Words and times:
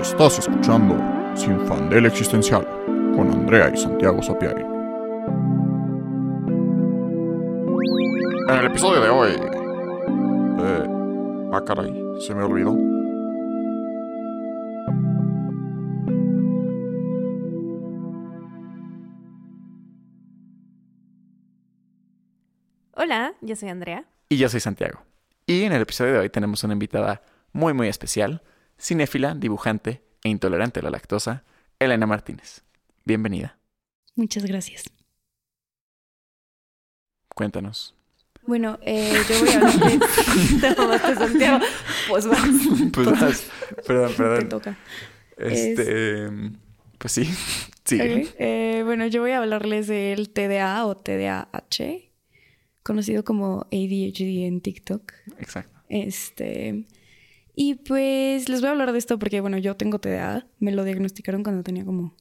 Estás 0.00 0.38
escuchando 0.38 0.94
Sin 1.34 1.58
Fandel 1.66 2.06
Existencial 2.06 2.66
con 3.14 3.30
Andrea 3.30 3.70
y 3.72 3.76
Santiago 3.78 4.22
Sapiari. 4.22 4.62
En 8.48 8.54
el 8.54 8.66
episodio 8.66 9.00
de 9.00 9.08
hoy. 9.08 9.32
Eh, 10.60 10.86
ah, 11.52 11.62
caray, 11.66 11.92
se 12.20 12.34
me 12.34 12.42
olvidó. 12.42 12.76
Hola, 22.92 23.34
yo 23.40 23.56
soy 23.56 23.70
Andrea. 23.70 24.04
Y 24.28 24.36
yo 24.36 24.48
soy 24.48 24.60
Santiago. 24.60 25.00
Y 25.46 25.62
en 25.62 25.72
el 25.72 25.82
episodio 25.82 26.12
de 26.14 26.18
hoy 26.18 26.28
tenemos 26.28 26.62
una 26.64 26.74
invitada 26.74 27.22
muy 27.52 27.72
muy 27.72 27.88
especial, 27.88 28.42
cinéfila, 28.78 29.34
dibujante 29.34 30.02
e 30.22 30.28
intolerante 30.28 30.80
a 30.80 30.82
la 30.82 30.90
lactosa, 30.90 31.44
Elena 31.78 32.06
Martínez. 32.06 32.62
Bienvenida. 33.04 33.58
Muchas 34.14 34.44
gracias. 34.44 34.84
Cuéntanos. 37.34 37.94
Bueno, 38.46 38.78
eh, 38.82 39.12
yo 39.28 39.40
voy 39.40 39.48
a 39.50 39.56
hablar 39.56 39.78
de... 39.78 39.98
Te 40.60 41.14
Santiago. 41.14 41.64
Pues 42.08 42.26
vas. 42.26 42.48
Pues 42.92 43.06
vas. 43.10 43.46
Perdón, 43.86 44.10
Te 44.10 44.16
perdón. 44.16 44.48
toca. 44.48 44.78
Este. 45.36 46.28
Pues 46.98 47.12
sí. 47.12 47.24
Sí. 47.86 48.00
Eh, 48.00 48.82
bueno, 48.84 49.06
yo 49.06 49.20
voy 49.20 49.30
a 49.30 49.38
hablarles 49.38 49.86
del 49.86 50.30
TDA 50.30 50.84
o 50.86 50.96
TDAH, 50.96 52.10
conocido 52.82 53.22
como 53.22 53.60
ADHD 53.70 54.44
en 54.44 54.60
TikTok. 54.60 55.12
Exacto. 55.38 55.78
Este. 55.88 56.84
Y 57.58 57.76
pues 57.76 58.50
les 58.50 58.60
voy 58.60 58.68
a 58.68 58.72
hablar 58.72 58.92
de 58.92 58.98
esto 58.98 59.18
porque, 59.18 59.40
bueno, 59.40 59.56
yo 59.56 59.76
tengo 59.76 59.98
TDA. 59.98 60.46
Me 60.58 60.72
lo 60.72 60.84
diagnosticaron 60.84 61.42
cuando 61.42 61.62
tenía 61.62 61.86
como 61.86 62.14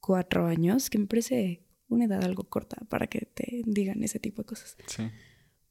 cuatro 0.00 0.46
años, 0.46 0.90
que 0.90 0.98
me 0.98 1.06
parece 1.06 1.62
una 1.88 2.06
edad 2.06 2.24
algo 2.24 2.42
corta 2.42 2.76
para 2.88 3.06
que 3.06 3.20
te 3.20 3.62
digan 3.66 4.02
ese 4.02 4.18
tipo 4.18 4.42
de 4.42 4.46
cosas. 4.46 4.76
Sí. 4.86 5.04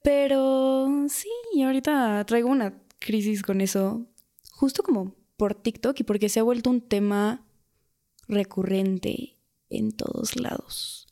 Pero 0.02 0.88
sí, 1.10 1.30
ahorita 1.62 2.24
traigo 2.26 2.48
una 2.48 2.82
crisis 3.00 3.42
con 3.42 3.60
eso, 3.60 4.08
justo 4.52 4.84
como 4.84 5.14
por 5.36 5.54
TikTok 5.54 6.00
y 6.00 6.04
porque 6.04 6.30
se 6.30 6.40
ha 6.40 6.44
vuelto 6.44 6.70
un 6.70 6.80
tema 6.80 7.46
recurrente 8.30 9.36
en 9.70 9.92
todos 9.92 10.40
lados. 10.40 11.09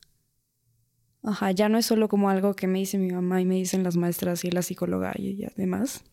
Ajá, 1.27 1.51
ya 1.51 1.67
no 1.67 1.77
es 1.77 1.85
solo 1.85 2.07
como 2.07 2.29
algo 2.29 2.55
que 2.55 2.67
me 2.67 2.79
dice 2.79 2.97
mi 2.97 3.11
mamá 3.11 3.41
y 3.41 3.45
me 3.45 3.55
dicen 3.55 3.83
las 3.83 3.97
maestras 3.97 4.45
y 4.45 4.49
la 4.49 4.61
psicóloga 4.61 5.11
y 5.17 5.43
además, 5.43 6.05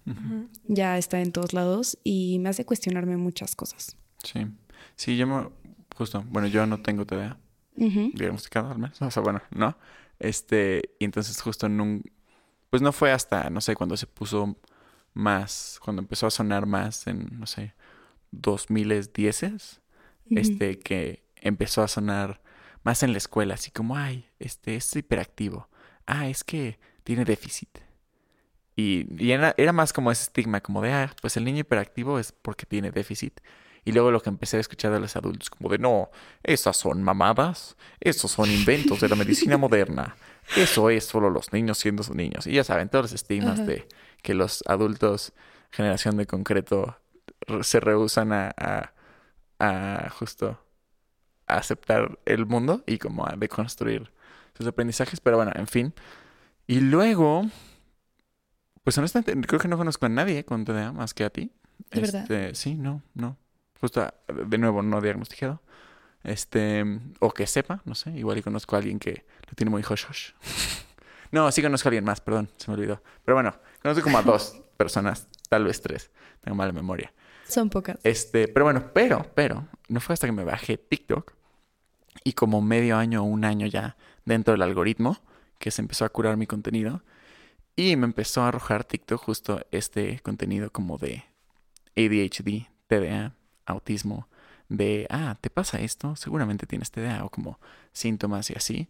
ya 0.66 0.98
está 0.98 1.20
en 1.20 1.30
todos 1.30 1.52
lados 1.52 1.96
y 2.02 2.40
me 2.40 2.48
hace 2.48 2.64
cuestionarme 2.64 3.16
muchas 3.16 3.54
cosas. 3.54 3.96
Sí. 4.24 4.46
Sí, 4.96 5.16
yo 5.16 5.28
me. 5.28 5.48
Justo. 5.94 6.24
Bueno, 6.28 6.48
yo 6.48 6.66
no 6.66 6.82
tengo 6.82 7.06
TDA. 7.06 7.38
Ujú. 7.76 8.10
diagnosticado 8.12 8.70
al 8.72 8.78
menos. 8.78 9.00
O 9.00 9.10
sea, 9.10 9.22
bueno, 9.22 9.40
no. 9.54 9.76
Este, 10.18 10.82
y 10.98 11.04
entonces 11.04 11.40
justo 11.40 11.66
en 11.66 11.80
un, 11.80 12.04
pues 12.70 12.82
no 12.82 12.90
fue 12.90 13.12
hasta, 13.12 13.50
no 13.50 13.60
sé, 13.60 13.76
cuando 13.76 13.96
se 13.96 14.08
puso 14.08 14.56
más, 15.12 15.78
cuando 15.84 16.02
empezó 16.02 16.26
a 16.26 16.30
sonar 16.30 16.66
más 16.66 17.06
en, 17.06 17.38
no 17.38 17.46
sé, 17.46 17.74
2010, 18.32 19.80
Ujú. 20.26 20.38
este, 20.40 20.78
que 20.80 21.24
empezó 21.36 21.82
a 21.82 21.88
sonar 21.88 22.42
más 22.84 23.02
en 23.02 23.12
la 23.12 23.18
escuela, 23.18 23.54
así 23.54 23.70
como, 23.70 23.96
ay, 23.96 24.28
este, 24.38 24.76
es 24.76 24.94
hiperactivo. 24.94 25.68
Ah, 26.06 26.28
es 26.28 26.44
que 26.44 26.78
tiene 27.02 27.24
déficit. 27.24 27.78
Y, 28.76 29.06
y 29.22 29.32
era, 29.32 29.54
era 29.56 29.72
más 29.72 29.92
como 29.92 30.10
ese 30.12 30.22
estigma, 30.22 30.60
como 30.60 30.82
de, 30.82 30.92
ah, 30.92 31.14
pues 31.20 31.36
el 31.36 31.44
niño 31.44 31.60
hiperactivo 31.60 32.18
es 32.18 32.32
porque 32.32 32.66
tiene 32.66 32.90
déficit. 32.90 33.40
Y 33.86 33.92
luego 33.92 34.10
lo 34.10 34.20
que 34.20 34.30
empecé 34.30 34.56
a 34.56 34.60
escuchar 34.60 34.92
de 34.92 35.00
los 35.00 35.14
adultos, 35.14 35.50
como 35.50 35.68
de, 35.68 35.78
no, 35.78 36.10
esas 36.42 36.76
son 36.76 37.02
mamadas, 37.02 37.76
esos 38.00 38.30
son 38.30 38.50
inventos 38.50 39.00
de 39.00 39.08
la 39.10 39.16
medicina 39.16 39.58
moderna, 39.58 40.16
eso 40.56 40.88
es 40.88 41.04
solo 41.04 41.28
los 41.28 41.52
niños 41.52 41.78
siendo 41.78 42.02
sus 42.02 42.16
niños. 42.16 42.46
Y 42.46 42.52
ya 42.52 42.64
saben, 42.64 42.88
todos 42.88 43.04
los 43.04 43.12
estigmas 43.12 43.66
de 43.66 43.86
que 44.22 44.32
los 44.32 44.64
adultos, 44.66 45.34
generación 45.70 46.16
de 46.16 46.26
concreto, 46.26 46.98
re- 47.40 47.62
se 47.62 47.78
rehusan 47.78 48.32
a, 48.32 48.54
a, 48.56 48.92
a 49.58 50.10
justo 50.10 50.63
a 51.46 51.56
aceptar 51.56 52.18
el 52.24 52.46
mundo 52.46 52.82
y 52.86 52.98
como 52.98 53.26
a 53.26 53.34
deconstruir 53.36 54.10
sus 54.56 54.66
aprendizajes. 54.66 55.20
Pero 55.20 55.36
bueno, 55.36 55.52
en 55.54 55.66
fin. 55.66 55.94
Y 56.66 56.80
luego, 56.80 57.46
pues 58.82 58.96
honestamente, 58.98 59.46
creo 59.46 59.60
que 59.60 59.68
no 59.68 59.76
conozco 59.76 60.06
a 60.06 60.08
nadie 60.08 60.44
con 60.44 60.64
TDA 60.64 60.92
más 60.92 61.14
que 61.14 61.24
a 61.24 61.30
ti. 61.30 61.52
¿De 61.90 62.00
verdad? 62.00 62.22
Este, 62.22 62.54
sí, 62.54 62.74
no, 62.74 63.02
no. 63.14 63.36
Justo, 63.80 64.00
ah, 64.02 64.14
de 64.32 64.58
nuevo, 64.58 64.82
no 64.82 65.00
diagnosticado. 65.00 65.60
Este, 66.22 66.84
o 67.20 67.32
que 67.32 67.46
sepa, 67.46 67.82
no 67.84 67.94
sé, 67.94 68.10
igual 68.12 68.38
y 68.38 68.42
conozco 68.42 68.76
a 68.76 68.78
alguien 68.78 68.98
que 68.98 69.26
lo 69.46 69.54
tiene 69.54 69.70
muy 69.70 69.82
hush 69.82 70.06
hush. 70.08 70.30
No, 71.34 71.50
sí 71.50 71.62
conozco 71.62 71.88
a 71.88 71.90
alguien 71.90 72.04
más, 72.04 72.20
perdón, 72.20 72.48
se 72.58 72.70
me 72.70 72.76
olvidó. 72.76 73.02
Pero 73.24 73.34
bueno, 73.34 73.52
conozco 73.82 74.04
como 74.04 74.18
a 74.18 74.22
dos 74.22 74.62
personas, 74.76 75.26
tal 75.48 75.64
vez 75.64 75.80
tres. 75.80 76.12
Tengo 76.40 76.54
mala 76.54 76.70
memoria. 76.70 77.12
Son 77.48 77.70
pocas. 77.70 77.98
Este, 78.04 78.48
pero 78.48 78.64
bueno, 78.64 78.90
pero, 78.92 79.30
pero, 79.34 79.68
no 79.88 80.00
fue 80.00 80.14
hasta 80.14 80.26
que 80.26 80.32
me 80.32 80.44
bajé 80.44 80.76
TikTok 80.76 81.32
y 82.24 82.32
como 82.32 82.62
medio 82.62 82.96
año 82.96 83.22
o 83.22 83.24
un 83.24 83.44
año 83.44 83.66
ya 83.66 83.96
dentro 84.24 84.52
del 84.52 84.62
algoritmo 84.62 85.18
que 85.58 85.70
se 85.70 85.82
empezó 85.82 86.04
a 86.04 86.08
curar 86.08 86.36
mi 86.36 86.46
contenido 86.46 87.02
y 87.76 87.96
me 87.96 88.06
empezó 88.06 88.42
a 88.42 88.48
arrojar 88.48 88.84
TikTok 88.84 89.20
justo 89.20 89.66
este 89.70 90.20
contenido 90.20 90.70
como 90.70 90.98
de 90.98 91.24
ADHD, 91.96 92.68
TDA, 92.86 93.34
autismo, 93.66 94.28
de, 94.68 95.06
ah, 95.10 95.36
¿te 95.40 95.50
pasa 95.50 95.80
esto? 95.80 96.16
Seguramente 96.16 96.66
tienes 96.66 96.90
TDA 96.90 97.24
o 97.24 97.30
como 97.30 97.58
síntomas 97.92 98.50
y 98.50 98.54
así. 98.54 98.88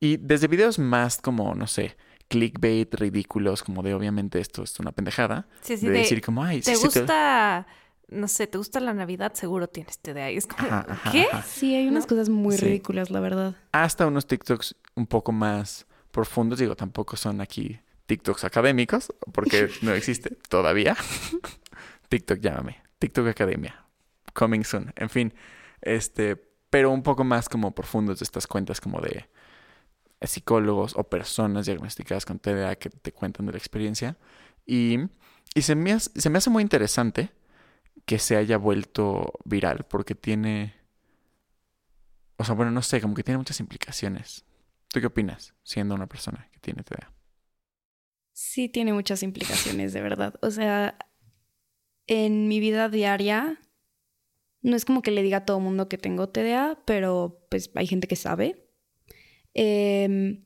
Y 0.00 0.18
desde 0.18 0.48
videos 0.48 0.78
más 0.78 1.20
como, 1.20 1.54
no 1.54 1.66
sé, 1.66 1.96
clickbait 2.28 2.92
ridículos, 2.94 3.62
como 3.62 3.82
de 3.82 3.94
obviamente 3.94 4.40
esto 4.40 4.62
es 4.62 4.78
una 4.80 4.92
pendejada, 4.92 5.46
Sí, 5.62 5.76
sí, 5.76 5.86
de 5.86 5.92
de, 5.92 5.98
decir 6.00 6.20
como, 6.20 6.42
ay, 6.42 6.60
¿te 6.60 6.74
sí 6.74 6.82
gusta, 6.82 7.66
no 8.08 8.28
sé, 8.28 8.46
te 8.46 8.58
gusta 8.58 8.80
la 8.80 8.94
Navidad? 8.94 9.32
Seguro 9.34 9.68
tienes 9.68 9.98
TDA. 9.98 10.30
Y 10.30 10.36
es 10.36 10.46
como, 10.46 10.66
Ajá, 10.68 10.86
ajá, 10.88 11.12
¿qué? 11.12 11.26
ajá. 11.30 11.42
Sí, 11.42 11.74
hay 11.74 11.88
unas 11.88 12.04
¿No? 12.04 12.08
cosas 12.08 12.28
muy 12.28 12.56
Sí. 12.56 12.64
ridículas, 12.66 13.10
la 13.10 13.20
verdad. 13.20 13.54
hasta 13.72 14.06
unos 14.06 14.26
TikToks 14.26 14.76
un 14.94 15.06
poco 15.06 15.32
más 15.32 15.86
profundos. 16.12 16.58
Digo, 16.58 16.76
tampoco 16.76 17.16
son 17.16 17.40
aquí 17.40 17.80
TikToks 18.06 18.44
académicos, 18.44 19.12
porque 19.32 19.68
no 19.82 19.92
existe 19.92 20.36
todavía. 20.48 20.96
TikTok, 22.08 22.38
llámame. 22.38 22.82
TikTok 22.98 23.26
Academia. 23.28 23.84
Coming 24.32 24.64
soon. 24.64 24.92
En 24.96 25.08
fin, 25.10 25.34
este, 25.82 26.36
pero 26.70 26.90
un 26.90 27.02
poco 27.02 27.24
más 27.24 27.48
como 27.48 27.74
profundos 27.74 28.20
de 28.20 28.24
estas 28.24 28.46
cuentas 28.46 28.80
como 28.80 29.00
de 29.00 29.28
psicólogos 30.22 30.94
o 30.96 31.04
personas 31.04 31.66
diagnosticadas 31.66 32.24
con 32.24 32.38
TDA 32.38 32.76
que 32.76 32.90
te 32.90 33.12
cuentan 33.12 33.46
de 33.46 33.52
la 33.52 33.58
experiencia. 33.58 34.16
Y, 34.64 34.98
y 35.54 35.62
se, 35.62 35.74
me 35.74 35.92
hace, 35.92 36.10
se 36.18 36.30
me 36.30 36.38
hace 36.38 36.50
muy 36.50 36.62
interesante 36.62 37.30
que 38.04 38.18
se 38.18 38.36
haya 38.36 38.56
vuelto 38.56 39.32
viral 39.44 39.86
porque 39.88 40.14
tiene... 40.14 40.74
O 42.36 42.44
sea, 42.44 42.54
bueno, 42.54 42.70
no 42.70 42.82
sé, 42.82 43.00
como 43.00 43.14
que 43.14 43.22
tiene 43.22 43.38
muchas 43.38 43.60
implicaciones. 43.60 44.44
¿Tú 44.88 45.00
qué 45.00 45.06
opinas, 45.06 45.54
siendo 45.62 45.94
una 45.94 46.06
persona 46.06 46.48
que 46.52 46.58
tiene 46.60 46.82
TDA? 46.82 47.12
Sí, 48.32 48.68
tiene 48.68 48.92
muchas 48.92 49.22
implicaciones, 49.22 49.94
de 49.94 50.02
verdad. 50.02 50.34
O 50.42 50.50
sea, 50.50 50.98
en 52.06 52.48
mi 52.48 52.60
vida 52.60 52.88
diaria, 52.88 53.58
no 54.60 54.76
es 54.76 54.84
como 54.84 55.00
que 55.00 55.10
le 55.10 55.22
diga 55.22 55.38
a 55.38 55.44
todo 55.44 55.60
mundo 55.60 55.88
que 55.88 55.96
tengo 55.96 56.28
TDA, 56.28 56.82
pero 56.84 57.46
pues 57.50 57.70
hay 57.74 57.86
gente 57.86 58.08
que 58.08 58.16
sabe. 58.16 58.68
Em, 59.54 60.44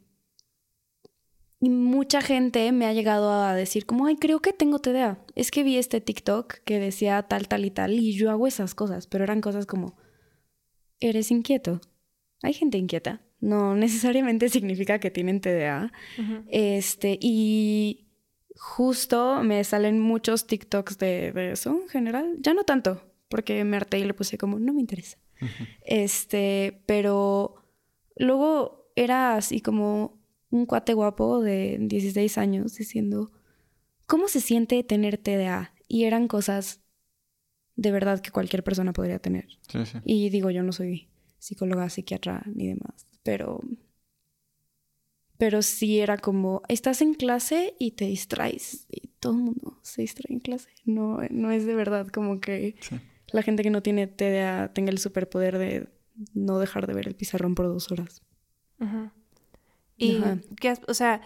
y 1.60 1.69
mucha 1.69 2.22
gente 2.22 2.72
me 2.72 2.87
ha 2.87 2.94
llegado 2.94 3.31
a 3.31 3.54
decir 3.54 3.84
como, 3.84 4.06
ay, 4.06 4.16
creo 4.16 4.41
que 4.41 4.54
tengo 4.54 4.78
TDA. 4.78 5.19
Es 5.34 5.50
que 5.50 5.62
vi 5.62 5.76
este 5.76 6.00
TikTok 6.00 6.54
que 6.65 6.81
decía 6.81 7.22
tal, 7.25 7.48
tal 7.48 7.66
y 7.66 7.71
tal, 7.71 7.93
y 7.93 8.15
yo 8.15 8.31
hago 8.31 8.47
esas 8.47 8.75
cosas, 8.75 9.06
pero 9.06 9.25
eran 9.25 9.43
cosas 9.43 9.67
como, 9.67 9.99
eres 11.00 11.31
inquieto. 11.31 11.82
Hay 12.43 12.55
gente 12.55 12.79
inquieta. 12.79 13.20
No 13.40 13.75
necesariamente 13.75 14.49
significa 14.50 15.00
que 15.00 15.11
tienen 15.11 15.43
TDA. 15.43 15.93
Este, 16.49 17.19
y 17.20 18.08
justo 18.56 19.43
me 19.43 19.62
salen 19.64 20.00
muchos 20.00 20.46
TikToks 20.46 20.96
de, 20.96 21.32
de 21.32 21.52
eso 21.52 21.79
en 21.82 21.88
general. 21.88 22.37
Ya 22.40 22.55
no 22.55 22.64
tanto, 22.64 23.02
porque 23.29 23.64
me 23.64 23.76
harté 23.76 23.99
y 23.99 24.05
le 24.05 24.14
puse 24.14 24.38
como, 24.38 24.58
no 24.58 24.73
me 24.73 24.81
interesa. 24.81 25.19
Este, 25.85 26.82
pero 26.87 27.55
luego 28.17 28.90
era 28.96 29.37
así 29.37 29.61
como 29.61 30.19
un 30.50 30.67
cuate 30.67 30.94
guapo 30.94 31.41
de 31.41 31.79
16 31.81 32.38
años 32.38 32.75
diciendo, 32.76 33.31
¿cómo 34.06 34.29
se 34.29 34.41
siente 34.41 34.82
tener 34.85 35.17
TDA? 35.19 35.73
Y 35.88 36.05
eran 36.05 36.29
cosas 36.29 36.81
de 37.76 37.91
verdad 37.93 38.20
que 38.20 38.31
cualquier 38.31 38.62
persona 38.64 38.93
podría 38.93 39.19
tener. 39.20 39.47
Sí, 39.69 39.87
sí. 39.87 39.99
Y 40.05 40.29
digo, 40.31 40.50
yo 40.50 40.62
no 40.62 40.73
soy 40.73 41.08
psicóloga, 41.38 41.88
psiquiatra 41.88 42.43
ni 42.55 42.69
demás, 42.69 43.06
pero 43.23 43.61
pero 45.38 45.62
sí 45.62 46.00
era 46.00 46.19
como 46.19 46.61
estás 46.69 47.00
en 47.00 47.14
clase 47.14 47.75
y 47.79 47.93
te 47.93 48.05
distraes 48.05 48.87
y 48.91 49.08
todo 49.20 49.32
el 49.32 49.38
mundo 49.38 49.79
se 49.82 50.02
distrae 50.02 50.35
en 50.35 50.41
clase. 50.41 50.69
No 50.85 51.19
no 51.31 51.50
es 51.50 51.64
de 51.64 51.75
verdad 51.75 52.08
como 52.08 52.41
que 52.41 52.76
Sí. 52.81 52.97
la 53.32 53.43
gente 53.43 53.62
que 53.62 53.70
no 53.70 53.82
tiene 53.82 54.06
TDA 54.06 54.73
tenga 54.75 54.91
el 54.91 54.99
superpoder 54.99 55.56
de 55.56 55.88
no 56.35 56.58
dejar 56.58 56.87
de 56.87 56.93
ver 56.93 57.08
el 57.08 57.14
pizarrón 57.14 57.55
por 57.55 57.67
dos 57.69 57.91
horas. 57.91 58.23
Ujú. 58.81 59.11
Y, 60.00 60.17
Ajá. 60.19 60.38
¿qué 60.61 60.69
has- 60.70 60.81
o 60.88 60.94
sea, 60.94 61.20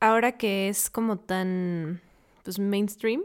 ahora 0.00 0.38
que 0.38 0.68
es 0.68 0.90
como 0.90 1.18
tan, 1.18 2.00
pues, 2.44 2.58
mainstream, 2.58 3.22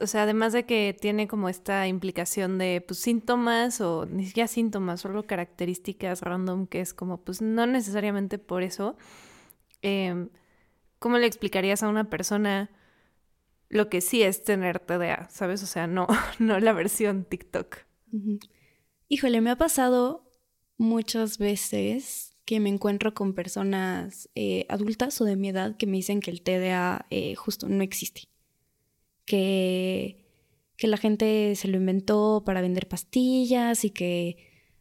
o 0.00 0.06
sea, 0.08 0.24
además 0.24 0.52
de 0.52 0.64
que 0.66 0.96
tiene 1.00 1.28
como 1.28 1.48
esta 1.48 1.86
implicación 1.86 2.58
de, 2.58 2.82
pues, 2.86 2.98
síntomas 3.00 3.80
o 3.80 4.06
ni 4.06 4.26
siquiera 4.26 4.48
síntomas, 4.48 5.00
solo 5.00 5.24
características 5.26 6.22
random 6.22 6.66
que 6.66 6.80
es 6.80 6.94
como, 6.94 7.18
pues, 7.18 7.42
no 7.42 7.66
necesariamente 7.66 8.38
por 8.38 8.62
eso, 8.64 8.96
em, 9.82 10.30
¿cómo 10.98 11.18
le 11.18 11.26
explicarías 11.26 11.82
a 11.82 11.88
una 11.88 12.10
persona 12.10 12.70
lo 13.68 13.88
que 13.88 14.00
sí 14.00 14.22
es 14.22 14.44
tener 14.44 14.80
TDA, 14.80 15.28
sabes? 15.30 15.62
O 15.62 15.66
sea, 15.66 15.86
no, 15.86 16.06
no 16.40 16.58
la 16.60 16.72
versión 16.72 17.24
TikTok. 17.24 17.78
Híjole, 19.08 19.40
me 19.40 19.50
ha 19.50 19.56
pasado 19.56 20.30
muchas 20.76 21.38
veces 21.38 22.27
que 22.48 22.60
me 22.60 22.70
encuentro 22.70 23.12
con 23.12 23.34
personas 23.34 24.30
eh, 24.34 24.64
adultas 24.70 25.20
o 25.20 25.26
de 25.26 25.36
mi 25.36 25.50
edad 25.50 25.76
que 25.76 25.86
me 25.86 25.98
dicen 25.98 26.20
que 26.20 26.30
el 26.30 26.40
TDA 26.40 27.04
eh, 27.10 27.34
justo 27.34 27.68
no 27.68 27.82
existe. 27.82 28.22
Que, 29.26 30.24
que 30.78 30.86
la 30.86 30.96
gente 30.96 31.54
se 31.56 31.68
lo 31.68 31.76
inventó 31.76 32.44
para 32.46 32.62
vender 32.62 32.88
pastillas 32.88 33.84
y 33.84 33.90
que 33.90 34.38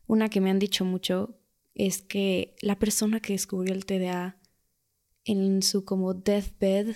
una 0.08 0.30
que 0.30 0.40
me 0.40 0.50
han 0.50 0.60
dicho 0.60 0.86
mucho 0.86 1.42
es 1.76 2.02
que 2.02 2.56
la 2.62 2.80
persona 2.80 3.20
que 3.20 3.34
descubrió 3.34 3.74
el 3.74 3.86
TDA 3.86 4.40
en 5.26 5.62
su 5.62 5.84
como 5.84 6.14
deathbed 6.14 6.96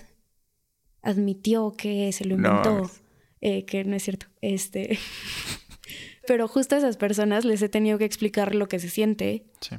admitió 1.01 1.73
que 1.75 2.13
se 2.13 2.23
lo 2.23 2.35
inventó. 2.35 2.89
Eh, 3.41 3.65
que 3.65 3.83
no 3.83 3.97
es 3.97 4.03
cierto. 4.03 4.27
Este. 4.39 4.97
Pero 6.27 6.47
justo 6.47 6.75
a 6.75 6.77
esas 6.77 6.95
personas 6.95 7.43
les 7.43 7.61
he 7.61 7.67
tenido 7.67 7.97
que 7.97 8.05
explicar 8.05 8.55
lo 8.55 8.69
que 8.69 8.79
se 8.79 8.89
siente 8.89 9.51
Sí. 9.59 9.75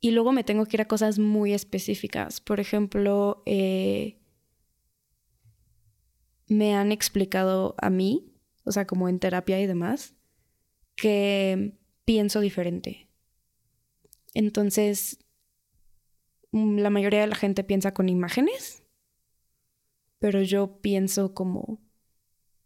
Y 0.00 0.12
luego 0.12 0.32
me 0.32 0.44
tengo 0.44 0.64
que 0.64 0.76
ir 0.76 0.80
a 0.80 0.88
cosas 0.88 1.18
muy 1.18 1.52
específicas. 1.52 2.40
Por 2.40 2.58
ejemplo, 2.58 3.42
eh, 3.44 4.18
me 6.48 6.74
han 6.74 6.90
explicado 6.90 7.74
a 7.78 7.90
mí, 7.90 8.34
o 8.64 8.72
sea, 8.72 8.86
como 8.86 9.08
en 9.08 9.18
terapia 9.18 9.60
y 9.60 9.66
demás, 9.66 10.14
que 10.96 11.78
pienso 12.04 12.40
diferente. 12.40 13.08
Entonces, 14.32 15.18
mm, 16.52 16.78
la 16.78 16.90
mayoría 16.90 17.20
de 17.20 17.26
la 17.26 17.36
gente 17.36 17.62
piensa 17.62 17.92
con 17.92 18.08
imágenes, 18.08 18.82
pero 20.18 20.40
yo 20.42 20.80
pienso 20.80 21.34
como 21.34 21.80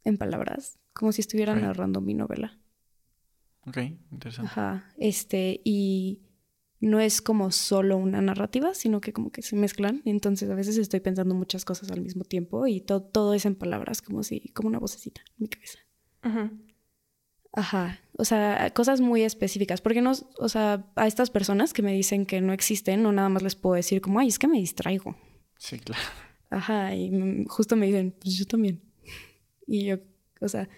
en 0.04 0.18
palabras, 0.18 0.78
como 0.92 1.10
si 1.12 1.20
estuviera 1.20 1.54
narrando 1.54 2.00
mi 2.00 2.14
novela. 2.14 2.60
Ok, 3.66 3.78
interesante. 4.12 4.50
Ajá, 4.50 4.92
este, 4.98 5.60
y 5.64 6.20
no 6.84 7.00
es 7.00 7.20
como 7.22 7.50
solo 7.50 7.96
una 7.96 8.20
narrativa, 8.20 8.74
sino 8.74 9.00
que 9.00 9.12
como 9.12 9.30
que 9.32 9.42
se 9.42 9.56
mezclan. 9.56 10.02
Entonces 10.04 10.50
a 10.50 10.54
veces 10.54 10.76
estoy 10.78 11.00
pensando 11.00 11.34
muchas 11.34 11.64
cosas 11.64 11.90
al 11.90 12.00
mismo 12.00 12.24
tiempo 12.24 12.66
y 12.66 12.80
to- 12.80 13.02
todo 13.02 13.34
es 13.34 13.46
en 13.46 13.54
palabras, 13.54 14.02
como 14.02 14.22
si, 14.22 14.40
como 14.54 14.68
una 14.68 14.78
vocecita 14.78 15.20
en 15.22 15.34
mi 15.38 15.48
cabeza. 15.48 15.78
Ujú. 16.24 16.50
Ajá, 17.56 18.00
o 18.18 18.24
sea, 18.24 18.70
cosas 18.74 19.00
muy 19.00 19.22
específicas, 19.22 19.80
porque 19.80 20.00
no, 20.02 20.12
o 20.38 20.48
sea, 20.48 20.90
a 20.96 21.06
estas 21.06 21.30
personas 21.30 21.72
que 21.72 21.82
me 21.82 21.92
dicen 21.92 22.26
que 22.26 22.40
no 22.40 22.52
existen, 22.52 23.02
no 23.02 23.12
nada 23.12 23.28
más 23.28 23.44
les 23.44 23.54
puedo 23.54 23.76
decir 23.76 24.00
como, 24.00 24.18
ay, 24.18 24.26
es 24.28 24.40
que 24.40 24.48
me 24.48 24.58
distraigo. 24.58 25.16
Sí, 25.58 25.78
claro. 25.78 26.02
Ajá, 26.50 26.94
y 26.96 27.44
justo 27.46 27.76
me 27.76 27.86
dicen, 27.86 28.12
pues 28.20 28.36
yo 28.36 28.44
también. 28.46 28.82
Y 29.68 29.84
yo, 29.84 29.98
o 30.40 30.48
sea, 30.48 30.68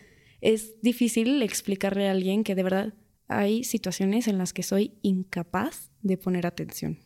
es 0.42 0.80
difícil 0.82 1.40
explicarle 1.42 2.08
a 2.08 2.10
alguien 2.12 2.44
que 2.44 2.54
de 2.54 2.62
verdad 2.62 2.94
hay 3.28 3.64
situaciones 3.64 4.28
en 4.28 4.38
las 4.38 4.52
que 4.52 4.62
soy 4.62 4.98
incapaz 5.02 5.90
de 6.02 6.16
poner 6.16 6.46
atención. 6.46 6.98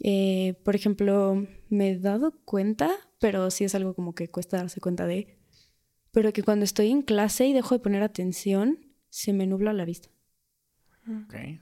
Eh, 0.00 0.54
por 0.64 0.74
ejemplo, 0.74 1.46
me 1.68 1.90
he 1.90 1.98
dado 1.98 2.32
cuenta, 2.44 2.90
pero 3.18 3.50
sí 3.50 3.64
es 3.64 3.74
algo 3.74 3.94
como 3.94 4.14
que 4.14 4.28
cuesta 4.28 4.56
darse 4.56 4.80
cuenta 4.80 5.06
de, 5.06 5.38
pero 6.10 6.32
que 6.32 6.42
cuando 6.42 6.64
estoy 6.64 6.90
en 6.90 7.02
clase 7.02 7.46
y 7.46 7.52
dejo 7.52 7.74
de 7.74 7.80
poner 7.80 8.02
atención, 8.02 8.78
se 9.08 9.32
me 9.32 9.46
nubla 9.46 9.72
la 9.72 9.84
vista. 9.84 10.08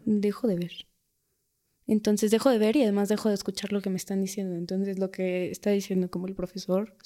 Dejo 0.05 0.49
de 0.49 0.57
ver. 0.57 0.73
Entonces 1.87 2.31
dejo 2.31 2.51
de 2.51 2.59
ver 2.59 2.77
y 2.77 2.83
además 2.83 3.09
dejo 3.09 3.29
de 3.29 3.35
escuchar 3.35 3.73
lo 3.73 3.81
que 3.83 3.91
me 3.91 3.97
están 3.97 4.21
diciendo. 4.21 4.57
Entonces 4.57 4.99
lo 4.99 5.11
que 5.11 5.51
está 5.51 5.71
diciendo 5.71 6.11
como 6.11 6.27
el 6.27 6.35
profesor 6.35 6.97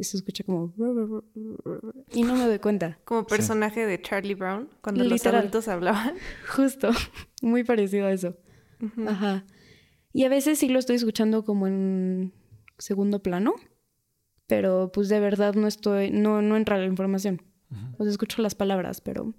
se 0.00 0.16
escucha 0.16 0.44
como 0.44 0.72
y 2.12 2.22
no 2.22 2.34
me 2.34 2.46
doy 2.46 2.58
cuenta. 2.58 2.98
Como 3.04 3.26
personaje 3.26 3.86
de 3.86 4.00
Charlie 4.00 4.34
Brown, 4.34 4.68
cuando 4.80 5.04
los 5.04 5.12
Literal. 5.12 5.40
adultos 5.40 5.68
hablaban. 5.68 6.14
Justo, 6.56 6.90
muy 7.42 7.64
parecido 7.64 8.06
a 8.06 8.12
eso. 8.12 8.36
Ajá. 9.06 9.44
Y 10.12 10.24
a 10.24 10.28
veces 10.28 10.58
sí 10.58 10.68
lo 10.68 10.78
estoy 10.78 10.96
escuchando 10.96 11.44
como 11.44 11.66
en 11.66 12.32
segundo 12.78 13.22
plano, 13.22 13.54
pero 14.46 14.90
pues 14.92 15.08
de 15.08 15.20
verdad 15.20 15.54
no 15.54 15.66
estoy, 15.66 16.10
no, 16.10 16.42
no 16.42 16.56
entra 16.56 16.78
la 16.78 16.86
información. 16.86 17.42
O 17.98 18.02
sea, 18.04 18.10
escucho 18.10 18.40
las 18.40 18.54
palabras, 18.54 19.00
pero... 19.00 19.34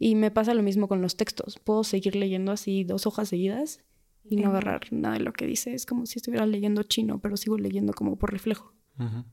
Y 0.00 0.14
me 0.14 0.30
pasa 0.30 0.54
lo 0.54 0.62
mismo 0.62 0.86
con 0.88 1.00
los 1.02 1.16
textos. 1.16 1.58
Puedo 1.58 1.82
seguir 1.84 2.14
leyendo 2.16 2.52
así 2.52 2.84
dos 2.84 3.06
hojas 3.06 3.28
seguidas 3.28 3.80
y 4.24 4.36
no 4.36 4.50
agarrar 4.50 4.92
nada 4.92 5.14
de 5.14 5.20
lo 5.20 5.32
que 5.32 5.46
dice. 5.46 5.74
Es 5.74 5.86
como 5.86 6.06
si 6.06 6.18
estuviera 6.18 6.46
leyendo 6.46 6.82
chino, 6.84 7.20
pero 7.20 7.36
sigo 7.36 7.58
leyendo 7.58 7.92
como 7.92 8.16
por 8.16 8.32
reflejo. 8.32 8.74
Ujú. 8.98 9.24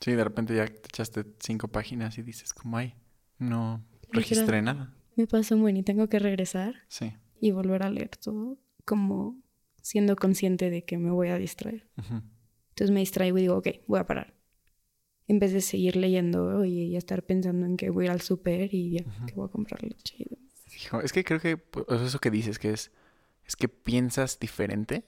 Sí, 0.00 0.12
de 0.12 0.24
repente 0.24 0.54
ya 0.54 0.66
te 0.66 0.88
echaste 0.88 1.24
cinco 1.40 1.68
páginas 1.68 2.16
y 2.18 2.22
dices, 2.22 2.52
como, 2.54 2.78
ay, 2.78 2.94
no 3.38 3.84
registré 4.12 4.62
nada. 4.62 4.94
Me 5.16 5.26
un 5.52 5.60
buen 5.60 5.76
y 5.76 5.82
tengo 5.82 6.08
que 6.08 6.18
regresar 6.18 6.74
Sí. 6.88 7.12
y 7.40 7.50
volver 7.50 7.82
a 7.82 7.90
leer 7.90 8.08
todo 8.16 8.58
como 8.84 9.38
siendo 9.82 10.16
consciente 10.16 10.70
de 10.70 10.84
que 10.84 10.98
me 10.98 11.10
voy 11.10 11.28
a 11.28 11.36
distraer. 11.36 11.88
Entonces 11.96 12.90
me 12.90 13.00
distraigo 13.00 13.38
y 13.38 13.42
digo, 13.42 13.56
ok, 13.56 13.68
voy 13.86 14.00
a 14.00 14.06
parar. 14.06 14.34
En 15.26 15.38
vez 15.38 15.52
de 15.52 15.60
seguir 15.60 15.96
leyendo 15.96 16.64
y, 16.64 16.80
y 16.84 16.96
estar 16.96 17.22
pensando 17.24 17.66
en 17.66 17.76
que 17.76 17.90
voy 17.90 18.04
a 18.04 18.06
ir 18.06 18.10
al 18.12 18.20
súper 18.20 18.72
y 18.74 18.92
ya, 18.98 19.04
que 19.26 19.34
voy 19.34 19.46
a 19.46 19.50
comprar 19.50 19.82
leche. 19.82 20.16
y 20.18 20.24
demás. 20.34 20.50
Hijo, 20.74 21.00
es 21.02 21.12
que 21.12 21.24
creo 21.24 21.40
que 21.40 21.56
pues, 21.56 21.86
eso 22.02 22.18
que 22.18 22.30
dices, 22.30 22.58
que 22.58 22.70
es, 22.72 22.90
es 23.46 23.54
que 23.56 23.68
piensas 23.68 24.38
diferente, 24.40 25.04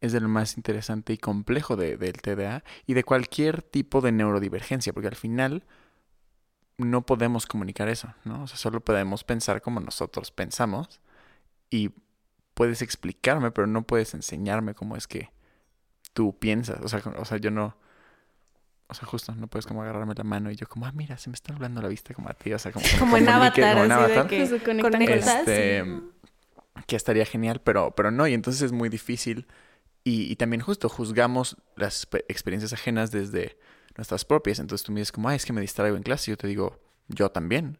es 0.00 0.12
de 0.12 0.20
lo 0.20 0.28
más 0.28 0.56
interesante 0.56 1.12
y 1.12 1.18
complejo 1.18 1.76
de- 1.76 1.96
del 1.96 2.20
TDA 2.20 2.62
y 2.86 2.94
de 2.94 3.04
cualquier 3.04 3.62
tipo 3.62 4.00
de 4.00 4.12
neurodivergencia, 4.12 4.92
porque 4.92 5.08
al 5.08 5.16
final 5.16 5.64
no 6.78 7.02
podemos 7.06 7.46
comunicar 7.46 7.88
eso, 7.88 8.14
¿no? 8.24 8.42
O 8.42 8.46
sea, 8.46 8.58
solo 8.58 8.80
podemos 8.80 9.24
pensar 9.24 9.62
como 9.62 9.80
nosotros 9.80 10.30
pensamos 10.30 11.00
y 11.70 11.90
puedes 12.54 12.82
explicarme, 12.82 13.50
pero 13.50 13.66
no 13.66 13.82
puedes 13.82 14.12
enseñarme 14.14 14.74
cómo 14.74 14.96
es 14.96 15.06
que 15.06 15.30
tú 16.12 16.38
piensas. 16.38 16.80
O 16.82 16.88
sea, 16.88 17.00
o 17.16 17.24
sea, 17.24 17.38
yo 17.38 17.50
no... 17.50 17.76
O 18.88 18.94
sea, 18.94 19.08
justo, 19.08 19.34
no 19.34 19.48
puedes 19.48 19.66
como 19.66 19.82
agarrarme 19.82 20.14
la 20.14 20.22
mano 20.22 20.50
y 20.50 20.54
yo 20.56 20.68
como, 20.68 20.86
ah, 20.86 20.92
mira, 20.92 21.18
se 21.18 21.28
me 21.28 21.34
está 21.34 21.52
nublando 21.52 21.82
la 21.82 21.88
vista 21.88 22.14
como 22.14 22.28
a 22.28 22.34
ti, 22.34 22.52
o 22.52 22.58
sea, 22.58 22.70
como... 22.70 22.84
Como 23.00 23.16
en 23.16 23.28
Avatar, 23.28 23.72
como 23.72 23.82
en 23.82 23.88
de 23.88 23.94
Avatar 23.94 24.26
que 24.28 24.46
Se 24.46 24.62
conectan 24.62 24.92
conectas 24.92 25.38
este, 25.40 25.84
que 26.86 26.94
estaría 26.94 27.24
genial, 27.24 27.60
pero, 27.64 27.90
pero 27.96 28.10
no, 28.12 28.28
y 28.28 28.34
entonces 28.34 28.62
es 28.62 28.72
muy 28.72 28.88
difícil. 28.88 29.46
Y, 30.06 30.30
y 30.32 30.36
también 30.36 30.60
justo 30.62 30.88
juzgamos 30.88 31.56
las 31.74 32.06
pe- 32.06 32.24
experiencias 32.28 32.72
ajenas 32.72 33.10
desde 33.10 33.58
nuestras 33.96 34.24
propias. 34.24 34.60
Entonces 34.60 34.84
tú 34.86 34.92
me 34.92 35.00
dices 35.00 35.12
como, 35.12 35.28
ay, 35.28 35.36
es 35.36 35.44
que 35.44 35.52
me 35.52 35.60
distraigo 35.60 35.96
en 35.96 36.04
clase. 36.04 36.30
Y 36.30 36.32
yo 36.32 36.38
te 36.38 36.46
digo, 36.46 36.78
yo 37.08 37.30
también. 37.30 37.78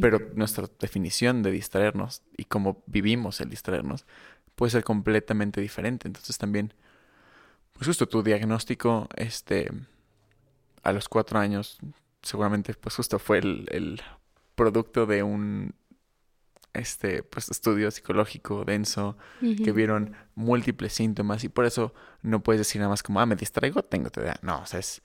Pero 0.00 0.18
nuestra 0.34 0.68
definición 0.80 1.42
de 1.42 1.50
distraernos 1.52 2.22
y 2.36 2.44
cómo 2.44 2.82
vivimos 2.86 3.40
el 3.40 3.48
distraernos 3.50 4.06
puede 4.56 4.72
ser 4.72 4.84
completamente 4.84 5.60
diferente. 5.60 6.08
Entonces 6.08 6.38
también, 6.38 6.74
pues 7.72 7.86
justo 7.88 8.06
tu 8.08 8.22
diagnóstico, 8.22 9.08
este, 9.16 9.70
a 10.82 10.92
los 10.92 11.08
cuatro 11.08 11.38
años, 11.38 11.78
seguramente, 12.22 12.74
pues 12.74 12.94
justo 12.96 13.18
fue 13.18 13.38
el, 13.38 13.66
el 13.70 14.02
producto 14.54 15.06
de 15.06 15.22
un 15.22 15.74
este 16.76 17.22
pues 17.22 17.50
estudio 17.50 17.90
psicológico 17.90 18.64
denso 18.64 19.16
que 19.40 19.72
vieron 19.72 20.14
múltiples 20.34 20.92
síntomas 20.92 21.44
y 21.44 21.48
por 21.48 21.66
eso 21.66 21.94
no 22.22 22.42
puedes 22.42 22.60
decir 22.60 22.80
nada 22.80 22.90
más 22.90 23.02
como 23.02 23.20
ah 23.20 23.26
me 23.26 23.36
distraigo 23.36 23.82
tengo 23.82 24.10
TDA 24.10 24.38
no 24.42 24.60
o 24.60 24.66
sea 24.66 24.80
es 24.80 25.02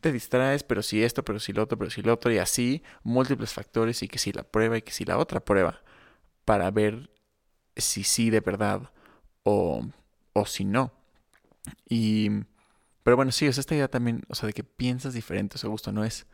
te 0.00 0.12
distraes 0.12 0.62
pero 0.62 0.82
si 0.82 1.02
esto 1.02 1.24
pero 1.24 1.40
si 1.40 1.52
lo 1.52 1.62
otro 1.62 1.78
pero 1.78 1.90
si 1.90 2.02
lo 2.02 2.12
otro 2.12 2.30
y 2.32 2.38
así 2.38 2.82
múltiples 3.02 3.52
factores 3.52 4.02
y 4.02 4.08
que 4.08 4.18
si 4.18 4.32
la 4.32 4.42
prueba 4.42 4.76
y 4.76 4.82
que 4.82 4.92
si 4.92 5.04
la 5.04 5.18
otra 5.18 5.40
prueba 5.40 5.82
para 6.44 6.70
ver 6.70 7.10
si 7.76 8.04
sí 8.04 8.30
de 8.30 8.40
verdad 8.40 8.90
o 9.42 9.86
o 10.34 10.46
si 10.46 10.64
no. 10.64 10.92
Y 11.88 12.28
pero 13.02 13.16
bueno 13.16 13.32
sí 13.32 13.48
o 13.48 13.52
sea 13.52 13.60
esta 13.60 13.74
idea 13.74 13.88
también 13.88 14.22
o 14.28 14.34
sea 14.34 14.46
de 14.46 14.52
que 14.52 14.64
piensas 14.64 15.14
diferente 15.14 15.56
o 15.56 15.58
sea 15.58 15.70
gusto 15.70 15.92
no 15.92 16.04
es 16.04 16.26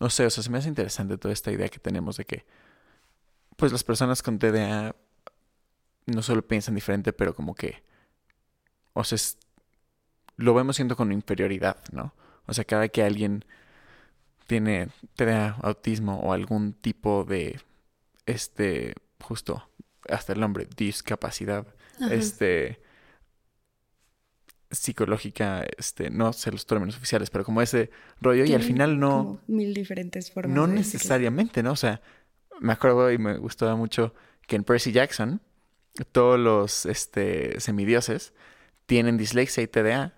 no 0.00 0.10
sé 0.10 0.26
o 0.26 0.30
sea 0.30 0.42
se 0.42 0.50
me 0.50 0.58
hace 0.58 0.68
interesante 0.68 1.16
toda 1.18 1.32
esta 1.32 1.52
idea 1.52 1.68
que 1.68 1.78
tenemos 1.78 2.16
de 2.16 2.24
que 2.24 2.44
pues 3.56 3.72
las 3.72 3.84
personas 3.84 4.22
con 4.22 4.38
TDA 4.38 4.94
no 6.06 6.22
solo 6.22 6.46
piensan 6.46 6.74
diferente, 6.74 7.12
pero 7.12 7.34
como 7.34 7.54
que, 7.54 7.82
o 8.92 9.04
sea, 9.04 9.16
es- 9.16 9.38
lo 10.36 10.54
vemos 10.54 10.76
siendo 10.76 10.96
con 10.96 11.12
inferioridad, 11.12 11.76
¿no? 11.92 12.14
O 12.46 12.54
sea, 12.54 12.64
cada 12.64 12.88
que 12.88 13.02
alguien 13.02 13.44
tiene 14.46 14.88
TDA, 15.16 15.56
autismo 15.62 16.20
o 16.20 16.32
algún 16.32 16.72
tipo 16.74 17.24
de, 17.24 17.60
este, 18.26 18.94
justo, 19.20 19.68
hasta 20.08 20.32
el 20.32 20.40
nombre, 20.40 20.68
discapacidad, 20.76 21.66
Ajá. 22.00 22.12
este, 22.12 22.80
psicológica, 24.70 25.64
este, 25.76 26.10
no 26.10 26.32
sé 26.32 26.50
los 26.50 26.66
términos 26.66 26.96
oficiales, 26.96 27.28
pero 27.30 27.44
como 27.44 27.60
ese 27.60 27.90
rollo 28.20 28.44
y 28.44 28.54
al 28.54 28.62
final 28.62 28.98
no, 28.98 29.40
mil 29.46 29.74
diferentes 29.74 30.32
formas. 30.32 30.56
no 30.56 30.66
necesariamente, 30.66 31.62
¿no? 31.62 31.72
O 31.72 31.76
sea, 31.76 32.00
me 32.60 32.72
acuerdo 32.72 33.10
y 33.10 33.18
me 33.18 33.36
gustaba 33.38 33.76
mucho 33.76 34.14
que 34.46 34.56
en 34.56 34.64
Percy 34.64 34.92
Jackson 34.92 35.40
todos 36.12 36.38
los 36.38 36.86
este, 36.86 37.60
semidioses 37.60 38.32
tienen 38.86 39.16
dislexia 39.16 39.62
y 39.62 39.66
TDA 39.66 40.14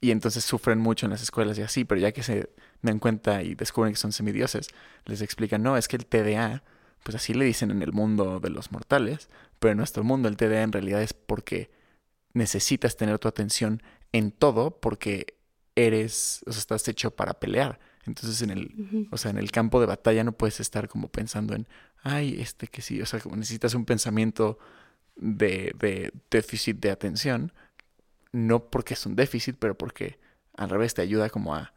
y 0.00 0.10
entonces 0.10 0.44
sufren 0.44 0.78
mucho 0.78 1.06
en 1.06 1.10
las 1.10 1.22
escuelas 1.22 1.58
y 1.58 1.62
así, 1.62 1.84
pero 1.84 2.00
ya 2.00 2.12
que 2.12 2.22
se 2.22 2.50
dan 2.82 2.98
cuenta 2.98 3.42
y 3.42 3.54
descubren 3.54 3.92
que 3.92 3.98
son 3.98 4.12
semidioses, 4.12 4.68
les 5.04 5.20
explican, 5.20 5.62
no, 5.62 5.76
es 5.76 5.88
que 5.88 5.96
el 5.96 6.06
TDA, 6.06 6.62
pues 7.02 7.14
así 7.14 7.34
le 7.34 7.44
dicen 7.44 7.70
en 7.70 7.82
el 7.82 7.92
mundo 7.92 8.40
de 8.40 8.50
los 8.50 8.72
mortales, 8.72 9.28
pero 9.58 9.72
en 9.72 9.78
nuestro 9.78 10.02
mundo 10.02 10.28
el 10.28 10.36
TDA 10.36 10.62
en 10.62 10.72
realidad 10.72 11.02
es 11.02 11.12
porque 11.12 11.70
necesitas 12.32 12.96
tener 12.96 13.18
tu 13.18 13.28
atención 13.28 13.82
en 14.12 14.32
todo 14.32 14.80
porque 14.80 15.38
eres, 15.76 16.42
o 16.46 16.52
sea, 16.52 16.60
estás 16.60 16.88
hecho 16.88 17.10
para 17.10 17.34
pelear. 17.34 17.78
Entonces 18.06 18.40
en 18.42 18.50
el, 18.50 19.08
o 19.10 19.16
sea, 19.18 19.30
en 19.30 19.38
el 19.38 19.50
campo 19.50 19.80
de 19.80 19.86
batalla 19.86 20.24
no 20.24 20.32
puedes 20.32 20.60
estar 20.60 20.88
como 20.88 21.08
pensando 21.08 21.54
en, 21.54 21.68
ay, 22.02 22.40
este 22.40 22.66
que 22.66 22.82
sí, 22.82 23.00
o 23.02 23.06
sea, 23.06 23.20
como 23.20 23.36
necesitas 23.36 23.74
un 23.74 23.84
pensamiento 23.84 24.58
de, 25.16 25.74
de 25.78 26.12
déficit 26.30 26.78
de 26.80 26.90
atención, 26.90 27.52
no 28.32 28.70
porque 28.70 28.94
es 28.94 29.04
un 29.06 29.16
déficit, 29.16 29.56
pero 29.58 29.76
porque 29.76 30.18
al 30.56 30.70
revés 30.70 30.94
te 30.94 31.02
ayuda 31.02 31.30
como 31.30 31.54
a 31.54 31.72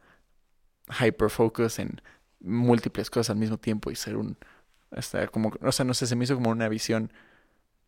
hyperfocus 1.00 1.78
en 1.78 2.00
múltiples 2.40 3.10
cosas 3.10 3.30
al 3.30 3.36
mismo 3.36 3.58
tiempo 3.58 3.90
y 3.90 3.96
ser 3.96 4.16
un, 4.16 4.36
hasta 4.90 5.26
como, 5.28 5.52
o 5.60 5.72
sea, 5.72 5.84
no 5.84 5.94
sé, 5.94 6.06
se 6.06 6.16
me 6.16 6.24
hizo 6.24 6.34
como 6.34 6.50
una 6.50 6.68
visión 6.68 7.12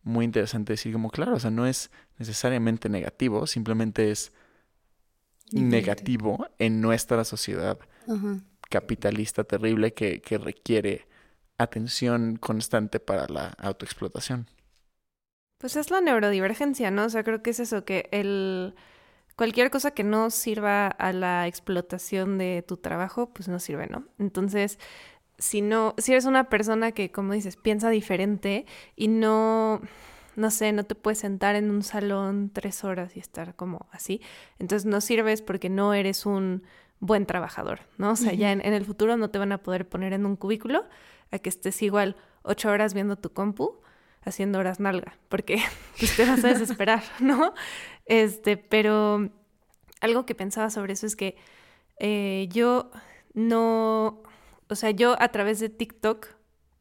muy 0.03 0.25
interesante 0.25 0.73
decir 0.73 0.93
como, 0.93 1.09
claro, 1.09 1.35
o 1.35 1.39
sea, 1.39 1.51
no 1.51 1.65
es 1.65 1.91
necesariamente 2.17 2.89
negativo, 2.89 3.47
simplemente 3.47 4.11
es 4.11 4.31
negativo 5.51 6.47
en 6.59 6.81
nuestra 6.81 7.23
sociedad 7.23 7.79
Ajá. 8.07 8.41
capitalista 8.69 9.43
terrible 9.43 9.93
que, 9.93 10.21
que 10.21 10.37
requiere 10.37 11.07
atención 11.57 12.37
constante 12.37 12.99
para 12.99 13.27
la 13.27 13.47
autoexplotación. 13.57 14.47
Pues 15.57 15.75
es 15.75 15.89
la 15.89 16.01
neurodivergencia, 16.01 16.91
¿no? 16.91 17.05
O 17.05 17.09
sea, 17.09 17.23
creo 17.23 17.41
que 17.41 17.49
es 17.49 17.59
eso, 17.59 17.83
que 17.83 18.09
el 18.11 18.75
cualquier 19.35 19.69
cosa 19.71 19.91
que 19.91 20.03
no 20.03 20.29
sirva 20.29 20.87
a 20.87 21.13
la 21.13 21.47
explotación 21.47 22.37
de 22.37 22.63
tu 22.67 22.77
trabajo, 22.77 23.31
pues 23.33 23.47
no 23.47 23.59
sirve, 23.59 23.87
¿no? 23.87 24.05
Entonces, 24.19 24.79
si 25.37 25.61
no, 25.61 25.95
si 25.97 26.11
eres 26.11 26.25
una 26.25 26.49
persona 26.49 26.91
que, 26.91 27.11
como 27.11 27.33
dices, 27.33 27.55
piensa 27.55 27.89
diferente 27.89 28.65
y 28.95 29.07
no, 29.07 29.81
no 30.35 30.51
sé, 30.51 30.73
no 30.73 30.83
te 30.83 30.95
puedes 30.95 31.19
sentar 31.19 31.55
en 31.55 31.69
un 31.69 31.83
salón 31.83 32.51
tres 32.53 32.83
horas 32.83 33.15
y 33.15 33.19
estar 33.19 33.55
como 33.55 33.87
así, 33.91 34.21
entonces 34.59 34.85
no 34.85 35.01
sirves 35.01 35.41
porque 35.41 35.69
no 35.69 35.93
eres 35.93 36.25
un 36.25 36.63
buen 36.99 37.25
trabajador, 37.25 37.81
¿no? 37.97 38.11
O 38.11 38.15
sea, 38.15 38.33
ya 38.33 38.51
en, 38.51 38.65
en 38.65 38.73
el 38.73 38.85
futuro 38.85 39.17
no 39.17 39.29
te 39.29 39.39
van 39.39 39.51
a 39.51 39.59
poder 39.59 39.87
poner 39.87 40.13
en 40.13 40.25
un 40.25 40.35
cubículo 40.35 40.85
a 41.31 41.39
que 41.39 41.49
estés 41.49 41.81
igual 41.81 42.15
ocho 42.43 42.69
horas 42.69 42.93
viendo 42.93 43.17
tu 43.17 43.31
compu 43.31 43.79
haciendo 44.27 44.59
horas 44.59 44.79
nalga, 44.79 45.17
porque 45.29 45.61
pues, 45.99 46.15
te 46.15 46.25
vas 46.25 46.43
a 46.43 46.49
desesperar, 46.49 47.03
¿no? 47.19 47.53
Este, 48.05 48.57
pero 48.57 49.29
algo 50.01 50.25
que 50.25 50.35
pensaba 50.35 50.69
sobre 50.69 50.93
eso 50.93 51.05
es 51.05 51.15
que 51.15 51.35
eh, 51.99 52.47
yo 52.51 52.91
no, 53.33 54.21
o 54.69 54.75
sea, 54.75 54.91
yo 54.91 55.15
a 55.19 55.29
través 55.29 55.59
de 55.59 55.69
TikTok 55.69 56.27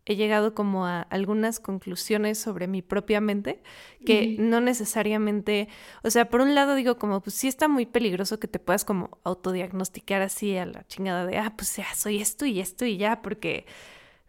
he 0.07 0.15
llegado 0.15 0.55
como 0.55 0.87
a 0.87 1.03
algunas 1.03 1.59
conclusiones 1.59 2.39
sobre 2.39 2.69
mi 2.69 2.81
propia 2.81 3.21
mente 3.21 3.61
que 4.05 4.37
no 4.39 4.61
necesariamente, 4.61 5.69
o 6.05 6.11
sea, 6.11 6.31
por 6.31 6.41
un 6.41 6.55
lado 6.55 6.77
digo 6.77 6.97
como, 6.97 7.21
pues 7.21 7.35
sí 7.35 7.49
está 7.49 7.67
muy 7.67 7.87
peligroso 7.87 8.39
que 8.39 8.47
te 8.47 8.61
puedas 8.61 8.85
como 8.85 9.19
autodiagnosticar 9.25 10.23
así 10.23 10.57
a 10.57 10.65
la 10.65 10.87
chingada 10.87 11.27
de, 11.27 11.39
ah, 11.39 11.55
pues 11.57 11.77
ya 11.77 11.93
soy 11.95 12.19
esto 12.19 12.47
y 12.47 12.61
esto 12.61 12.85
y 12.85 12.97
ya, 12.97 13.21
porque 13.21 13.67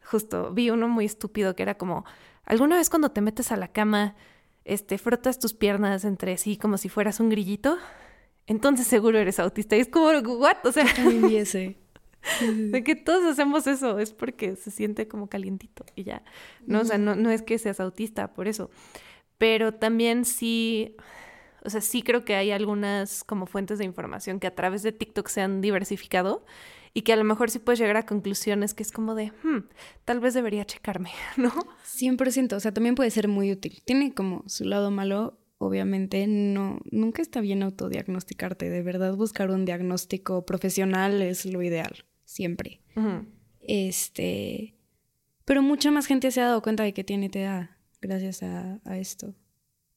justo 0.04 0.52
vi 0.52 0.72
uno 0.72 0.88
muy 0.88 1.06
estúpido 1.06 1.56
que 1.56 1.62
era 1.62 1.78
como, 1.78 2.06
¿alguna 2.44 2.78
vez 2.78 2.90
cuando 2.90 3.12
te 3.12 3.22
metes 3.22 3.52
a 3.52 3.56
la 3.56 3.68
cama, 3.68 4.16
este, 4.66 4.98
frotas 4.98 5.38
tus 5.38 5.54
piernas 5.54 6.06
entre 6.06 6.38
sí 6.38 6.58
como 6.58 6.80
si 6.80 6.90
fueras 6.90 7.20
un 7.20 7.30
grillito? 7.30 7.78
Entonces 8.48 8.88
seguro 8.88 9.20
eres 9.20 9.40
autista. 9.40 9.76
Y 9.76 9.82
es 9.82 9.90
como, 9.90 10.08
¿what? 10.08 10.58
O 10.64 10.72
sea, 10.72 10.86
También 10.96 11.28
vi 11.28 11.36
ese. 11.38 11.76
De 12.42 12.84
que 12.84 12.96
todos 12.96 13.26
hacemos 13.26 13.68
eso, 13.68 14.00
es 14.00 14.12
porque 14.12 14.56
se 14.56 14.72
siente 14.72 15.08
como 15.08 15.28
calientito 15.28 15.86
y 15.96 16.04
ya. 16.04 16.24
No, 16.66 16.82
o 16.82 16.86
sea, 16.86 16.98
no, 16.98 17.16
no 17.16 17.30
es 17.30 17.42
que 17.42 17.58
seas 17.58 17.80
autista 17.80 18.34
por 18.34 18.48
eso. 18.48 18.70
Pero 19.38 19.74
también 19.74 20.26
sí, 20.26 20.96
o 21.64 21.70
sea, 21.70 21.82
sí 21.82 22.02
creo 22.02 22.26
que 22.26 22.36
hay 22.36 22.52
algunas 22.52 23.24
como 23.24 23.46
fuentes 23.46 23.78
de 23.78 23.86
información 23.86 24.40
que 24.40 24.48
a 24.48 24.56
través 24.56 24.84
de 24.84 24.92
TikTok 24.92 25.28
se 25.28 25.42
han 25.42 25.62
diversificado 25.62 26.46
y 26.98 27.04
que 27.04 27.14
a 27.14 27.16
lo 27.16 27.24
mejor 27.24 27.52
sí 27.52 27.60
puedes 27.60 27.80
llegar 27.80 27.96
a 27.96 28.08
conclusiones 28.08 28.74
que 28.74 28.82
es 28.82 28.92
como 28.92 29.14
de, 29.14 29.32
hmm, 29.44 29.68
tal 30.04 30.20
vez 30.20 30.34
debería 30.34 30.66
checarme, 30.66 31.12
¿no? 31.38 31.52
100%, 31.86 32.54
o 32.54 32.60
sea, 32.60 32.74
también 32.74 32.96
puede 32.96 33.12
ser 33.12 33.28
muy 33.28 33.52
útil. 33.52 33.84
Tiene 33.86 34.16
como 34.16 34.44
su 34.48 34.66
lado 34.66 34.90
malo, 34.90 35.38
obviamente, 35.60 36.26
no, 36.26 36.80
nunca 36.90 37.22
está 37.22 37.40
bien 37.40 37.62
autodiagnosticarte, 37.62 38.72
de 38.72 38.82
verdad 38.82 39.16
buscar 39.16 39.52
un 39.52 39.64
diagnóstico 39.64 40.44
profesional 40.44 41.22
es 41.22 41.46
lo 41.46 41.62
ideal, 41.62 42.07
siempre. 42.28 42.82
Este, 43.62 44.76
pero 45.46 45.64
mucha 45.64 45.90
más 45.90 46.06
gente 46.06 46.30
se 46.30 46.42
ha 46.42 46.46
dado 46.46 46.62
cuenta 46.62 46.84
de 46.84 46.94
que 46.94 47.04
tiene 47.04 47.30
TDA 47.30 47.78
gracias 48.02 48.44
a, 48.44 48.80
a 48.84 48.98
esto. 49.00 49.34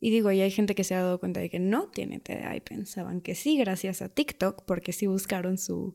Y 0.00 0.10
digo, 0.10 0.32
y 0.32 0.40
hay 0.40 0.50
gente 0.50 0.74
que 0.74 0.84
se 0.84 0.94
ha 0.94 1.02
dado 1.02 1.20
cuenta 1.20 1.40
de 1.40 1.50
que 1.50 1.58
no 1.58 1.88
tiene 1.88 2.20
TDA 2.20 2.56
y 2.56 2.60
pensaban 2.60 3.20
que 3.20 3.34
sí 3.34 3.58
gracias 3.58 4.00
a 4.00 4.08
TikTok, 4.08 4.64
porque 4.64 4.92
sí 4.92 5.06
buscaron 5.06 5.58
su, 5.58 5.94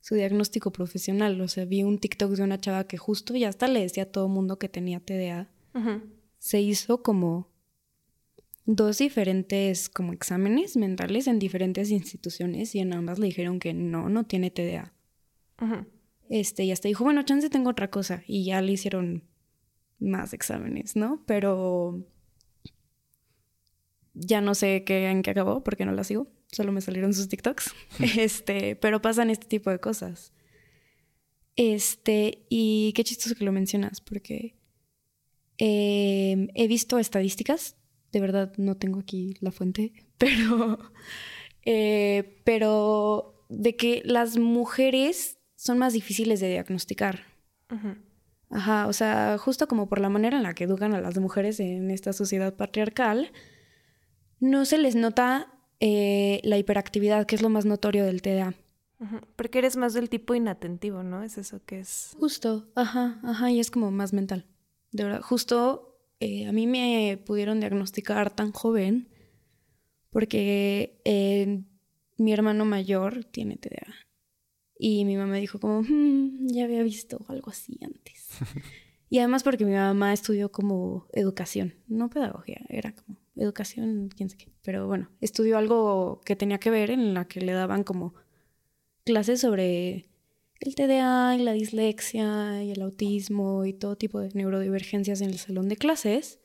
su 0.00 0.14
diagnóstico 0.14 0.72
profesional. 0.72 1.40
O 1.40 1.48
sea, 1.48 1.64
vi 1.64 1.82
un 1.82 1.98
TikTok 1.98 2.32
de 2.32 2.42
una 2.42 2.60
chava 2.60 2.86
que 2.86 2.98
justo 2.98 3.34
ya 3.34 3.48
hasta 3.48 3.68
le 3.68 3.80
decía 3.80 4.02
a 4.02 4.12
todo 4.12 4.28
mundo 4.28 4.58
que 4.58 4.68
tenía 4.68 5.00
TDA. 5.00 5.50
Se 6.38 6.60
hizo 6.60 7.02
como 7.02 7.50
dos 8.66 8.98
diferentes 8.98 9.88
como 9.88 10.12
exámenes 10.12 10.76
mentales 10.76 11.26
en 11.26 11.38
diferentes 11.38 11.90
instituciones 11.90 12.74
y 12.74 12.80
en 12.80 12.92
ambas 12.92 13.18
le 13.18 13.26
dijeron 13.26 13.58
que 13.58 13.72
no, 13.72 14.08
no 14.08 14.24
tiene 14.24 14.50
TDA. 14.50 14.93
Este, 16.28 16.64
y 16.64 16.72
hasta 16.72 16.88
dijo, 16.88 17.04
bueno, 17.04 17.22
chance 17.22 17.50
tengo 17.50 17.70
otra 17.70 17.90
cosa. 17.90 18.22
Y 18.26 18.44
ya 18.44 18.60
le 18.60 18.72
hicieron 18.72 19.24
más 19.98 20.32
exámenes, 20.32 20.96
¿no? 20.96 21.22
Pero 21.26 22.06
ya 24.14 24.40
no 24.40 24.54
sé 24.54 24.84
qué, 24.84 25.08
en 25.08 25.22
qué 25.22 25.30
acabó 25.30 25.62
porque 25.62 25.84
no 25.84 25.92
la 25.92 26.04
sigo. 26.04 26.28
Solo 26.50 26.72
me 26.72 26.80
salieron 26.80 27.12
sus 27.12 27.28
TikToks. 27.28 27.74
este, 28.16 28.76
pero 28.76 29.02
pasan 29.02 29.30
este 29.30 29.46
tipo 29.46 29.70
de 29.70 29.80
cosas. 29.80 30.32
Este, 31.56 32.46
y 32.48 32.92
qué 32.94 33.04
chistoso 33.04 33.34
que 33.34 33.44
lo 33.44 33.52
mencionas, 33.52 34.00
porque 34.00 34.56
eh, 35.58 36.48
he 36.54 36.68
visto 36.68 36.98
estadísticas. 36.98 37.76
De 38.12 38.20
verdad, 38.20 38.52
no 38.56 38.76
tengo 38.76 39.00
aquí 39.00 39.34
la 39.40 39.50
fuente, 39.50 39.92
pero, 40.18 40.78
eh, 41.64 42.40
pero 42.44 43.46
de 43.48 43.76
que 43.76 44.02
las 44.04 44.38
mujeres 44.38 45.33
son 45.64 45.78
más 45.78 45.94
difíciles 45.94 46.40
de 46.40 46.50
diagnosticar. 46.50 47.20
Ujú. 47.72 47.96
Ajá, 48.50 48.86
o 48.86 48.92
sea, 48.92 49.38
justo 49.38 49.66
como 49.66 49.88
por 49.88 49.98
la 49.98 50.10
manera 50.10 50.36
en 50.36 50.42
la 50.42 50.52
que 50.52 50.64
educan 50.64 50.94
a 50.94 51.00
las 51.00 51.18
mujeres 51.18 51.58
en 51.58 51.90
esta 51.90 52.12
sociedad 52.12 52.54
patriarcal, 52.54 53.32
no 54.40 54.66
se 54.66 54.76
les 54.76 54.94
nota 54.94 55.54
eh, 55.80 56.40
la 56.44 56.58
hiperactividad, 56.58 57.24
que 57.24 57.34
es 57.34 57.40
lo 57.40 57.48
más 57.48 57.64
notorio 57.64 58.04
del 58.04 58.20
TDA. 58.20 58.54
Porque 59.36 59.58
eres 59.58 59.76
más 59.76 59.94
del 59.94 60.08
tipo 60.08 60.34
inatentivo, 60.34 61.02
¿no? 61.02 61.22
Es 61.22 61.36
eso 61.36 61.60
que 61.64 61.80
es. 61.80 62.14
Justo, 62.18 62.70
ajá, 62.74 63.18
ajá, 63.22 63.50
y 63.50 63.58
es 63.58 63.70
como 63.70 63.90
más 63.90 64.12
mental. 64.12 64.46
De 64.92 65.04
verdad, 65.04 65.22
justo 65.22 65.98
eh, 66.20 66.46
a 66.46 66.52
mí 66.52 66.66
me 66.66 67.18
pudieron 67.24 67.60
diagnosticar 67.60 68.30
tan 68.30 68.52
joven 68.52 69.08
porque 70.10 71.00
eh, 71.04 71.64
mi 72.18 72.32
hermano 72.32 72.64
mayor 72.64 73.24
tiene 73.24 73.56
TDA. 73.56 74.03
Y 74.86 75.06
mi 75.06 75.16
mamá 75.16 75.36
dijo 75.36 75.58
como, 75.58 75.80
"Mm, 75.80 76.48
ya 76.48 76.64
había 76.64 76.82
visto 76.82 77.24
algo 77.28 77.48
así 77.50 77.78
antes. 77.80 78.28
y 79.08 79.18
además 79.18 79.42
porque 79.42 79.64
mi 79.64 79.72
mamá 79.72 80.12
estudió 80.12 80.52
como 80.52 81.06
educación, 81.14 81.72
no 81.88 82.10
pedagogía, 82.10 82.60
era 82.68 82.94
como 82.94 83.16
educación, 83.34 84.10
quién 84.14 84.28
sé 84.28 84.36
qué. 84.36 84.52
Pero 84.62 84.86
bueno, 84.86 85.08
estudió 85.22 85.56
algo 85.56 86.20
que 86.26 86.36
tenía 86.36 86.58
que 86.58 86.68
ver 86.68 86.90
en 86.90 87.14
la 87.14 87.24
que 87.24 87.40
le 87.40 87.54
daban 87.54 87.82
como 87.82 88.12
clases 89.06 89.40
sobre 89.40 90.10
el 90.60 90.74
TDA 90.74 91.34
y 91.38 91.42
la 91.42 91.52
dislexia 91.52 92.62
y 92.62 92.70
el 92.70 92.82
autismo 92.82 93.64
y 93.64 93.72
todo 93.72 93.96
tipo 93.96 94.20
de 94.20 94.28
neurodivergencias 94.34 95.22
en 95.22 95.30
el 95.30 95.38
salón 95.38 95.70
de 95.70 95.76
clases 95.76 96.40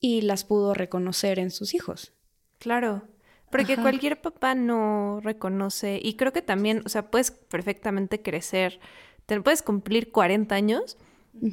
y 0.00 0.22
las 0.22 0.42
pudo 0.42 0.74
reconocer 0.74 1.38
en 1.38 1.52
sus 1.52 1.74
hijos. 1.74 2.12
Claro. 2.58 3.06
Porque 3.52 3.74
Ajá. 3.74 3.82
cualquier 3.82 4.22
papá 4.22 4.54
no 4.54 5.20
reconoce, 5.20 6.00
y 6.02 6.14
creo 6.14 6.32
que 6.32 6.40
también, 6.40 6.80
o 6.86 6.88
sea, 6.88 7.10
puedes 7.10 7.30
perfectamente 7.30 8.22
crecer, 8.22 8.80
te 9.26 9.38
puedes 9.42 9.62
cumplir 9.62 10.10
40 10.10 10.54
años 10.54 10.96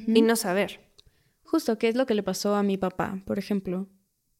y 0.08 0.22
no 0.22 0.38
saber. 0.38 0.80
Justo, 1.44 1.78
¿qué 1.78 1.90
es 1.90 1.96
lo 1.96 2.06
que 2.06 2.14
le 2.14 2.24
pasó 2.24 2.56
a 2.56 2.64
mi 2.64 2.78
papá, 2.78 3.22
por 3.26 3.38
ejemplo? 3.38 3.90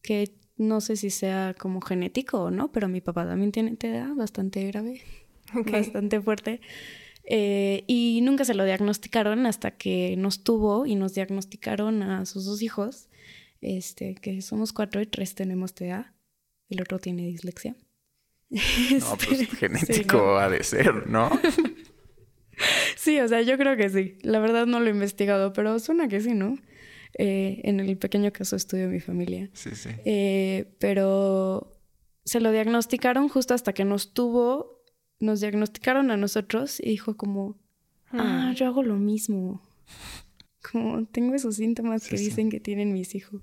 Que 0.00 0.34
no 0.56 0.80
sé 0.80 0.96
si 0.96 1.10
sea 1.10 1.54
como 1.58 1.82
genético 1.82 2.44
o 2.44 2.50
no, 2.50 2.72
pero 2.72 2.88
mi 2.88 3.02
papá 3.02 3.26
también 3.26 3.52
tiene 3.52 3.76
TDA 3.76 4.14
bastante 4.14 4.66
grave, 4.66 5.02
bastante 5.70 6.18
fuerte. 6.18 6.62
Eh, 7.24 7.84
y 7.86 8.20
nunca 8.22 8.46
se 8.46 8.54
lo 8.54 8.64
diagnosticaron 8.64 9.44
hasta 9.44 9.72
que 9.72 10.16
nos 10.16 10.44
tuvo 10.44 10.86
y 10.86 10.94
nos 10.94 11.12
diagnosticaron 11.12 12.02
a 12.02 12.24
sus 12.24 12.46
dos 12.46 12.62
hijos, 12.62 13.10
este, 13.60 14.14
que 14.14 14.40
somos 14.40 14.72
cuatro 14.72 15.02
y 15.02 15.06
tres 15.06 15.34
tenemos 15.34 15.74
TDA. 15.74 16.14
El 16.70 16.80
otro 16.80 16.98
tiene 16.98 17.26
dislexia. 17.26 17.76
No, 18.50 19.16
pues 19.16 19.48
genético 19.58 19.94
sí, 20.18 20.24
no. 20.24 20.36
ha 20.38 20.48
de 20.48 20.62
ser, 20.64 21.06
¿no? 21.08 21.30
Sí, 22.96 23.18
o 23.20 23.26
sea, 23.28 23.40
yo 23.42 23.56
creo 23.56 23.76
que 23.76 23.88
sí. 23.88 24.18
La 24.22 24.38
verdad 24.38 24.66
no 24.66 24.80
lo 24.80 24.86
he 24.86 24.90
investigado, 24.90 25.52
pero 25.54 25.78
suena 25.78 26.08
que 26.08 26.20
sí, 26.20 26.34
¿no? 26.34 26.58
Eh, 27.18 27.60
en 27.64 27.80
el 27.80 27.96
pequeño 27.96 28.32
caso 28.32 28.54
estudio 28.56 28.88
mi 28.88 29.00
familia. 29.00 29.48
Sí, 29.54 29.70
sí. 29.74 29.88
Eh, 30.04 30.74
pero 30.78 31.80
se 32.24 32.40
lo 32.40 32.52
diagnosticaron 32.52 33.28
justo 33.30 33.54
hasta 33.54 33.72
que 33.72 33.84
nos 33.86 34.12
tuvo, 34.12 34.82
nos 35.20 35.40
diagnosticaron 35.40 36.10
a 36.10 36.18
nosotros 36.18 36.80
y 36.80 36.90
dijo 36.90 37.16
como, 37.16 37.58
ah, 38.10 38.50
Mm. 38.50 38.54
yo 38.56 38.66
hago 38.66 38.82
lo 38.82 38.96
mismo. 38.96 39.62
Como 40.70 41.06
tengo 41.06 41.34
esos 41.34 41.56
síntomas 41.56 42.06
que 42.06 42.18
sí. 42.18 42.26
dicen 42.26 42.50
que 42.50 42.60
tienen 42.60 42.92
mis 42.92 43.14
hijos. 43.14 43.42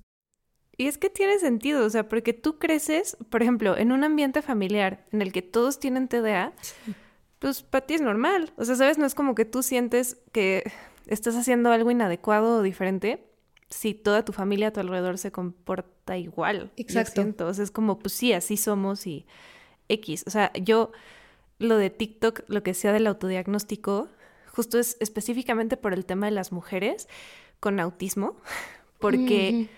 Y 0.77 0.87
es 0.87 0.99
que 0.99 1.09
tiene 1.09 1.39
sentido, 1.39 1.83
o 1.85 1.89
sea, 1.89 2.07
porque 2.07 2.33
tú 2.33 2.59
creces, 2.59 3.17
por 3.29 3.41
ejemplo, 3.41 3.75
en 3.75 3.91
un 3.91 4.03
ambiente 4.03 4.43
familiar 4.43 5.05
en 5.11 5.23
el 5.23 5.31
que 5.31 5.41
todos 5.41 5.79
tienen 5.79 6.07
TDA, 6.07 6.53
pues 7.39 7.63
para 7.63 7.85
ti 7.85 7.95
es 7.95 8.01
normal. 8.01 8.53
O 8.57 8.65
sea, 8.65 8.75
¿sabes? 8.75 8.99
No 8.99 9.07
es 9.07 9.15
como 9.15 9.33
que 9.33 9.45
tú 9.45 9.63
sientes 9.63 10.17
que 10.31 10.71
estás 11.07 11.35
haciendo 11.35 11.71
algo 11.71 11.89
inadecuado 11.89 12.59
o 12.59 12.61
diferente 12.61 13.23
si 13.69 13.93
toda 13.93 14.23
tu 14.23 14.33
familia 14.33 14.67
a 14.67 14.71
tu 14.71 14.79
alrededor 14.79 15.17
se 15.17 15.31
comporta 15.31 16.17
igual. 16.17 16.71
Exacto. 16.77 17.53
sea, 17.53 17.63
es 17.63 17.71
como, 17.71 17.99
pues 17.99 18.13
sí, 18.13 18.33
así 18.33 18.55
somos 18.55 19.07
y 19.07 19.25
X. 19.89 20.23
O 20.27 20.29
sea, 20.29 20.53
yo 20.53 20.91
lo 21.59 21.77
de 21.77 21.89
TikTok, 21.89 22.43
lo 22.47 22.63
que 22.63 22.73
sea 22.73 22.93
del 22.93 23.07
autodiagnóstico, 23.07 24.09
justo 24.53 24.79
es 24.79 24.95
específicamente 24.99 25.75
por 25.75 25.93
el 25.93 26.05
tema 26.05 26.27
de 26.27 26.31
las 26.31 26.51
mujeres 26.51 27.07
con 27.59 27.79
autismo, 27.79 28.37
porque 28.99 29.69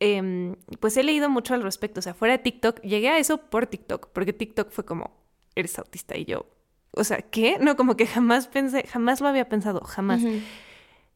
em, 0.00 0.54
pues 0.80 0.96
he 0.96 1.02
leído 1.02 1.28
mucho 1.30 1.54
al 1.54 1.62
respecto. 1.62 2.00
O 2.00 2.02
sea, 2.02 2.14
fuera 2.14 2.36
de 2.36 2.42
TikTok, 2.42 2.80
llegué 2.82 3.08
a 3.08 3.18
eso 3.18 3.38
por 3.38 3.66
TikTok, 3.66 4.08
porque 4.12 4.32
TikTok 4.32 4.70
fue 4.70 4.84
como, 4.84 5.12
eres 5.54 5.78
autista 5.78 6.16
y 6.16 6.24
yo. 6.24 6.46
O 6.92 7.04
sea, 7.04 7.22
¿qué? 7.22 7.58
No, 7.60 7.76
como 7.76 7.96
que 7.96 8.06
jamás 8.06 8.48
pensé, 8.48 8.84
jamás 8.86 9.20
lo 9.20 9.28
había 9.28 9.48
pensado, 9.48 9.80
jamás. 9.80 10.22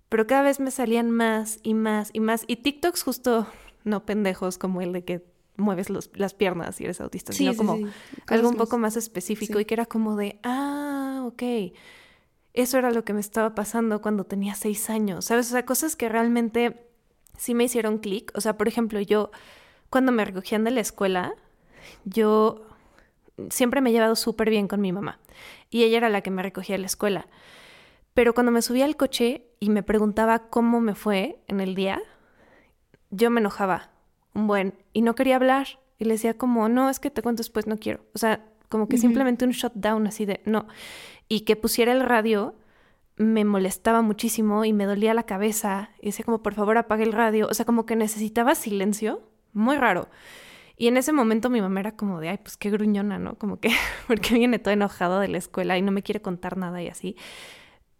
Pero 0.09 0.27
cada 0.27 0.43
vez 0.43 0.61
me 0.61 0.71
salían 0.71 1.11
más 1.11 1.59
y 1.63 1.75
más 1.75 2.11
y 2.13 2.21
más. 2.21 2.45
Y 2.47 2.57
TikToks 2.57 3.03
justo 3.03 3.47
no 3.85 4.05
pendejos 4.05 4.59
como 4.59 4.81
el 4.83 4.93
de 4.93 5.05
que 5.05 5.25
mueves 5.57 5.91
los- 5.91 6.11
las 6.15 6.35
piernas 6.35 6.81
y 6.81 6.85
eres 6.85 7.01
autista, 7.01 7.33
Sí, 7.33 7.39
sino 7.39 7.53
sí, 7.53 7.57
como 7.59 7.77
sí. 7.77 7.87
algo 8.27 8.49
un 8.49 8.57
poco 8.57 8.79
más 8.79 8.97
específico 8.97 9.59
y 9.61 9.65
que 9.65 9.75
era 9.75 9.87
como 9.87 10.17
de, 10.17 10.39
ah, 10.43 11.23
ok, 11.27 11.43
eso 12.55 12.79
era 12.79 12.91
lo 12.91 13.05
que 13.05 13.13
me 13.15 13.21
estaba 13.21 13.55
pasando 13.55 14.01
cuando 14.03 14.25
tenía 14.25 14.55
seis 14.55 14.91
años, 14.91 15.25
¿sabes? 15.27 15.47
O 15.49 15.51
sea, 15.53 15.65
cosas 15.65 15.97
que 15.97 16.09
realmente 16.09 16.91
sí 17.37 17.55
me 17.55 17.65
hicieron 17.65 17.99
clic. 17.99 18.31
O 18.35 18.41
sea, 18.41 18.57
por 18.57 18.69
ejemplo, 18.69 19.01
yo 19.01 19.31
cuando 19.91 20.13
me 20.13 20.25
recogían 20.25 20.65
de 20.65 20.71
la 20.71 20.81
escuela, 20.81 21.35
yo 22.05 22.67
siempre 23.51 23.81
me 23.81 23.91
he 23.91 23.93
llevado 23.93 24.17
súper 24.17 24.51
bien 24.51 24.69
con 24.69 24.81
mi 24.81 24.93
mamá 24.93 25.19
y 25.71 25.83
ella 25.85 25.99
era 25.99 26.09
la 26.09 26.21
que 26.21 26.31
me 26.31 26.43
recogía 26.43 26.75
de 26.75 26.81
la 26.81 26.87
escuela. 26.87 27.27
Pero 28.15 28.35
cuando 28.35 28.53
me 28.53 28.63
subía 28.63 28.85
al 28.85 28.97
coche 28.97 29.47
y 29.59 29.71
me 29.71 29.83
preguntaba 29.83 30.51
cómo 30.51 30.81
me 30.81 30.95
fue 30.95 31.43
en 31.49 31.61
el 31.61 31.75
día, 31.75 32.01
yo 33.11 33.31
me 33.31 33.41
enojaba 33.41 33.91
un 34.35 34.47
buen 34.47 34.75
y 34.93 35.03
no 35.03 35.15
quería 35.15 35.37
hablar. 35.37 35.81
Y 35.99 36.05
le 36.05 36.15
decía 36.15 36.37
como, 36.37 36.69
no, 36.69 36.91
es 36.91 36.99
que 36.99 37.11
te 37.11 37.23
cuento 37.23 37.41
después, 37.41 37.67
no 37.67 37.79
quiero. 37.79 38.05
O 38.15 38.19
sea, 38.19 38.45
como 38.69 38.89
que 38.89 38.99
simplemente 38.99 39.45
un 39.45 39.53
shutdown 39.53 40.07
así 40.07 40.27
de, 40.27 40.41
no. 40.45 40.67
Y 41.29 41.43
que 41.43 41.57
pusiera 41.57 41.93
el 41.93 42.01
radio 42.01 42.55
me 43.17 43.45
molestaba 43.45 44.03
muchísimo 44.03 44.65
y 44.65 44.73
me 44.73 44.87
dolía 44.87 45.15
la 45.15 45.25
cabeza. 45.25 45.91
Y 46.01 46.07
decía 46.07 46.25
como, 46.25 46.43
por 46.43 46.55
favor, 46.55 46.79
apague 46.79 47.05
el 47.05 47.13
radio. 47.13 47.49
O 47.51 47.55
sea, 47.55 47.67
como 47.67 47.87
que 47.87 47.97
necesitaba 47.97 48.55
silencio. 48.55 49.23
Muy 49.53 49.77
raro. 49.77 50.09
Y 50.77 50.89
en 50.89 50.97
ese 50.97 51.13
momento 51.13 51.51
mi 51.51 51.61
mamá 51.61 51.81
era 51.81 51.97
como 51.97 52.21
de, 52.21 52.31
ay, 52.31 52.39
pues 52.39 52.57
qué 52.57 52.71
gruñona, 52.71 53.19
¿no? 53.19 53.37
Como 53.39 53.61
que, 53.61 53.71
porque 54.07 54.35
viene 54.35 54.59
toda 54.59 54.73
enojada 54.73 55.21
de 55.21 55.29
la 55.29 55.39
escuela 55.39 55.77
y 55.79 55.83
no 55.83 55.93
me 55.93 56.03
quiere 56.03 56.23
contar 56.23 56.57
nada 56.57 56.83
y 56.83 56.89
así. 56.89 57.17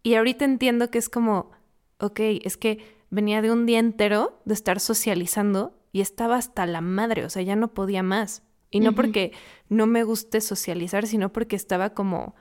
Y 0.03 0.15
ahorita 0.15 0.45
entiendo 0.45 0.91
que 0.91 0.99
es 0.99 1.09
como, 1.09 1.53
ok, 1.99 2.21
es 2.43 2.57
que 2.57 2.79
venía 3.11 3.43
de 3.43 3.53
un 3.53 3.67
día 3.67 3.79
entero 3.79 4.41
de 4.45 4.55
estar 4.55 4.81
socializando 4.81 5.79
y 5.93 6.01
estaba 6.01 6.37
hasta 6.37 6.67
la 6.67 6.81
madre, 6.81 7.25
o 7.25 7.31
sea, 7.31 7.43
ya 7.43 7.55
no 7.55 7.75
podía 7.75 8.03
más. 8.03 8.43
Y 8.71 8.81
no 8.81 8.95
porque 8.95 9.33
no 9.69 9.87
me 9.87 10.03
guste 10.03 10.41
socializar, 10.41 11.07
sino 11.07 11.31
porque 11.31 11.57
estaba 11.57 11.91
como 11.91 12.35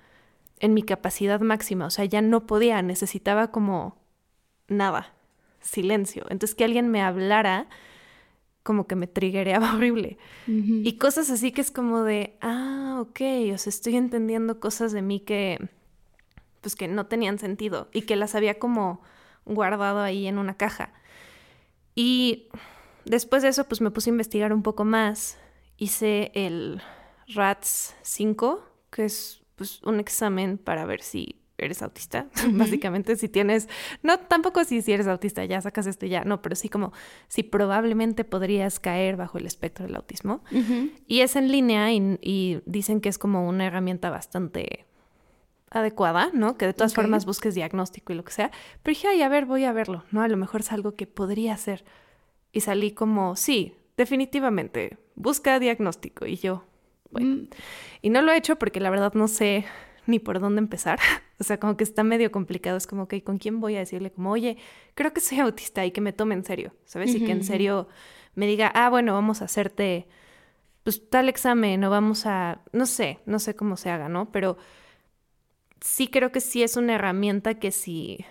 en 0.61 0.75
mi 0.75 0.83
capacidad 0.83 1.41
máxima, 1.41 1.87
o 1.87 1.89
sea, 1.89 2.05
ya 2.05 2.21
no 2.21 2.45
podía, 2.45 2.81
necesitaba 2.83 3.51
como 3.51 3.97
nada, 4.67 5.13
silencio. 5.59 6.25
Entonces 6.29 6.55
que 6.55 6.63
alguien 6.63 6.87
me 6.87 7.01
hablara 7.01 7.67
como 8.61 8.85
que 8.85 8.95
me 8.95 9.07
triggereaba 9.07 9.73
horrible. 9.75 10.19
Y 10.45 10.97
cosas 10.97 11.31
así 11.31 11.51
que 11.51 11.61
es 11.61 11.71
como 11.71 12.03
de, 12.03 12.37
ah, 12.41 12.99
ok, 13.01 13.21
o 13.53 13.57
sea, 13.57 13.71
estoy 13.71 13.97
entendiendo 13.97 14.59
cosas 14.59 14.91
de 14.91 15.01
mí 15.01 15.19
que, 15.19 15.57
pues 16.61 16.75
que 16.75 16.87
no 16.87 17.07
tenían 17.07 17.39
sentido 17.39 17.89
y 17.91 18.03
que 18.03 18.15
las 18.15 18.35
había 18.35 18.59
como 18.59 19.01
guardado 19.45 20.01
ahí 20.01 20.27
en 20.27 20.37
una 20.37 20.57
caja. 20.57 20.93
Y 21.95 22.49
después 23.05 23.41
de 23.41 23.49
eso, 23.49 23.67
pues 23.67 23.81
me 23.81 23.89
puse 23.89 24.11
a 24.11 24.13
investigar 24.13 24.53
un 24.53 24.61
poco 24.61 24.85
más. 24.85 25.39
Hice 25.77 26.31
el 26.35 26.83
RATS 27.27 27.95
5, 28.03 28.63
que 28.91 29.05
es 29.05 29.40
pues 29.61 29.79
un 29.83 29.99
examen 29.99 30.57
para 30.57 30.85
ver 30.85 31.03
si 31.03 31.35
eres 31.59 31.83
autista, 31.83 32.25
básicamente 32.53 33.15
si 33.15 33.29
tienes, 33.29 33.69
no 34.01 34.17
tampoco 34.17 34.63
si, 34.63 34.81
si 34.81 34.91
eres 34.91 35.05
autista, 35.05 35.45
ya 35.45 35.61
sacas 35.61 35.85
esto 35.85 36.07
ya, 36.07 36.23
no, 36.23 36.41
pero 36.41 36.55
sí 36.55 36.67
como 36.67 36.93
si 37.27 37.43
probablemente 37.43 38.23
podrías 38.23 38.79
caer 38.79 39.17
bajo 39.17 39.37
el 39.37 39.45
espectro 39.45 39.85
del 39.85 39.95
autismo. 39.95 40.43
Y 41.05 41.19
es 41.19 41.35
en 41.35 41.51
línea 41.51 41.93
y, 41.93 42.17
y 42.23 42.63
dicen 42.65 43.01
que 43.01 43.09
es 43.09 43.19
como 43.19 43.47
una 43.47 43.67
herramienta 43.67 44.09
bastante 44.09 44.87
adecuada, 45.69 46.31
¿no? 46.33 46.57
Que 46.57 46.65
de 46.65 46.73
todas 46.73 46.95
formas 46.95 47.27
busques 47.27 47.53
diagnóstico 47.53 48.13
y 48.13 48.15
lo 48.15 48.23
que 48.23 48.31
sea. 48.31 48.49
Pero 48.81 48.95
dije, 48.95 49.09
ay, 49.09 49.21
a 49.21 49.29
ver, 49.29 49.45
voy 49.45 49.65
a 49.65 49.73
verlo, 49.73 50.05
¿no? 50.09 50.23
A 50.23 50.27
lo 50.27 50.37
mejor 50.37 50.61
es 50.61 50.71
algo 50.71 50.95
que 50.95 51.05
podría 51.05 51.53
hacer. 51.53 51.85
Y 52.51 52.61
salí 52.61 52.93
como, 52.93 53.35
sí, 53.35 53.75
definitivamente, 53.95 54.97
busca 55.13 55.59
diagnóstico. 55.59 56.25
Y 56.25 56.37
yo, 56.37 56.65
bueno. 57.11 57.29
Mm, 57.29 57.47
Y 58.01 58.09
no 58.09 58.21
lo 58.21 58.31
he 58.31 58.37
hecho 58.37 58.57
porque 58.57 58.79
la 58.79 58.89
verdad 58.89 59.13
no 59.13 59.27
sé 59.27 59.65
ni 60.07 60.19
por 60.19 60.39
dónde 60.39 60.59
empezar. 60.59 60.99
O 61.41 61.43
sea, 61.43 61.59
como 61.59 61.75
que 61.75 61.83
está 61.83 62.03
medio 62.03 62.31
complicado. 62.31 62.77
Es 62.77 62.85
como, 62.85 63.03
ok, 63.03 63.15
¿con 63.23 63.39
quién 63.39 63.59
voy 63.61 63.75
a 63.75 63.79
decirle? 63.79 64.11
Como, 64.11 64.29
oye, 64.29 64.57
creo 64.93 65.11
que 65.11 65.21
soy 65.21 65.39
autista 65.39 65.83
y 65.83 65.89
que 65.91 65.99
me 65.99 66.13
tome 66.13 66.35
en 66.35 66.45
serio, 66.45 66.75
¿sabes? 66.85 67.15
Y 67.15 67.21
que 67.21 67.31
en 67.31 67.41
serio 67.41 67.87
me 68.35 68.45
diga, 68.45 68.67
ah, 68.75 68.91
bueno, 68.91 69.13
vamos 69.15 69.41
a 69.41 69.45
hacerte, 69.45 70.07
pues, 70.83 71.09
tal 71.09 71.29
examen 71.29 71.83
o 71.83 71.89
vamos 71.89 72.25
a, 72.27 72.61
no 72.73 72.85
sé, 72.85 73.19
no 73.25 73.39
sé 73.39 73.55
cómo 73.55 73.77
se 73.77 73.89
haga, 73.89 74.09
¿no? 74.09 74.31
Pero 74.31 74.57
sí 75.81 76.07
creo 76.07 76.31
que 76.31 76.41
sí 76.41 76.63
es 76.63 76.77
una 76.77 76.95
herramienta 76.95 77.55
que 77.55 77.71
si, 77.71 78.25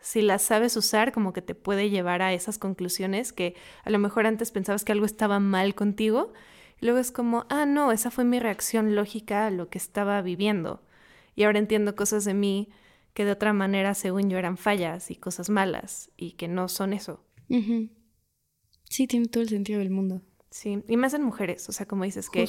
si 0.00 0.22
la 0.22 0.38
sabes 0.38 0.76
usar, 0.76 1.12
como 1.12 1.32
que 1.32 1.42
te 1.42 1.54
puede 1.54 1.90
llevar 1.90 2.22
a 2.22 2.32
esas 2.32 2.58
conclusiones 2.58 3.32
que 3.32 3.54
a 3.84 3.90
lo 3.90 3.98
mejor 3.98 4.26
antes 4.26 4.50
pensabas 4.50 4.84
que 4.84 4.92
algo 4.92 5.06
estaba 5.06 5.40
mal 5.40 5.74
contigo. 5.74 6.32
Luego 6.80 6.98
es 6.98 7.12
como, 7.12 7.46
ah, 7.48 7.66
no, 7.66 7.92
esa 7.92 8.10
fue 8.10 8.24
mi 8.24 8.40
reacción 8.40 8.94
lógica 8.94 9.46
a 9.46 9.50
lo 9.50 9.68
que 9.68 9.78
estaba 9.78 10.20
viviendo. 10.22 10.82
Y 11.34 11.44
ahora 11.44 11.58
entiendo 11.58 11.96
cosas 11.96 12.24
de 12.24 12.34
mí 12.34 12.70
que 13.14 13.24
de 13.24 13.32
otra 13.32 13.52
manera, 13.52 13.94
según 13.94 14.28
yo, 14.28 14.38
eran 14.38 14.56
fallas 14.56 15.10
y 15.10 15.16
cosas 15.16 15.50
malas 15.50 16.10
y 16.16 16.32
que 16.32 16.48
no 16.48 16.68
son 16.68 16.92
eso. 16.92 17.24
Sí, 18.88 19.06
tiene 19.06 19.26
todo 19.26 19.42
el 19.42 19.48
sentido 19.48 19.78
del 19.78 19.90
mundo. 19.90 20.22
Sí, 20.50 20.82
y 20.88 20.96
más 20.96 21.14
en 21.14 21.22
mujeres, 21.22 21.68
o 21.68 21.72
sea, 21.72 21.86
como 21.86 22.04
dices 22.04 22.30
que 22.30 22.48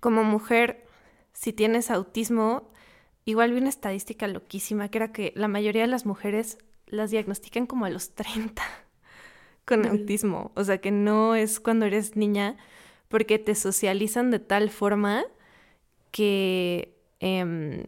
como 0.00 0.24
mujer, 0.24 0.86
si 1.32 1.52
tienes 1.52 1.90
autismo, 1.90 2.70
igual 3.24 3.52
vi 3.52 3.58
una 3.58 3.68
estadística 3.68 4.26
loquísima 4.26 4.88
que 4.88 4.98
era 4.98 5.12
que 5.12 5.32
la 5.36 5.48
mayoría 5.48 5.82
de 5.82 5.88
las 5.88 6.06
mujeres 6.06 6.58
las 6.86 7.10
diagnostican 7.10 7.66
como 7.66 7.84
a 7.84 7.90
los 7.90 8.14
30 8.14 8.62
con 9.70 9.86
autismo. 9.86 10.50
O 10.56 10.64
sea, 10.64 10.78
que 10.78 10.90
no 10.90 11.36
es 11.36 11.60
cuando 11.60 11.86
eres 11.86 12.16
niña, 12.16 12.56
porque 13.08 13.38
te 13.38 13.54
socializan 13.54 14.32
de 14.32 14.40
tal 14.40 14.68
forma 14.68 15.24
que 16.10 16.98
em, 17.20 17.84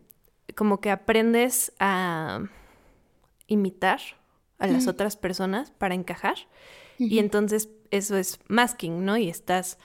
como 0.54 0.80
que 0.80 0.90
aprendes 0.90 1.72
a 1.80 2.40
imitar 3.48 4.00
a 4.58 4.68
las 4.68 4.86
otras 4.86 5.16
personas 5.16 5.72
para 5.72 5.94
encajar. 5.96 6.36
Y 6.98 7.18
entonces 7.18 7.68
eso 7.90 8.16
es 8.16 8.38
masking, 8.46 9.04
¿no? 9.04 9.16
Y 9.16 9.28
estás 9.28 9.76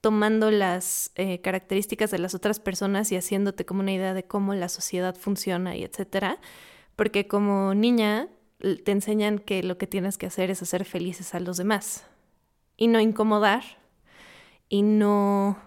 tomando 0.00 0.50
las 0.50 1.10
eh, 1.16 1.42
características 1.42 2.10
de 2.10 2.18
las 2.18 2.34
otras 2.34 2.58
personas 2.58 3.12
y 3.12 3.16
haciéndote 3.16 3.66
como 3.66 3.80
una 3.80 3.92
idea 3.92 4.14
de 4.14 4.24
cómo 4.24 4.54
la 4.54 4.70
sociedad 4.70 5.14
funciona 5.14 5.76
y 5.76 5.84
etcétera. 5.84 6.38
Porque 6.94 7.26
como 7.26 7.74
niña 7.74 8.28
te 8.58 8.90
enseñan 8.92 9.38
que 9.38 9.62
lo 9.62 9.78
que 9.78 9.86
tienes 9.86 10.18
que 10.18 10.26
hacer 10.26 10.50
es 10.50 10.62
hacer 10.62 10.84
felices 10.84 11.34
a 11.34 11.40
los 11.40 11.56
demás 11.56 12.04
y 12.76 12.88
no 12.88 13.00
incomodar 13.00 13.62
y 14.68 14.82
no 14.82 15.58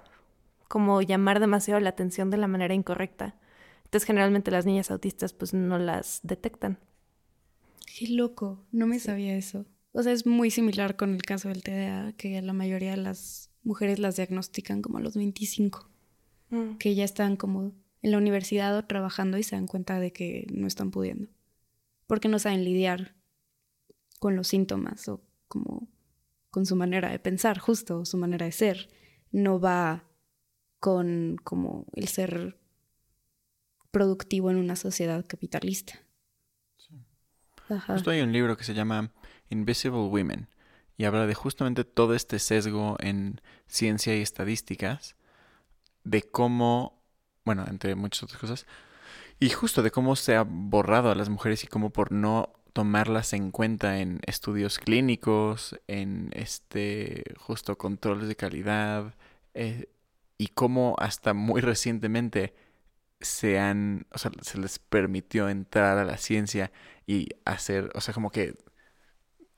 como 0.68 1.02
llamar 1.02 1.40
demasiado 1.40 1.80
la 1.80 1.90
atención 1.90 2.30
de 2.30 2.38
la 2.38 2.48
manera 2.48 2.74
incorrecta. 2.74 3.36
Entonces 3.86 4.06
generalmente 4.06 4.52
las 4.52 4.66
niñas 4.66 4.92
autistas 4.92 5.34
pues 5.34 5.54
no 5.54 5.78
las 5.80 6.20
detectan. 6.24 6.78
Qué 7.98 8.08
loco, 8.08 8.64
no 8.72 8.86
me 8.86 9.00
sabía 9.00 9.36
eso. 9.36 9.66
O 9.92 10.04
sea, 10.04 10.14
es 10.14 10.28
muy 10.28 10.52
similar 10.52 10.96
con 10.96 11.16
el 11.16 11.24
caso 11.24 11.50
del 11.50 11.64
TDA, 11.64 12.14
que 12.14 12.40
la 12.42 12.54
mayoría 12.54 12.92
de 12.92 12.98
las 12.98 13.50
mujeres 13.64 13.98
las 13.98 14.16
diagnostican 14.16 14.82
como 14.82 15.00
a 15.00 15.02
los 15.02 15.16
25, 15.16 15.90
Mm. 16.52 16.78
que 16.78 16.96
ya 16.96 17.04
están 17.04 17.36
como 17.36 17.74
en 18.02 18.12
la 18.12 18.18
universidad 18.18 18.76
o 18.76 18.84
trabajando 18.86 19.38
y 19.38 19.44
se 19.44 19.56
dan 19.56 19.68
cuenta 19.68 20.00
de 20.00 20.12
que 20.14 20.48
no 20.52 20.66
están 20.68 20.90
pudiendo, 20.92 21.28
porque 22.10 22.28
no 22.28 22.40
saben 22.40 22.64
lidiar 22.64 23.14
con 24.18 24.36
los 24.36 24.48
síntomas 24.48 25.08
o 25.08 25.22
como 25.48 25.88
con 26.50 26.66
su 26.66 26.76
manera 26.76 27.12
de 27.12 27.20
pensar, 27.20 27.60
justo 27.60 28.04
su 28.04 28.18
manera 28.18 28.48
de 28.48 28.52
ser, 28.52 28.90
no 29.32 29.60
va 29.60 30.10
con 30.80 31.38
como 31.44 31.86
el 31.94 32.08
ser 32.08 32.60
productivo 33.92 34.50
en 34.50 34.58
una 34.58 34.76
sociedad 34.76 35.24
capitalista. 35.28 36.00
Ajá. 37.70 37.94
Justo 37.94 38.10
hay 38.10 38.22
un 38.22 38.32
libro 38.32 38.58
que 38.58 38.64
se 38.64 38.74
llama 38.74 39.12
Invisible 39.52 40.08
Women 40.08 40.50
y 40.98 41.06
habla 41.06 41.28
de 41.28 41.36
justamente 41.36 41.84
todo 41.84 42.16
este 42.16 42.40
sesgo 42.40 42.98
en 43.02 43.40
ciencia 43.68 44.18
y 44.18 44.22
estadísticas, 44.22 45.16
de 46.04 46.24
cómo, 46.24 47.04
bueno, 47.46 47.66
entre 47.70 47.94
muchas 47.94 48.24
otras 48.24 48.42
cosas, 48.42 48.66
y 49.40 49.50
justo 49.50 49.82
de 49.84 49.92
cómo 49.92 50.16
se 50.16 50.36
ha 50.36 50.44
borrado 50.44 51.12
a 51.12 51.16
las 51.16 51.30
mujeres 51.30 51.64
y 51.64 51.68
cómo 51.68 51.92
por 51.92 52.12
no 52.12 52.54
tomarlas 52.74 53.34
en 53.34 53.52
cuenta 53.52 54.00
en 54.00 54.20
estudios 54.26 54.80
clínicos, 54.80 55.80
en 55.88 56.30
este 56.34 57.24
justo 57.38 57.78
controles 57.78 58.28
de 58.28 58.36
calidad, 58.36 59.16
eh, 59.54 59.90
y 60.38 60.48
cómo 60.50 60.96
hasta 61.00 61.34
muy 61.34 61.62
recientemente 61.62 62.54
se 63.22 63.60
han, 63.60 64.08
o 64.14 64.18
sea, 64.18 64.32
se 64.42 64.58
les 64.60 64.80
permitió 64.80 65.50
entrar 65.50 65.98
a 65.98 66.06
la 66.06 66.18
ciencia 66.18 66.72
y 67.08 67.30
hacer, 67.46 67.92
o 67.96 68.02
sea, 68.02 68.14
como 68.14 68.32
que, 68.32 68.56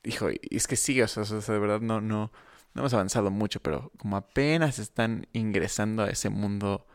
hijo, 0.04 0.30
y 0.30 0.56
es 0.56 0.66
que 0.66 0.76
sigue, 0.76 1.04
o 1.04 1.08
sea, 1.08 1.22
o 1.24 1.26
sea, 1.26 1.54
de 1.54 1.60
verdad 1.60 1.80
no, 1.80 2.00
no, 2.00 2.32
no 2.74 2.82
hemos 2.82 2.94
avanzado 2.94 3.30
mucho, 3.30 3.60
pero 3.60 3.92
como 3.98 4.16
apenas 4.16 4.78
están 4.78 5.28
ingresando 5.32 6.02
a 6.04 6.10
ese 6.10 6.30
mundo, 6.30 6.86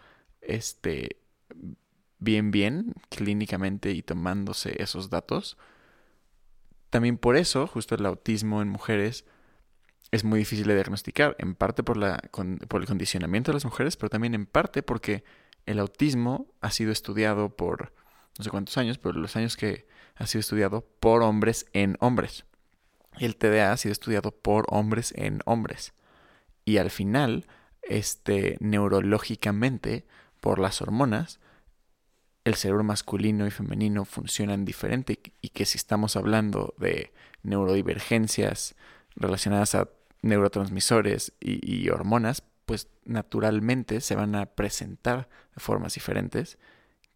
este, 0.41 1.17
bien, 2.19 2.51
bien, 2.51 2.93
clínicamente 3.10 3.91
y 3.91 4.01
tomándose 4.03 4.82
esos 4.82 5.10
datos, 5.10 5.58
también 6.89 7.17
por 7.17 7.36
eso, 7.36 7.67
justo 7.67 7.95
el 7.95 8.06
autismo 8.06 8.62
en 8.62 8.69
mujeres 8.69 9.25
es 10.12 10.23
muy 10.23 10.39
difícil 10.39 10.67
de 10.67 10.75
diagnosticar, 10.75 11.36
en 11.39 11.56
parte 11.56 11.84
por, 11.84 11.97
la, 11.97 12.19
con- 12.32 12.58
por 12.60 12.82
el 12.82 12.88
condicionamiento 12.88 13.51
de 13.51 13.56
las 13.56 13.65
mujeres, 13.65 13.97
pero 13.97 14.10
también 14.10 14.36
en 14.36 14.45
parte 14.45 14.84
porque 14.84 15.23
el 15.65 15.80
autismo 15.80 16.47
ha 16.62 16.71
sido 16.71 16.91
estudiado 16.91 17.56
por 17.56 17.93
no 18.38 18.43
sé 18.43 18.49
cuántos 18.51 18.77
años, 18.77 18.97
pero 18.99 19.19
los 19.19 19.36
años 19.36 19.58
que 19.58 19.88
ha 20.15 20.27
sido 20.27 20.39
estudiado 20.41 20.86
por 20.99 21.23
hombres 21.23 21.65
en 21.73 21.97
hombres. 21.99 22.45
El 23.19 23.36
TDA 23.36 23.71
ha 23.73 23.77
sido 23.77 23.91
estudiado 23.91 24.32
por 24.32 24.65
hombres 24.69 25.13
en 25.17 25.41
hombres. 25.45 25.93
Y 26.65 26.77
al 26.77 26.91
final, 26.91 27.47
este, 27.82 28.58
neurológicamente, 28.60 30.06
por 30.41 30.60
las 30.60 30.82
hormonas, 30.82 31.39
el 32.47 32.55
cerebro 32.55 32.83
masculino 32.83 33.45
y 33.45 33.51
femenino 33.51 34.05
funcionan 34.05 34.65
diferente 34.65 35.19
y 35.41 35.49
que 35.49 35.65
si 35.65 35.77
estamos 35.77 36.15
hablando 36.15 36.73
de 36.77 37.12
neurodivergencias 37.43 38.75
relacionadas 39.15 39.75
a 39.75 39.89
neurotransmisores 40.21 41.33
y, 41.39 41.83
y 41.83 41.89
hormonas, 41.89 42.43
pues 42.65 42.88
naturalmente 43.05 44.01
se 44.01 44.15
van 44.15 44.36
a 44.36 44.45
presentar 44.45 45.29
de 45.55 45.62
formas 45.62 45.93
diferentes 45.93 46.57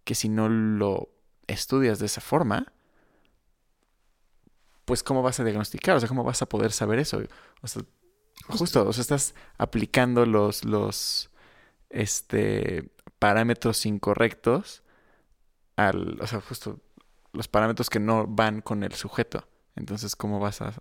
que 0.03 0.15
si 0.15 0.29
no 0.29 0.49
lo 0.49 1.09
estudias 1.47 1.99
de 1.99 2.07
esa 2.07 2.21
forma, 2.21 2.73
pues 4.85 5.03
cómo 5.03 5.21
vas 5.21 5.39
a 5.39 5.43
diagnosticar, 5.43 5.95
o 5.95 5.99
sea, 5.99 6.09
cómo 6.09 6.23
vas 6.23 6.41
a 6.41 6.49
poder 6.49 6.71
saber 6.71 6.99
eso. 6.99 7.21
O 7.61 7.67
sea, 7.67 7.83
justo, 8.47 8.87
o 8.87 8.93
sea, 8.93 9.01
estás 9.01 9.35
aplicando 9.57 10.25
los, 10.25 10.65
los 10.65 11.29
este, 11.89 12.91
parámetros 13.19 13.85
incorrectos 13.85 14.83
al, 15.87 16.19
o 16.21 16.27
sea, 16.27 16.41
justo 16.41 16.79
los 17.33 17.47
parámetros 17.47 17.89
que 17.89 17.99
no 17.99 18.27
van 18.27 18.61
con 18.61 18.83
el 18.83 18.93
sujeto. 18.93 19.47
Entonces, 19.75 20.15
¿cómo 20.15 20.39
vas 20.39 20.61
a 20.61 20.73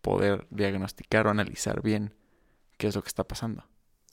poder 0.00 0.46
diagnosticar 0.50 1.26
o 1.26 1.30
analizar 1.30 1.82
bien 1.82 2.14
qué 2.78 2.86
es 2.88 2.94
lo 2.94 3.02
que 3.02 3.08
está 3.08 3.24
pasando? 3.24 3.64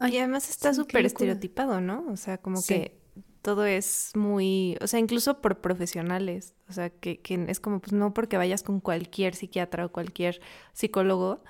Y 0.02 0.18
además 0.18 0.50
está 0.50 0.74
súper 0.74 1.06
estereotipado, 1.06 1.80
¿no? 1.80 2.06
O 2.12 2.18
sea, 2.18 2.38
como 2.40 2.58
Sí. 2.58 2.74
que 2.74 3.02
todo 3.42 3.66
es 3.66 4.12
muy, 4.16 4.78
o 4.82 4.88
sea, 4.88 5.00
incluso 5.00 5.42
por 5.42 5.62
profesionales, 5.62 6.56
o 6.70 6.74
sea, 6.74 6.90
que, 6.90 7.22
que 7.22 7.46
es 7.48 7.60
como, 7.60 7.80
pues 7.80 7.94
no 7.94 8.14
porque 8.14 8.38
vayas 8.38 8.64
con 8.64 8.80
cualquier 8.80 9.36
psiquiatra 9.36 9.86
o 9.86 9.92
cualquier 9.92 10.42
psicólogo, 10.74 11.44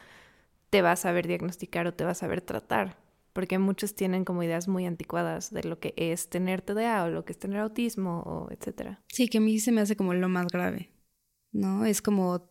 te 0.69 0.81
va 0.81 0.91
a 0.91 0.95
saber 0.95 1.27
diagnosticar 1.27 1.87
o 1.87 1.93
te 1.93 2.03
va 2.03 2.11
a 2.11 2.15
saber 2.15 2.41
tratar, 2.41 2.97
porque 3.33 3.59
muchos 3.59 3.95
tienen 3.95 4.25
como 4.25 4.43
ideas 4.43 4.67
muy 4.67 4.85
anticuadas 4.85 5.51
de 5.51 5.63
lo 5.63 5.79
que 5.79 5.93
es 5.97 6.29
tener 6.29 6.61
TDA 6.61 7.03
o 7.03 7.09
lo 7.09 7.25
que 7.25 7.33
es 7.33 7.39
tener 7.39 7.59
autismo 7.59 8.21
o 8.25 8.51
etcétera. 8.51 9.03
Sí, 9.09 9.27
que 9.27 9.39
a 9.39 9.41
mí 9.41 9.59
se 9.59 9.71
me 9.71 9.81
hace 9.81 9.95
como 9.95 10.13
lo 10.13 10.29
más 10.29 10.47
grave, 10.47 10.93
¿no? 11.51 11.85
Es 11.85 12.01
como 12.01 12.47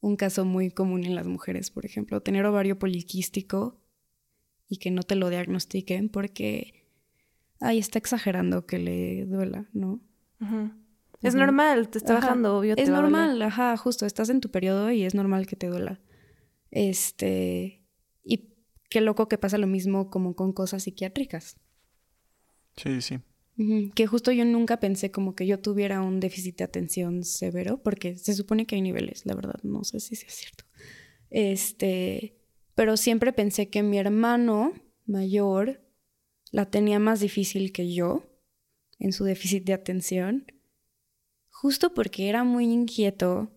un 0.00 0.16
caso 0.16 0.44
muy 0.44 0.70
común 0.70 1.04
en 1.04 1.14
las 1.14 1.26
mujeres, 1.26 1.70
por 1.70 1.86
ejemplo, 1.86 2.20
tener 2.20 2.44
ovario 2.44 2.78
poliquístico 2.78 3.80
y 4.68 4.78
que 4.78 4.90
no 4.90 5.02
te 5.02 5.14
lo 5.14 5.30
diagnostiquen 5.30 6.08
porque, 6.08 6.88
ay, 7.60 7.78
está 7.78 7.98
exagerando 7.98 8.66
que 8.66 8.78
le 8.78 9.26
duela, 9.26 9.68
¿no? 9.72 10.00
Ujú. 10.40 10.70
Es 11.22 11.34
normal, 11.34 11.88
te 11.88 11.98
está 11.98 12.18
Ajá. 12.18 12.26
bajando, 12.28 12.58
obvio. 12.58 12.74
Es 12.76 12.88
normal, 12.88 13.40
ajá, 13.42 13.76
justo, 13.76 14.06
estás 14.06 14.28
en 14.28 14.40
tu 14.40 14.50
periodo 14.50 14.90
y 14.90 15.04
es 15.04 15.14
normal 15.14 15.46
que 15.46 15.56
te 15.56 15.68
duela. 15.68 16.00
Este, 16.70 17.75
qué 18.88 19.00
loco 19.00 19.28
que 19.28 19.38
pasa 19.38 19.58
lo 19.58 19.66
mismo 19.66 20.10
como 20.10 20.34
con 20.34 20.52
cosas 20.52 20.84
psiquiátricas. 20.84 21.56
Sí, 22.76 23.00
sí. 23.00 23.20
Que 23.94 24.06
justo 24.06 24.32
yo 24.32 24.44
nunca 24.44 24.80
pensé 24.80 25.10
como 25.10 25.34
que 25.34 25.46
yo 25.46 25.58
tuviera 25.58 26.02
un 26.02 26.20
déficit 26.20 26.58
de 26.58 26.64
atención 26.64 27.24
severo, 27.24 27.82
porque 27.82 28.18
se 28.18 28.34
supone 28.34 28.66
que 28.66 28.74
hay 28.74 28.82
niveles, 28.82 29.24
la 29.24 29.34
verdad, 29.34 29.58
no 29.62 29.82
sé 29.82 29.98
si 29.98 30.14
sea 30.14 30.28
cierto. 30.28 30.64
Este, 31.30 32.36
pero 32.74 32.98
siempre 32.98 33.32
pensé 33.32 33.70
que 33.70 33.82
mi 33.82 33.96
hermano 33.96 34.72
mayor 35.06 35.80
la 36.52 36.70
tenía 36.70 36.98
más 36.98 37.20
difícil 37.20 37.72
que 37.72 37.92
yo 37.92 38.24
en 38.98 39.12
su 39.12 39.24
déficit 39.24 39.64
de 39.64 39.72
atención, 39.72 40.46
justo 41.50 41.94
porque 41.94 42.28
era 42.28 42.44
muy 42.44 42.64
inquieto, 42.64 43.50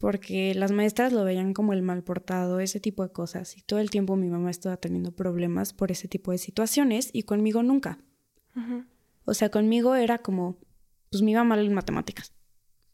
porque 0.00 0.54
las 0.54 0.72
maestras 0.72 1.12
lo 1.12 1.24
veían 1.24 1.52
como 1.52 1.74
el 1.74 1.82
mal 1.82 2.02
portado, 2.02 2.58
ese 2.58 2.80
tipo 2.80 3.02
de 3.02 3.12
cosas, 3.12 3.56
y 3.58 3.60
todo 3.60 3.80
el 3.80 3.90
tiempo 3.90 4.16
mi 4.16 4.28
mamá 4.28 4.50
estaba 4.50 4.78
teniendo 4.78 5.12
problemas 5.12 5.74
por 5.74 5.92
ese 5.92 6.08
tipo 6.08 6.32
de 6.32 6.38
situaciones 6.38 7.10
y 7.12 7.24
conmigo 7.24 7.62
nunca. 7.62 7.98
O 9.26 9.34
sea, 9.34 9.50
conmigo 9.50 9.94
era 9.94 10.18
como, 10.18 10.58
pues 11.10 11.22
me 11.22 11.32
iba 11.32 11.44
mal 11.44 11.60
en 11.60 11.74
matemáticas, 11.74 12.32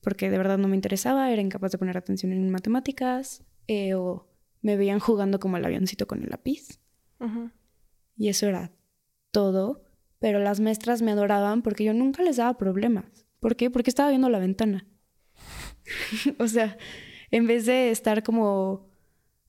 porque 0.01 0.31
de 0.31 0.37
verdad 0.37 0.59
no 0.59 0.67
me 0.67 0.75
interesaba, 0.75 1.31
era 1.31 1.41
incapaz 1.41 1.71
de 1.71 1.79
poner 1.79 1.97
atención 1.97 2.33
en 2.33 2.51
matemáticas, 2.51 3.45
eh, 3.69 3.95
o 3.95 4.27
me 4.61 4.77
veían 4.77 4.99
jugando 4.99 5.39
como 5.39 5.59
el 5.59 5.65
avioncito 5.65 6.09
con 6.09 6.25
el 6.25 6.31
lápiz, 6.31 6.81
y 8.17 8.29
eso 8.29 8.47
era 8.47 8.73
todo, 9.31 9.85
pero 10.19 10.41
las 10.41 10.59
maestras 10.59 11.03
me 11.03 11.13
adoraban 11.13 11.63
porque 11.63 11.85
yo 11.85 11.95
nunca 11.95 12.25
les 12.25 12.39
daba 12.39 12.59
problemas. 12.59 13.27
¿Por 13.39 13.55
qué? 13.55 13.71
Porque 13.71 13.91
estaba 13.91 14.09
viendo 14.09 14.29
la 14.29 14.41
ventana. 14.41 14.89
o 16.39 16.49
sea, 16.49 16.77
en 17.31 17.47
vez 17.47 17.67
de 17.67 17.91
estar 17.91 18.23
como, 18.23 18.89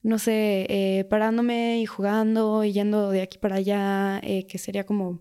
no 0.02 0.20
sé, 0.20 0.66
eh, 0.70 1.06
parándome 1.06 1.80
y 1.80 1.86
jugando 1.86 2.64
y 2.64 2.74
yendo 2.74 3.12
de 3.12 3.22
aquí 3.22 3.38
para 3.38 3.58
allá, 3.58 4.20
eh, 4.24 4.48
que 4.48 4.58
sería 4.58 4.86
como 4.86 5.20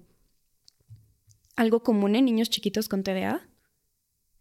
algo 1.56 1.82
común 1.82 2.16
en 2.16 2.24
niños 2.26 2.50
chiquitos 2.50 2.88
con 2.88 3.02
TDA, 3.02 3.48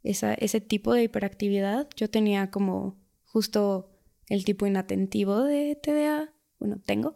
esa, 0.03 0.33
ese 0.35 0.61
tipo 0.61 0.93
de 0.93 1.03
hiperactividad, 1.03 1.87
yo 1.95 2.09
tenía 2.09 2.51
como 2.51 2.97
justo 3.23 3.91
el 4.29 4.45
tipo 4.45 4.65
inatentivo 4.65 5.43
de 5.43 5.75
TDA, 5.81 6.33
bueno, 6.59 6.79
tengo, 6.85 7.15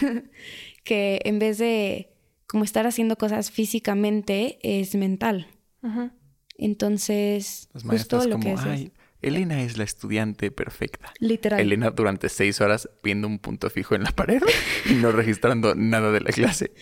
que 0.84 1.20
en 1.24 1.38
vez 1.38 1.58
de 1.58 2.14
como 2.46 2.64
estar 2.64 2.86
haciendo 2.86 3.16
cosas 3.16 3.50
físicamente, 3.50 4.58
es 4.62 4.94
mental. 4.94 5.48
Ujú. 5.82 6.10
Entonces, 6.58 7.68
Las 7.72 7.84
justo 7.84 7.88
maestras 7.88 8.26
lo 8.26 8.38
como, 8.38 8.56
que 8.56 8.92
Elena 9.22 9.62
es 9.62 9.78
la 9.78 9.84
estudiante 9.84 10.50
perfecta. 10.50 11.12
Literal. 11.18 11.60
Elena 11.60 11.90
durante 11.90 12.28
seis 12.28 12.60
horas 12.60 12.90
viendo 13.02 13.26
un 13.26 13.38
punto 13.38 13.70
fijo 13.70 13.94
en 13.94 14.02
la 14.02 14.10
pared 14.12 14.42
y 14.90 14.94
no 14.94 15.10
registrando 15.12 15.74
nada 15.74 16.12
de 16.12 16.20
la 16.20 16.30
clase. 16.30 16.72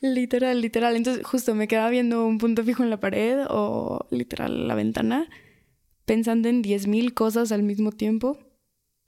Literal, 0.00 0.60
literal. 0.60 0.96
Entonces, 0.96 1.24
justo 1.24 1.54
me 1.54 1.66
quedaba 1.66 1.90
viendo 1.90 2.26
un 2.26 2.38
punto 2.38 2.62
fijo 2.62 2.82
en 2.82 2.90
la 2.90 3.00
pared 3.00 3.44
o 3.48 4.06
literal 4.10 4.68
la 4.68 4.74
ventana, 4.74 5.28
pensando 6.04 6.48
en 6.48 6.62
10.000 6.62 7.14
cosas 7.14 7.52
al 7.52 7.62
mismo 7.62 7.90
tiempo. 7.90 8.38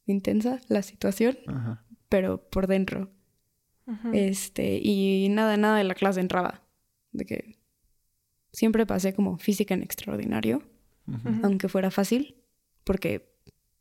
Intensa 0.07 0.61
la 0.69 0.83
situación, 0.83 1.37
Ajá. 1.49 1.85
pero 2.09 2.49
por 2.49 2.67
dentro. 2.69 3.11
Este, 4.13 4.81
y 4.83 5.29
nada, 5.31 5.57
nada 5.57 5.79
de 5.79 5.85
la 5.85 5.95
clase 5.95 6.21
entraba. 6.21 6.63
De 7.13 7.25
que 7.25 7.56
siempre 8.57 8.87
pasé 8.87 9.13
como 9.13 9.37
física 9.37 9.75
en 9.75 9.83
extraordinario, 9.83 10.63
aunque 11.43 11.69
fuera 11.69 11.91
fácil, 11.91 12.37
porque 12.85 13.31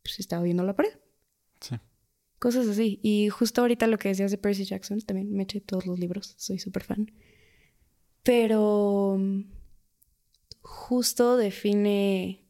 pues, 0.03 0.19
estaba 0.19 0.43
viendo 0.43 0.63
la 0.63 0.75
pared. 0.75 0.91
Sí. 1.61 1.77
Cosas 2.39 2.67
así. 2.67 2.99
Y 3.01 3.29
justo 3.29 3.61
ahorita 3.61 3.87
lo 3.87 3.97
que 3.97 4.09
decías 4.09 4.31
de 4.31 4.37
Percy 4.37 4.65
Jackson, 4.65 4.99
también 4.99 5.31
me 5.31 5.43
eché 5.43 5.61
todos 5.61 5.85
los 5.85 5.97
libros, 5.97 6.35
soy 6.37 6.59
súper 6.59 6.83
fan. 6.83 7.09
Pero 8.21 9.17
justo 10.59 11.37
define 11.37 12.45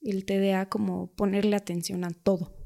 el 0.00 0.24
TDA 0.24 0.68
como 0.68 1.12
ponerle 1.12 1.54
atención 1.54 2.02
a 2.02 2.10
todo, 2.10 2.56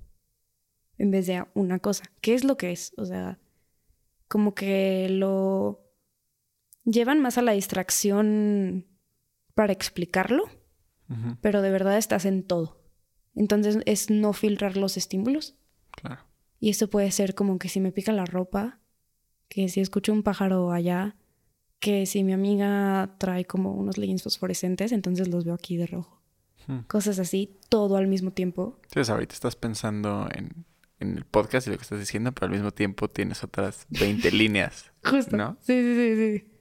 en 0.97 1.11
vez 1.11 1.27
de 1.27 1.37
a 1.37 1.51
una 1.53 1.81
cosa. 1.81 2.05
¿Qué 2.23 2.33
es 2.33 2.45
lo 2.45 2.57
que 2.57 2.73
es? 2.73 2.95
O 2.97 3.05
sea, 3.05 3.39
como 4.27 4.55
que 4.55 5.11
lo 5.11 5.86
llevan 6.87 7.21
más 7.21 7.37
a 7.37 7.43
la 7.43 7.53
distracción 7.53 8.87
para 9.55 9.73
explicarlo, 9.73 10.45
Ujú. 11.11 11.37
pero 11.43 11.61
de 11.61 11.71
verdad 11.71 11.99
estás 11.99 12.25
en 12.25 12.43
todo. 12.43 12.81
Entonces 13.35 13.79
es 13.85 14.09
no 14.09 14.33
filtrar 14.33 14.77
los 14.79 14.97
estímulos. 14.97 15.57
Claro. 15.91 16.23
Y 16.59 16.71
esto 16.71 16.89
puede 16.89 17.11
ser 17.11 17.35
como 17.35 17.59
que 17.59 17.69
si 17.69 17.81
me 17.81 17.93
pica 17.93 18.13
la 18.13 18.25
ropa, 18.25 18.81
que 19.49 19.69
si 19.69 19.81
escucho 19.81 20.13
un 20.13 20.23
pájaro 20.23 20.73
allá, 20.73 21.17
que 21.81 22.07
si 22.07 22.25
mi 22.25 22.33
amiga 22.33 23.17
trae 23.19 23.45
como 23.45 23.73
unos 23.75 23.99
leggings 23.99 24.23
fosforescentes, 24.23 24.93
entonces 24.93 25.29
los 25.29 25.45
veo 25.45 25.55
aquí 25.55 25.77
de 25.77 25.87
rojo. 25.87 26.23
Hmm. 26.67 26.79
Cosas 26.89 27.19
así, 27.19 27.57
todo 27.69 27.97
al 27.97 28.07
mismo 28.07 28.33
tiempo. 28.33 28.79
Entonces 28.85 29.11
ahorita 29.11 29.35
estás 29.35 29.55
pensando 29.55 30.29
en, 30.35 30.65
en 30.99 31.17
el 31.17 31.25
podcast 31.25 31.67
y 31.67 31.71
lo 31.71 31.77
que 31.77 31.83
estás 31.83 32.01
diciendo, 32.01 32.33
pero 32.33 32.47
al 32.47 32.53
mismo 32.53 32.71
tiempo 32.73 33.09
tienes 33.09 33.45
otras 33.45 33.87
20 33.91 34.31
líneas. 34.33 34.91
Justo. 35.05 35.37
¿No? 35.37 35.59
Sí, 35.61 35.75
sí, 35.75 35.95
sí, 35.95 36.39
sí. 36.39 36.53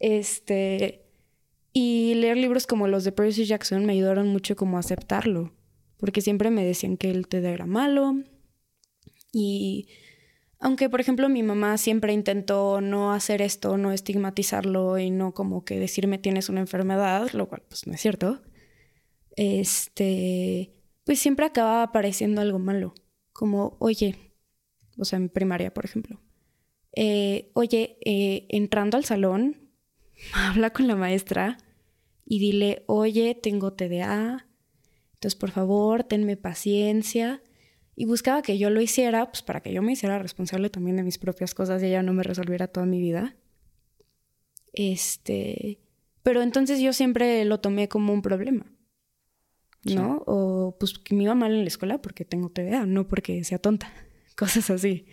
Este. 0.00 1.06
Y 1.72 2.14
leer 2.14 2.36
libros 2.36 2.66
como 2.66 2.88
los 2.88 3.04
de 3.04 3.12
Percy 3.12 3.44
Jackson 3.44 3.86
me 3.86 3.92
ayudaron 3.92 4.28
mucho 4.28 4.56
como 4.56 4.76
a 4.76 4.80
aceptarlo. 4.80 5.52
Porque 5.98 6.20
siempre 6.20 6.50
me 6.50 6.64
decían 6.64 6.96
que 6.96 7.10
el 7.10 7.28
TDA 7.28 7.50
era 7.50 7.66
malo. 7.66 8.16
Y 9.32 9.88
aunque, 10.58 10.90
por 10.90 11.00
ejemplo, 11.00 11.28
mi 11.28 11.42
mamá 11.42 11.78
siempre 11.78 12.12
intentó 12.12 12.80
no 12.80 13.12
hacer 13.12 13.40
esto, 13.40 13.78
no 13.78 13.92
estigmatizarlo 13.92 14.98
y 14.98 15.10
no 15.10 15.32
como 15.32 15.64
que 15.64 15.78
decirme 15.78 16.18
tienes 16.18 16.48
una 16.48 16.60
enfermedad, 16.60 17.30
lo 17.32 17.48
cual 17.48 17.62
pues 17.68 17.86
no 17.86 17.94
es 17.94 18.00
cierto. 18.00 18.42
Este, 19.36 20.74
pues 21.04 21.18
siempre 21.18 21.46
acababa 21.46 21.84
apareciendo 21.84 22.42
algo 22.42 22.58
malo. 22.58 22.94
Como, 23.32 23.76
oye, 23.80 24.16
o 24.98 25.04
sea, 25.04 25.18
en 25.18 25.30
primaria, 25.30 25.72
por 25.72 25.86
ejemplo. 25.86 26.20
Eh, 26.92 27.50
oye, 27.54 27.96
eh, 28.04 28.46
entrando 28.50 28.98
al 28.98 29.04
salón, 29.04 29.69
habla 30.32 30.70
con 30.70 30.86
la 30.86 30.96
maestra 30.96 31.58
y 32.24 32.38
dile, 32.38 32.84
oye, 32.86 33.34
tengo 33.34 33.72
TDA, 33.72 34.46
entonces 35.14 35.38
por 35.38 35.50
favor, 35.50 36.04
tenme 36.04 36.36
paciencia. 36.36 37.42
Y 37.96 38.06
buscaba 38.06 38.40
que 38.40 38.56
yo 38.56 38.70
lo 38.70 38.80
hiciera, 38.80 39.26
pues 39.26 39.42
para 39.42 39.60
que 39.60 39.72
yo 39.72 39.82
me 39.82 39.92
hiciera 39.92 40.18
responsable 40.18 40.70
también 40.70 40.96
de 40.96 41.02
mis 41.02 41.18
propias 41.18 41.54
cosas 41.54 41.82
y 41.82 41.86
ella 41.86 42.02
no 42.02 42.14
me 42.14 42.22
resolviera 42.22 42.68
toda 42.68 42.86
mi 42.86 43.00
vida. 43.00 43.36
Este, 44.72 45.80
pero 46.22 46.42
entonces 46.42 46.80
yo 46.80 46.92
siempre 46.92 47.44
lo 47.44 47.60
tomé 47.60 47.88
como 47.88 48.12
un 48.12 48.22
problema, 48.22 48.66
¿no? 49.84 50.22
O 50.26 50.76
pues 50.78 50.98
que 50.98 51.14
me 51.14 51.24
iba 51.24 51.34
mal 51.34 51.52
en 51.52 51.62
la 51.62 51.68
escuela 51.68 52.00
porque 52.00 52.24
tengo 52.24 52.50
TDA, 52.50 52.86
no 52.86 53.08
porque 53.08 53.42
sea 53.44 53.58
tonta, 53.58 53.92
cosas 54.36 54.70
así. 54.70 55.06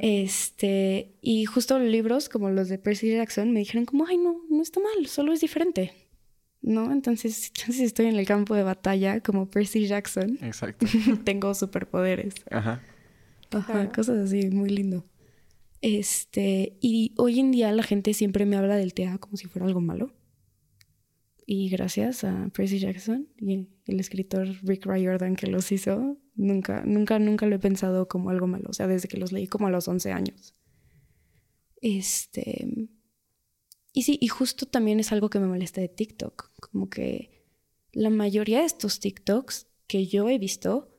Este, 0.00 1.14
y 1.22 1.44
justo 1.44 1.78
los 1.78 1.88
libros 1.88 2.28
como 2.28 2.50
los 2.50 2.68
de 2.68 2.78
Percy 2.78 3.10
Jackson 3.10 3.52
me 3.52 3.60
dijeron 3.60 3.84
como, 3.84 4.06
ay, 4.06 4.16
no, 4.16 4.36
no 4.48 4.62
está 4.62 4.80
mal, 4.80 5.06
solo 5.06 5.32
es 5.32 5.40
diferente. 5.40 5.92
¿No? 6.62 6.90
Entonces, 6.92 7.52
si 7.70 7.84
estoy 7.84 8.06
en 8.06 8.16
el 8.16 8.26
campo 8.26 8.54
de 8.54 8.62
batalla 8.62 9.20
como 9.20 9.48
Percy 9.50 9.86
Jackson, 9.86 10.38
Exacto. 10.42 10.86
tengo 11.24 11.54
superpoderes. 11.54 12.34
Ajá. 12.50 12.82
Ajá, 13.50 13.72
Claro. 13.72 13.92
cosas 13.92 14.18
así, 14.18 14.50
muy 14.50 14.70
lindo. 14.70 15.04
Este, 15.82 16.76
y 16.80 17.12
hoy 17.16 17.38
en 17.38 17.52
día 17.52 17.70
la 17.72 17.82
gente 17.82 18.12
siempre 18.14 18.46
me 18.46 18.56
habla 18.56 18.76
del 18.76 18.94
TEA 18.94 19.18
como 19.18 19.36
si 19.36 19.46
fuera 19.46 19.66
algo 19.66 19.80
malo. 19.80 20.12
Y 21.48 21.68
gracias 21.68 22.24
a 22.24 22.50
Percy 22.52 22.80
Jackson 22.80 23.28
y 23.38 23.68
el 23.86 24.00
escritor 24.00 24.48
Rick 24.64 24.84
Riordan 24.84 25.36
que 25.36 25.46
los 25.46 25.70
hizo, 25.70 26.18
nunca, 26.34 26.82
nunca, 26.84 27.20
nunca 27.20 27.46
lo 27.46 27.54
he 27.54 27.60
pensado 27.60 28.08
como 28.08 28.30
algo 28.30 28.48
malo. 28.48 28.68
O 28.68 28.72
sea, 28.72 28.88
desde 28.88 29.06
que 29.06 29.16
los 29.16 29.30
leí 29.30 29.46
como 29.46 29.68
a 29.68 29.70
los 29.70 29.86
11 29.86 30.10
años. 30.10 30.56
Este. 31.80 32.66
Y 33.92 34.02
sí, 34.02 34.18
y 34.20 34.26
justo 34.26 34.66
también 34.66 34.98
es 34.98 35.12
algo 35.12 35.30
que 35.30 35.38
me 35.38 35.46
molesta 35.46 35.80
de 35.80 35.88
TikTok. 35.88 36.50
Como 36.58 36.90
que 36.90 37.46
la 37.92 38.10
mayoría 38.10 38.60
de 38.60 38.66
estos 38.66 38.98
TikToks 38.98 39.68
que 39.86 40.06
yo 40.06 40.28
he 40.28 40.38
visto 40.38 40.92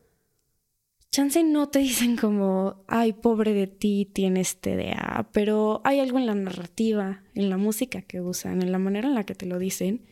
chance 1.12 1.43
no 1.43 1.69
te 1.69 1.79
dicen 1.89 2.15
como, 2.15 2.86
ay, 2.88 3.13
pobre 3.13 3.53
de 3.53 3.67
ti, 3.67 4.10
tienes 4.13 4.62
TDA, 4.62 5.29
pero 5.33 5.81
hay 5.83 5.99
algo 5.99 6.19
en 6.19 6.25
la 6.25 6.36
narrativa, 6.36 7.23
en 7.33 7.49
la 7.49 7.57
música 7.57 8.01
que 8.01 8.21
usan, 8.21 8.62
en 8.62 8.71
la 8.71 8.79
manera 8.79 9.07
en 9.07 9.15
la 9.15 9.25
que 9.25 9.36
te 9.36 9.45
lo 9.45 9.60
dicen, 9.60 10.05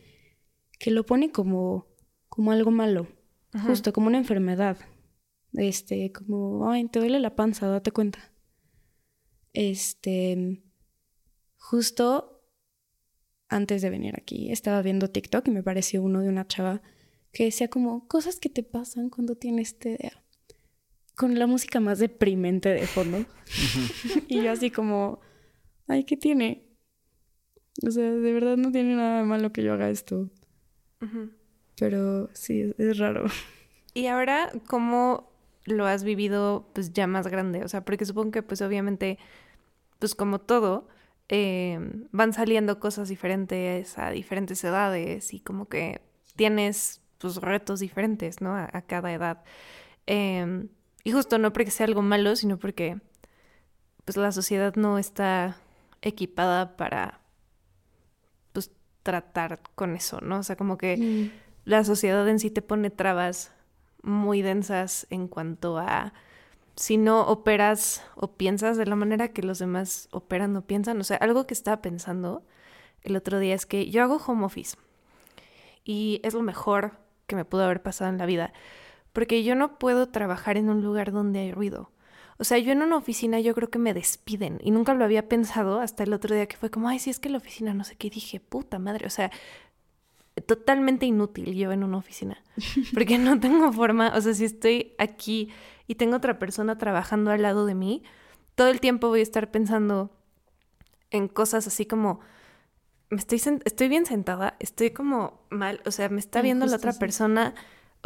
que 0.78 0.90
lo 0.90 1.06
pone 1.06 1.30
como, 1.30 1.86
como 2.28 2.52
algo 2.52 2.70
malo, 2.70 3.08
justo 3.66 3.92
como 3.92 4.08
una 4.08 4.18
enfermedad. 4.18 4.78
Este, 5.52 6.12
como, 6.12 6.70
ay, 6.70 6.86
te 6.88 6.98
duele 6.98 7.18
la 7.18 7.34
panza, 7.34 7.66
date 7.66 7.90
cuenta. 7.90 8.32
Este, 9.52 10.62
justo 11.56 12.36
antes 13.48 13.82
de 13.82 13.90
venir 13.90 14.14
aquí, 14.16 14.50
estaba 14.50 14.82
viendo 14.82 15.08
TikTok 15.08 15.48
y 15.48 15.50
me 15.50 15.62
pareció 15.62 16.02
uno 16.02 16.20
de 16.20 16.28
una 16.28 16.46
chava 16.46 16.82
que 17.32 17.44
decía 17.44 17.68
como 17.68 18.08
cosas 18.08 18.40
que 18.40 18.48
te 18.48 18.62
pasan 18.62 19.10
cuando 19.10 19.36
tienes 19.36 19.78
TDA. 19.78 20.22
Con 21.14 21.38
la 21.38 21.46
música 21.46 21.80
más 21.80 21.98
deprimente 21.98 22.68
de 22.68 22.86
fondo. 22.86 23.24
y 24.28 24.42
yo 24.42 24.50
así 24.50 24.70
como, 24.70 25.20
ay, 25.86 26.04
¿qué 26.04 26.16
tiene? 26.16 26.66
O 27.86 27.90
sea, 27.90 28.10
de 28.10 28.32
verdad 28.32 28.56
no 28.56 28.70
tiene 28.70 28.96
nada 28.96 29.20
de 29.20 29.24
malo 29.24 29.52
que 29.52 29.62
yo 29.62 29.72
haga 29.72 29.90
esto. 29.90 30.30
Pero 31.78 32.28
sí, 32.32 32.60
es, 32.62 32.74
es 32.78 32.98
raro. 32.98 33.26
Y 33.94 34.06
ahora, 34.08 34.50
¿cómo 34.66 35.32
lo 35.64 35.86
has 35.86 36.04
vivido 36.04 36.68
pues 36.74 36.92
ya 36.92 37.06
más 37.06 37.26
grande? 37.28 37.64
O 37.64 37.68
sea, 37.68 37.84
porque 37.84 38.04
supongo 38.04 38.30
que 38.30 38.42
pues 38.42 38.62
obviamente, 38.62 39.18
pues 39.98 40.14
como 40.14 40.38
todo, 40.40 40.88
eh, 41.28 41.78
van 42.12 42.32
saliendo 42.32 42.78
cosas 42.78 43.08
diferentes 43.08 43.98
a 43.98 44.10
diferentes 44.10 44.62
edades 44.64 45.32
y 45.32 45.40
como 45.40 45.68
que 45.68 46.02
tienes 46.36 47.00
pues 47.18 47.36
retos 47.36 47.80
diferentes, 47.80 48.40
¿no? 48.40 48.54
A, 48.54 48.68
a 48.72 48.82
cada 48.82 49.12
edad. 49.12 49.42
Eh, 50.06 50.68
y 51.02 51.12
justo 51.12 51.38
no 51.38 51.52
porque 51.52 51.70
sea 51.70 51.86
algo 51.86 52.02
malo, 52.02 52.36
sino 52.36 52.58
porque 52.58 52.98
pues 54.04 54.16
la 54.16 54.32
sociedad 54.32 54.74
no 54.76 54.98
está 54.98 55.56
equipada 56.02 56.76
para 56.76 57.20
tratar 59.06 59.60
con 59.76 59.94
eso, 59.94 60.20
¿no? 60.20 60.40
O 60.40 60.42
sea, 60.42 60.56
como 60.56 60.76
que 60.76 60.96
Mm, 60.96 61.30
la 61.64 61.84
sociedad 61.84 62.28
en 62.28 62.40
sí 62.40 62.50
te 62.50 62.60
pone 62.60 62.90
trabas 62.90 63.52
muy 64.02 64.42
densas 64.42 65.06
en 65.10 65.28
cuanto 65.28 65.78
a 65.78 66.12
si 66.74 66.96
no 66.96 67.22
operas 67.22 68.02
o 68.16 68.32
piensas 68.32 68.76
de 68.76 68.86
la 68.86 68.96
manera 68.96 69.28
que 69.28 69.42
los 69.42 69.60
demás 69.60 70.08
operan 70.10 70.56
o 70.56 70.62
piensan. 70.62 71.00
O 71.00 71.04
sea, 71.04 71.16
algo 71.18 71.46
que 71.46 71.54
estaba 71.54 71.80
pensando 71.80 72.42
el 73.02 73.14
otro 73.14 73.38
día 73.38 73.54
es 73.54 73.64
que 73.64 73.88
yo 73.88 74.02
hago 74.02 74.16
home 74.16 74.44
office 74.44 74.76
y 75.84 76.20
es 76.24 76.34
lo 76.34 76.42
mejor 76.42 76.98
que 77.28 77.36
me 77.36 77.44
pudo 77.44 77.62
haber 77.62 77.82
pasado 77.82 78.10
en 78.10 78.18
la 78.18 78.26
vida, 78.26 78.52
porque 79.12 79.44
yo 79.44 79.54
no 79.54 79.78
puedo 79.78 80.08
trabajar 80.08 80.56
en 80.56 80.68
un 80.68 80.82
lugar 80.82 81.12
donde 81.12 81.38
hay 81.40 81.52
ruido. 81.52 81.90
O 82.38 82.44
sea, 82.44 82.58
yo 82.58 82.72
en 82.72 82.82
una 82.82 82.96
oficina 82.96 83.40
yo 83.40 83.54
creo 83.54 83.70
que 83.70 83.78
me 83.78 83.94
despiden 83.94 84.58
y 84.62 84.70
nunca 84.70 84.94
lo 84.94 85.04
había 85.04 85.28
pensado 85.28 85.80
hasta 85.80 86.02
el 86.02 86.12
otro 86.12 86.34
día 86.34 86.46
que 86.46 86.56
fue 86.56 86.70
como, 86.70 86.88
ay, 86.88 86.98
si 86.98 87.10
es 87.10 87.18
que 87.18 87.30
la 87.30 87.38
oficina 87.38 87.72
no 87.72 87.84
sé 87.84 87.96
qué, 87.96 88.10
dije, 88.10 88.40
puta 88.40 88.78
madre, 88.78 89.06
o 89.06 89.10
sea, 89.10 89.30
totalmente 90.44 91.06
inútil 91.06 91.54
yo 91.54 91.72
en 91.72 91.82
una 91.82 91.96
oficina, 91.96 92.42
porque 92.94 93.16
no 93.18 93.40
tengo 93.40 93.72
forma, 93.72 94.12
o 94.14 94.20
sea, 94.20 94.34
si 94.34 94.44
estoy 94.44 94.94
aquí 94.98 95.50
y 95.86 95.94
tengo 95.94 96.16
otra 96.16 96.38
persona 96.38 96.76
trabajando 96.76 97.30
al 97.30 97.42
lado 97.42 97.64
de 97.64 97.74
mí, 97.74 98.02
todo 98.54 98.68
el 98.68 98.80
tiempo 98.80 99.08
voy 99.08 99.20
a 99.20 99.22
estar 99.22 99.50
pensando 99.50 100.10
en 101.10 101.28
cosas 101.28 101.66
así 101.66 101.86
como, 101.86 102.20
me 103.08 103.18
estoy, 103.18 103.40
estoy 103.64 103.88
bien 103.88 104.04
sentada, 104.04 104.56
estoy 104.58 104.90
como 104.90 105.40
mal, 105.48 105.80
o 105.86 105.90
sea, 105.90 106.08
me 106.08 106.18
está 106.18 106.42
viendo 106.42 106.66
la 106.66 106.76
otra 106.76 106.92
sí. 106.92 106.98
persona, 106.98 107.54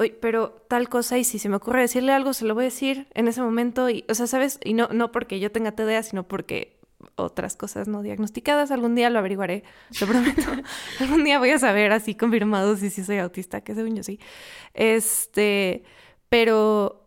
oye, 0.01 0.17
pero 0.19 0.51
tal 0.69 0.89
cosa 0.89 1.19
y 1.19 1.25
si 1.25 1.39
se 1.39 1.49
me 1.49 1.57
ocurre 1.57 1.83
decirle 1.83 2.13
algo, 2.13 2.33
se 2.33 2.47
lo 2.47 2.55
voy 2.55 2.63
a 2.63 2.65
decir 2.65 3.07
en 3.15 3.29
ese 3.29 3.43
momento 3.43 3.91
y, 3.91 4.05
o 4.09 4.15
sea, 4.15 4.27
¿sabes? 4.27 4.59
Y 4.65 4.73
no, 4.73 4.89
no 4.89 5.13
porque 5.13 5.39
yo 5.41 5.53
tenga 5.53 5.73
TDA, 5.73 6.03
sino 6.03 6.27
porque 6.27 6.81
otras 7.17 7.55
cosas 7.55 7.87
no 7.87 8.03
diagnosticadas, 8.03 8.71
algún 8.71 8.95
día 8.95 9.11
lo 9.11 9.19
averiguaré, 9.19 9.63
lo 10.01 10.07
prometo. 10.07 10.43
algún 11.01 11.25
día 11.25 11.39
voy 11.39 11.51
a 11.51 11.59
saber 11.59 11.93
así 11.93 12.15
confirmado 12.15 12.77
si 12.77 12.89
sí 12.89 13.05
soy 13.05 13.19
autista, 13.19 13.61
que 13.61 13.75
según 13.75 13.95
yo 13.95 14.03
sí. 14.03 14.19
Este, 14.73 15.85
pero, 16.31 17.07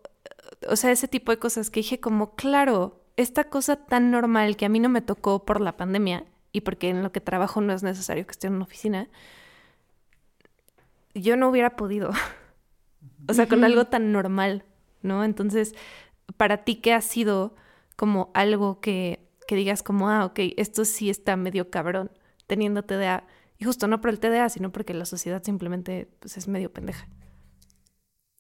o 0.70 0.76
sea, 0.76 0.92
ese 0.92 1.08
tipo 1.08 1.32
de 1.32 1.40
cosas 1.40 1.72
que 1.72 1.80
dije 1.80 2.00
como, 2.00 2.36
claro, 2.36 3.02
esta 3.18 3.46
cosa 3.46 3.76
tan 3.76 4.12
normal 4.12 4.56
que 4.56 4.66
a 4.66 4.70
mí 4.70 4.80
no 4.80 4.90
me 4.90 5.02
tocó 5.02 5.46
por 5.46 5.62
la 5.62 5.78
pandemia 5.78 6.26
y 6.52 6.62
porque 6.62 6.90
en 6.90 7.02
lo 7.02 7.12
que 7.12 7.22
trabajo 7.22 7.60
no 7.60 7.74
es 7.74 7.82
necesario 7.82 8.26
que 8.26 8.32
esté 8.32 8.48
en 8.48 8.54
una 8.54 8.66
oficina, 8.66 9.10
yo 11.16 11.38
no 11.38 11.50
hubiera 11.50 11.76
podido. 11.76 12.12
o 13.28 13.34
sea, 13.34 13.48
con 13.48 13.64
algo 13.64 13.86
tan 13.86 14.12
normal, 14.12 14.66
¿no? 15.02 15.24
Entonces, 15.24 15.76
para 16.38 16.64
ti, 16.64 16.76
¿qué 16.76 16.94
ha 16.94 17.02
sido 17.02 17.56
como 17.96 18.32
algo 18.34 18.80
que, 18.82 19.28
que 19.48 19.56
digas 19.56 19.84
como, 19.84 20.10
ah, 20.10 20.26
ok, 20.26 20.40
esto 20.58 20.86
sí 20.86 21.10
está 21.10 21.36
medio 21.36 21.70
cabrón 21.70 22.12
teniendo 22.48 22.84
TDA? 22.84 23.26
Y 23.58 23.66
justo 23.66 23.88
no 23.88 24.02
por 24.02 24.10
el 24.10 24.20
TDA, 24.20 24.50
sino 24.50 24.72
porque 24.72 24.94
la 24.94 25.06
sociedad 25.06 25.44
simplemente 25.44 26.10
pues, 26.20 26.38
es 26.38 26.48
medio 26.48 26.72
pendeja. 26.74 27.08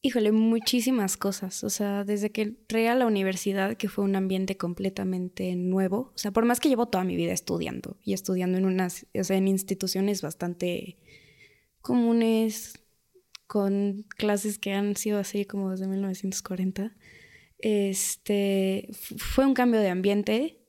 Híjole, 0.06 0.34
muchísimas 0.34 1.15
cosas. 1.15 1.63
O 1.63 1.69
sea, 1.69 2.04
desde 2.04 2.30
que 2.30 2.41
entré 2.41 2.89
a 2.89 2.96
la 2.96 3.06
universidad, 3.06 3.78
que 3.78 3.88
fue 3.88 4.04
un 4.04 4.17
ambiente 4.17 4.58
completamente 4.58 5.56
nuevo. 5.56 6.12
O 6.13 6.17
sea, 6.17 6.32
por 6.32 6.43
más 6.43 6.60
que 6.60 6.67
llevo 6.67 6.88
toda 6.88 7.06
mi 7.06 7.15
vida 7.15 7.32
estudiando 7.32 7.96
y 8.04 8.12
estudiando 8.12 8.58
en 8.58 8.65
unas, 8.65 9.06
o 9.17 9.24
sea, 9.24 9.38
en 9.38 9.48
instituciones 9.48 10.22
bastante 10.22 10.98
comunes, 11.80 12.83
con 13.54 14.04
clases 14.10 14.58
que 14.58 14.74
han 14.74 14.96
sido 14.96 15.20
así 15.20 15.46
como 15.46 15.70
desde 15.70 15.86
1940. 15.86 16.92
Este 17.60 18.89
fue 19.18 19.46
un 19.46 19.54
cambio 19.54 19.80
de 19.80 19.89
ambiente 19.89 20.66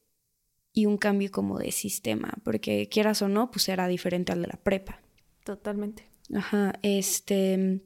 y 0.70 0.84
un 0.84 0.98
cambio 0.98 1.30
como 1.30 1.58
de 1.58 1.72
sistema, 1.72 2.34
porque 2.44 2.90
quieras 2.90 3.22
o 3.22 3.28
no, 3.28 3.50
pues 3.50 3.70
era 3.70 3.88
diferente 3.88 4.32
al 4.32 4.42
de 4.42 4.48
la 4.48 4.62
prepa. 4.62 5.00
Totalmente. 5.44 6.10
Ajá, 6.34 6.74
este 6.82 7.80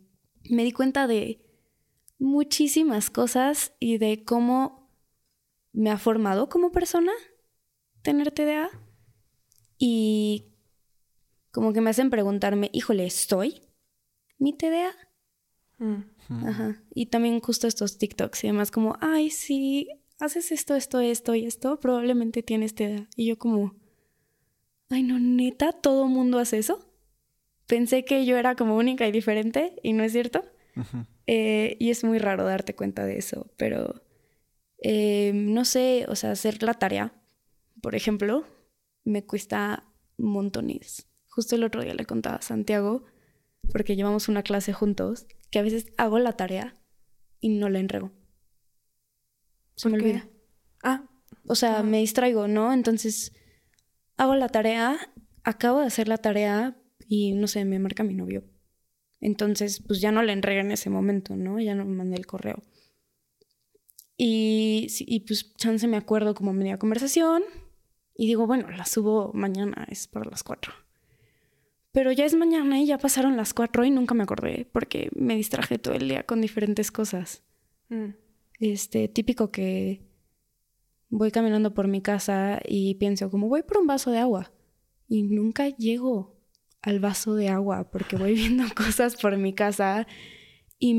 me 0.51 0.65
di 0.65 0.73
cuenta 0.73 1.07
de 1.07 1.47
muchísimas 2.19 3.09
cosas 3.09 3.75
y 3.79 3.99
de 3.99 4.25
cómo 4.25 4.91
me 5.73 5.93
ha 5.93 5.99
formado 5.99 6.49
como 6.49 6.73
persona 6.73 7.13
tener 8.03 8.33
TDA 8.33 8.69
y 9.79 10.47
como 11.53 11.73
que 11.73 11.81
me 11.81 11.91
hacen 11.91 12.11
preguntarme, 12.11 12.69
híjole, 12.73 13.07
¿estoy 13.07 13.68
mi 14.39 14.53
TDA? 14.53 14.93
Mm. 15.79 16.47
Ajá. 16.47 16.83
Y 16.95 17.07
también 17.07 17.41
justo 17.41 17.67
estos 17.67 17.99
TikToks 17.99 18.45
y 18.45 18.49
demás 18.49 18.71
como, 18.71 18.97
ay, 19.01 19.31
si 19.31 19.89
haces 20.19 20.53
esto, 20.53 20.75
esto, 20.75 21.01
esto 21.01 21.35
y 21.35 21.47
esto, 21.47 21.79
probablemente 21.81 22.43
tienes 22.43 22.75
TDA. 22.75 23.09
Y 23.17 23.27
yo 23.27 23.39
como, 23.39 23.75
ay, 24.91 25.03
no, 25.03 25.19
neta, 25.19 25.73
todo 25.73 26.07
mundo 26.07 26.39
hace 26.39 26.59
eso. 26.59 26.85
Pensé 27.67 28.05
que 28.05 28.25
yo 28.25 28.37
era 28.39 28.55
como 28.55 28.77
única 28.77 29.07
y 29.07 29.13
diferente 29.13 29.77
y 29.83 29.93
no 29.93 30.03
es 30.03 30.13
cierto. 30.13 30.43
Eh, 31.27 31.77
y 31.81 31.91
es 31.91 32.05
muy 32.05 32.19
raro 32.19 32.45
darte 32.45 32.75
cuenta 32.75 33.05
de 33.05 33.19
eso, 33.19 33.53
pero 33.57 34.01
eh, 34.81 35.33
no 35.35 35.65
sé, 35.65 36.07
o 36.09 36.15
sea, 36.15 36.31
hacer 36.31 36.63
la 36.63 36.75
tarea, 36.75 37.13
por 37.83 37.95
ejemplo, 37.95 38.45
me 39.05 39.25
cuesta 39.25 39.85
montones. 40.17 41.09
Justo 41.29 41.57
el 41.57 41.65
otro 41.65 41.83
día 41.83 41.95
le 41.95 42.07
contaba 42.07 42.37
a 42.37 42.43
Santiago, 42.43 43.05
porque 43.73 43.97
llevamos 43.97 44.29
una 44.29 44.43
clase 44.43 44.73
juntos, 44.73 45.27
que 45.51 45.59
a 45.59 45.63
veces 45.63 45.87
hago 45.97 46.19
la 46.19 46.33
tarea 46.33 46.77
y 47.41 47.51
no 47.51 47.69
la 47.69 47.79
entrego. 47.79 48.13
Se 49.77 49.89
me 49.89 49.97
olvida. 49.97 50.29
Ah. 50.83 51.05
O 51.47 51.55
sea, 51.55 51.83
me 51.83 51.99
distraigo, 51.99 52.49
¿no? 52.49 52.73
Entonces, 52.73 53.33
hago 54.17 54.35
la 54.35 54.49
tarea, 54.49 54.99
acabo 55.45 55.81
de 55.81 55.87
hacer 55.87 56.09
la 56.09 56.19
tarea 56.19 56.77
y 57.07 57.33
no 57.33 57.47
sé, 57.47 57.65
me 57.65 57.79
marca 57.79 58.03
mi 58.03 58.15
novio. 58.15 58.45
Entonces, 59.21 59.83
pues 59.87 60.01
ya 60.01 60.13
no 60.13 60.23
la 60.23 60.33
entregué 60.33 60.61
en 60.61 60.73
ese 60.73 60.91
momento, 60.91 61.37
¿no? 61.37 61.59
Ya 61.59 61.75
no 61.75 61.85
me 61.85 61.97
mandé 61.97 62.17
el 62.17 62.27
correo. 62.27 62.63
Y, 64.17 64.89
y 65.01 65.21
pues 65.21 65.55
chance 65.55 65.87
me 65.87 65.97
acuerdo 65.97 66.35
como 66.35 66.53
media 66.53 66.79
conversación 66.79 67.43
y 68.17 68.27
digo, 68.27 68.47
bueno, 68.47 68.69
la 68.71 68.85
subo 68.85 69.33
mañana, 69.33 69.87
es 69.89 70.09
para 70.09 70.29
las 70.29 70.43
cuatro. 70.43 70.73
Pero 71.93 72.13
ya 72.13 72.25
es 72.25 72.35
mañana 72.35 72.81
y 72.81 72.87
ya 72.87 72.99
pasaron 72.99 73.37
las 73.37 73.55
cuatro 73.55 73.85
y 73.85 73.91
nunca 73.91 74.15
me 74.15 74.23
acordé 74.23 74.69
porque 74.73 75.09
me 75.15 75.37
distraje 75.37 75.79
todo 75.79 75.95
el 75.95 76.09
día 76.09 76.25
con 76.25 76.41
diferentes 76.41 76.93
cosas. 76.93 77.43
Mm. 77.89 78.11
Este, 78.61 79.09
típico 79.09 79.51
que 79.51 80.03
voy 81.09 81.31
caminando 81.31 81.75
por 81.75 81.89
mi 81.89 82.03
casa 82.03 82.61
y 82.67 82.95
pienso 82.97 83.31
como 83.31 83.49
voy 83.49 83.63
por 83.63 83.79
un 83.79 83.87
vaso 83.87 84.11
de 84.11 84.19
agua 84.19 84.53
y 85.09 85.23
nunca 85.23 85.69
llego 85.69 86.37
al 86.83 87.01
vaso 87.01 87.35
de 87.35 87.49
agua 87.49 87.91
porque 87.91 88.17
voy 88.17 88.35
viendo 88.35 88.65
cosas 88.75 89.17
por 89.17 89.37
mi 89.37 89.55
casa 89.55 90.07
y 90.79 90.95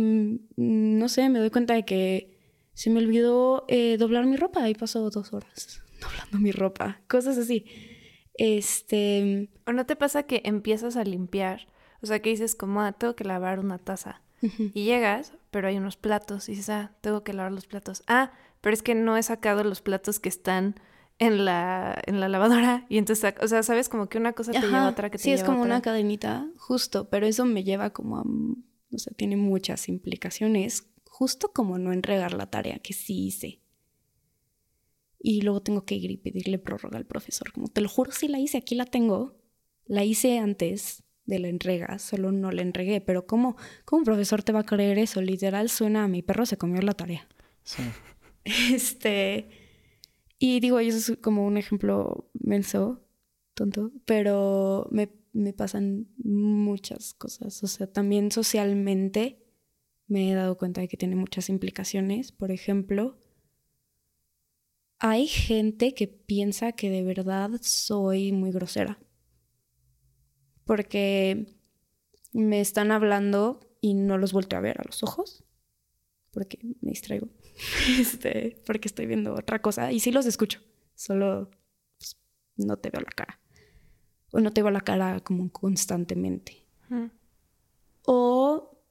no 0.57 1.07
sé, 1.07 1.29
me 1.29 1.39
doy 1.39 1.51
cuenta 1.51 1.73
de 1.73 1.85
que 1.85 2.37
se 2.73 2.89
me 2.89 2.99
olvidó 2.99 3.65
eh, 3.67 3.97
doblar 3.97 4.25
mi 4.25 4.35
ropa 4.35 4.69
y 4.69 4.73
pasó 4.73 5.09
dos 5.09 5.33
horas 5.33 5.81
doblando 6.01 6.39
mi 6.39 6.51
ropa, 6.51 7.01
cosas 7.07 7.37
así. 7.37 7.65
Este... 8.39 9.49
¿O 9.67 9.73
no 9.73 9.85
te 9.85 9.95
pasa 9.95 10.23
que 10.23 10.41
empiezas 10.45 10.95
a 10.95 11.03
limpiar? 11.03 11.67
O 12.01 12.07
sea, 12.07 12.21
que 12.21 12.29
dices 12.29 12.55
como, 12.55 12.81
ah, 12.81 12.93
tengo 12.93 13.15
que 13.15 13.23
lavar 13.25 13.59
una 13.59 13.77
taza. 13.77 14.21
Y 14.73 14.85
llegas, 14.85 15.33
pero 15.51 15.67
hay 15.67 15.77
unos 15.77 15.97
platos 15.97 16.47
y 16.47 16.53
dices, 16.53 16.69
ah, 16.69 16.93
tengo 17.01 17.25
que 17.25 17.33
lavar 17.33 17.51
los 17.51 17.67
platos. 17.67 18.03
Ah, 18.07 18.31
pero 18.61 18.73
es 18.73 18.81
que 18.81 18.95
no 18.95 19.17
he 19.17 19.23
sacado 19.23 19.65
los 19.65 19.81
platos 19.81 20.19
que 20.19 20.29
están 20.29 20.75
en 21.17 21.43
la, 21.43 22.01
en 22.05 22.21
la 22.21 22.29
lavadora 22.29 22.85
y 22.87 22.97
entonces, 22.97 23.35
o 23.41 23.47
sea, 23.47 23.61
sabes 23.63 23.89
como 23.89 24.07
que 24.07 24.17
una 24.17 24.31
cosa 24.31 24.53
te 24.53 24.61
lleva 24.61 24.85
a 24.85 24.89
otra 24.89 25.09
que 25.09 25.17
te 25.17 25.25
sí, 25.25 25.29
lleva 25.31 25.41
es 25.41 25.43
como 25.43 25.59
otra. 25.59 25.73
una 25.75 25.81
cadenita, 25.81 26.47
justo, 26.57 27.09
pero 27.09 27.27
eso 27.27 27.45
me 27.45 27.65
lleva 27.65 27.89
como 27.89 28.17
a, 28.17 28.21
o 28.21 28.97
sea, 28.97 29.13
tiene 29.15 29.35
muchas 29.35 29.89
implicaciones, 29.89 30.87
justo 31.09 31.51
como 31.51 31.77
no 31.77 31.91
entregar 31.91 32.33
la 32.33 32.49
tarea 32.49 32.79
que 32.79 32.93
sí 32.93 33.27
hice 33.27 33.58
y 35.19 35.41
luego 35.41 35.61
tengo 35.61 35.85
que 35.85 35.95
ir 35.95 36.11
y 36.11 36.17
pedirle 36.17 36.59
prórroga 36.59 36.97
al 36.97 37.05
profesor. 37.05 37.51
Como 37.51 37.67
te 37.67 37.81
lo 37.81 37.89
juro, 37.89 38.11
si 38.11 38.27
la 38.27 38.39
hice, 38.39 38.57
aquí 38.57 38.75
la 38.75 38.85
tengo. 38.85 39.37
La 39.85 40.05
hice 40.05 40.39
antes 40.39 41.03
de 41.25 41.39
la 41.39 41.49
entrega, 41.49 41.99
solo 41.99 42.31
no 42.31 42.51
la 42.51 42.61
entregué. 42.61 43.01
Pero 43.01 43.27
¿cómo, 43.27 43.57
cómo 43.85 43.99
un 43.99 44.05
profesor 44.05 44.43
te 44.43 44.51
va 44.51 44.61
a 44.61 44.65
creer 44.65 44.97
eso? 44.97 45.21
Literal 45.21 45.69
suena 45.69 46.05
a 46.05 46.07
mi 46.07 46.21
perro 46.21 46.45
se 46.45 46.57
comió 46.57 46.81
la 46.81 46.93
tarea. 46.93 47.27
Sí. 47.63 47.83
Este. 48.73 49.49
Y 50.39 50.61
digo, 50.61 50.79
eso 50.79 51.13
es 51.13 51.19
como 51.19 51.45
un 51.45 51.57
ejemplo 51.57 52.31
menso, 52.33 53.05
tonto, 53.53 53.91
pero 54.05 54.87
me, 54.89 55.11
me 55.33 55.51
pasan 55.51 56.07
muchas 56.17 57.13
cosas. 57.13 57.61
O 57.61 57.67
sea, 57.67 57.91
también 57.91 58.31
socialmente 58.31 59.43
me 60.07 60.31
he 60.31 60.33
dado 60.33 60.57
cuenta 60.57 60.79
de 60.79 60.87
que 60.87 60.95
tiene 60.95 61.17
muchas 61.17 61.49
implicaciones. 61.49 62.31
Por 62.31 62.51
ejemplo, 62.51 63.18
hay 64.99 65.27
gente 65.27 65.93
que 65.93 66.07
piensa 66.07 66.73
que 66.73 66.89
de 66.89 67.03
verdad 67.03 67.51
soy 67.61 68.33
muy 68.33 68.51
grosera. 68.51 68.99
Porque 70.65 71.57
me 72.33 72.59
están 72.59 72.91
hablando 72.91 73.59
y 73.81 73.93
no 73.93 74.17
los 74.17 74.33
vuelto 74.33 74.57
a 74.57 74.59
ver 74.59 74.79
a 74.79 74.83
los 74.85 75.01
ojos. 75.03 75.43
Porque 76.31 76.59
me 76.81 76.91
distraigo. 76.91 77.27
Este, 77.99 78.61
porque 78.65 78.87
estoy 78.87 79.05
viendo 79.05 79.33
otra 79.33 79.61
cosa. 79.61 79.91
Y 79.91 79.99
sí 79.99 80.11
los 80.11 80.25
escucho. 80.25 80.61
Solo 80.95 81.49
pues, 81.97 82.17
no 82.55 82.77
te 82.77 82.89
veo 82.89 83.01
la 83.01 83.11
cara. 83.11 83.39
O 84.31 84.39
no 84.39 84.51
te 84.51 84.61
veo 84.61 84.71
la 84.71 84.81
cara 84.81 85.19
como 85.21 85.51
constantemente. 85.51 86.65
O 88.03 88.81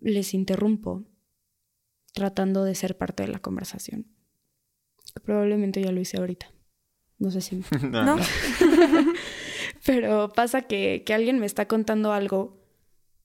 les 0.00 0.34
interrumpo 0.34 1.04
tratando 2.12 2.64
de 2.64 2.74
ser 2.74 2.98
parte 2.98 3.22
de 3.24 3.28
la 3.28 3.38
conversación. 3.38 4.06
Probablemente 5.24 5.82
ya 5.82 5.92
lo 5.92 6.00
hice 6.00 6.18
ahorita. 6.18 6.50
No 7.18 7.30
sé 7.30 7.40
si... 7.40 7.62
no. 7.90 8.16
Pero 9.86 10.32
pasa 10.32 10.62
que, 10.62 11.02
que 11.04 11.14
alguien 11.14 11.38
me 11.38 11.46
está 11.46 11.66
contando 11.66 12.12
algo 12.12 12.62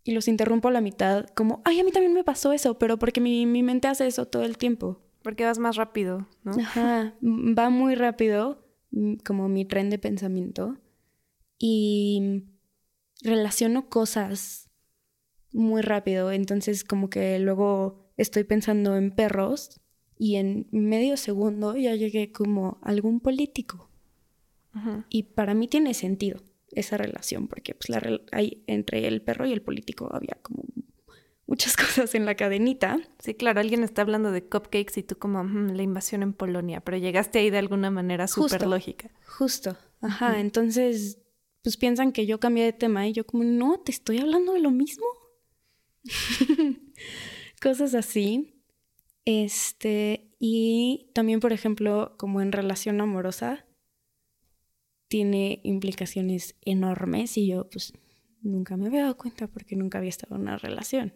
y 0.03 0.13
los 0.13 0.27
interrumpo 0.27 0.69
a 0.69 0.71
la 0.71 0.81
mitad, 0.81 1.25
como, 1.35 1.61
ay, 1.65 1.79
a 1.79 1.83
mí 1.83 1.91
también 1.91 2.13
me 2.13 2.23
pasó 2.23 2.53
eso, 2.53 2.79
pero 2.79 2.97
porque 2.97 3.19
mi, 3.19 3.45
mi 3.45 3.61
mente 3.61 3.89
hace 3.89 4.07
eso 4.07 4.25
todo 4.25 4.43
el 4.43 4.57
tiempo. 4.57 5.01
Porque 5.21 5.43
vas 5.43 5.59
más 5.59 5.75
rápido, 5.75 6.29
¿no? 6.43 6.53
Ajá, 6.53 7.13
va 7.21 7.69
muy 7.69 7.93
rápido, 7.93 8.65
como 9.25 9.49
mi 9.49 9.65
tren 9.65 9.89
de 9.89 9.99
pensamiento, 9.99 10.77
y 11.59 12.45
relaciono 13.21 13.89
cosas 13.89 14.69
muy 15.51 15.81
rápido, 15.81 16.31
entonces 16.31 16.85
como 16.85 17.09
que 17.09 17.37
luego 17.39 18.13
estoy 18.15 18.45
pensando 18.45 18.95
en 18.95 19.11
perros 19.11 19.81
y 20.17 20.35
en 20.35 20.67
medio 20.71 21.17
segundo 21.17 21.75
ya 21.75 21.95
llegué 21.95 22.31
como 22.31 22.79
algún 22.81 23.19
político. 23.19 23.89
Y 25.09 25.23
para 25.23 25.55
mí 25.55 25.67
tiene 25.67 25.95
sentido 25.95 26.39
esa 26.71 26.97
relación, 26.97 27.47
porque 27.47 27.73
pues 27.73 27.89
la, 27.89 27.99
entre 28.67 29.07
el 29.07 29.23
perro 29.23 29.47
y 29.47 29.53
el 29.53 29.63
político 29.63 30.07
había 30.13 30.37
como 30.43 30.63
muchas 31.47 31.75
cosas 31.77 32.13
en 32.13 32.25
la 32.25 32.35
cadenita. 32.35 32.99
Sí, 33.17 33.33
claro, 33.33 33.59
alguien 33.59 33.83
está 33.83 34.03
hablando 34.03 34.31
de 34.31 34.43
cupcakes 34.43 34.99
y 34.99 35.03
tú 35.03 35.17
como 35.17 35.43
"Mm, 35.43 35.71
la 35.75 35.81
invasión 35.81 36.21
en 36.21 36.33
Polonia, 36.33 36.81
pero 36.81 36.97
llegaste 36.97 37.39
ahí 37.39 37.49
de 37.49 37.57
alguna 37.57 37.89
manera 37.89 38.27
súper 38.27 38.67
lógica. 38.67 39.09
Justo. 39.25 39.77
Ajá, 40.01 40.39
entonces, 40.39 41.17
pues 41.63 41.75
piensan 41.77 42.11
que 42.11 42.27
yo 42.27 42.39
cambié 42.39 42.65
de 42.65 42.73
tema 42.73 43.07
y 43.07 43.13
yo 43.13 43.25
como, 43.25 43.43
no, 43.45 43.79
te 43.79 43.91
estoy 43.91 44.19
hablando 44.19 44.53
de 44.53 44.59
lo 44.59 44.69
mismo. 44.69 45.05
Cosas 47.61 47.95
así. 47.95 48.56
Este, 49.29 50.31
y 50.39 51.11
también, 51.13 51.41
por 51.41 51.51
ejemplo, 51.51 52.15
como 52.15 52.39
en 52.39 52.53
relación 52.53 53.01
amorosa, 53.01 53.65
tiene 55.09 55.59
implicaciones 55.65 56.55
enormes 56.61 57.37
y 57.37 57.47
yo 57.47 57.69
pues 57.69 57.91
nunca 58.41 58.77
me 58.77 58.87
había 58.87 59.01
dado 59.01 59.17
cuenta 59.17 59.47
porque 59.49 59.75
nunca 59.75 59.97
había 59.97 60.11
estado 60.11 60.35
en 60.35 60.43
una 60.43 60.57
relación 60.57 61.13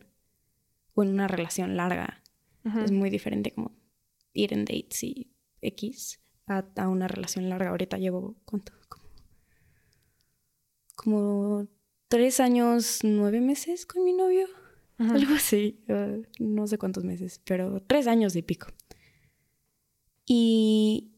o 0.93 1.03
en 1.03 1.09
una 1.09 1.29
relación 1.29 1.77
larga. 1.77 2.21
Es 2.83 2.91
muy 2.91 3.09
diferente 3.09 3.51
como 3.53 3.71
ir 4.33 4.51
en 4.51 4.65
dates 4.65 5.03
y 5.05 5.31
X 5.61 6.19
a, 6.47 6.65
a 6.75 6.89
una 6.89 7.07
relación 7.07 7.47
larga. 7.47 7.69
Ahorita 7.69 7.97
llevo, 7.97 8.35
¿cuánto? 8.43 8.73
Como, 8.89 9.05
como 10.95 11.67
tres 12.09 12.41
años, 12.41 12.99
nueve 13.03 13.39
meses 13.39 13.85
con 13.85 14.03
mi 14.03 14.11
novio. 14.11 14.47
Algo 15.09 15.33
así. 15.35 15.83
eh, 15.87 16.21
no 16.39 16.67
sé 16.67 16.77
cuántos 16.77 17.03
meses, 17.03 17.41
pero 17.43 17.81
tres 17.81 18.07
años 18.07 18.35
y 18.35 18.41
pico. 18.41 18.67
Y 20.25 21.11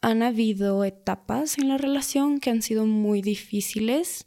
han 0.00 0.22
habido 0.22 0.84
etapas 0.84 1.58
en 1.58 1.68
la 1.68 1.78
relación 1.78 2.40
que 2.40 2.50
han 2.50 2.62
sido 2.62 2.86
muy 2.86 3.22
difíciles 3.22 4.26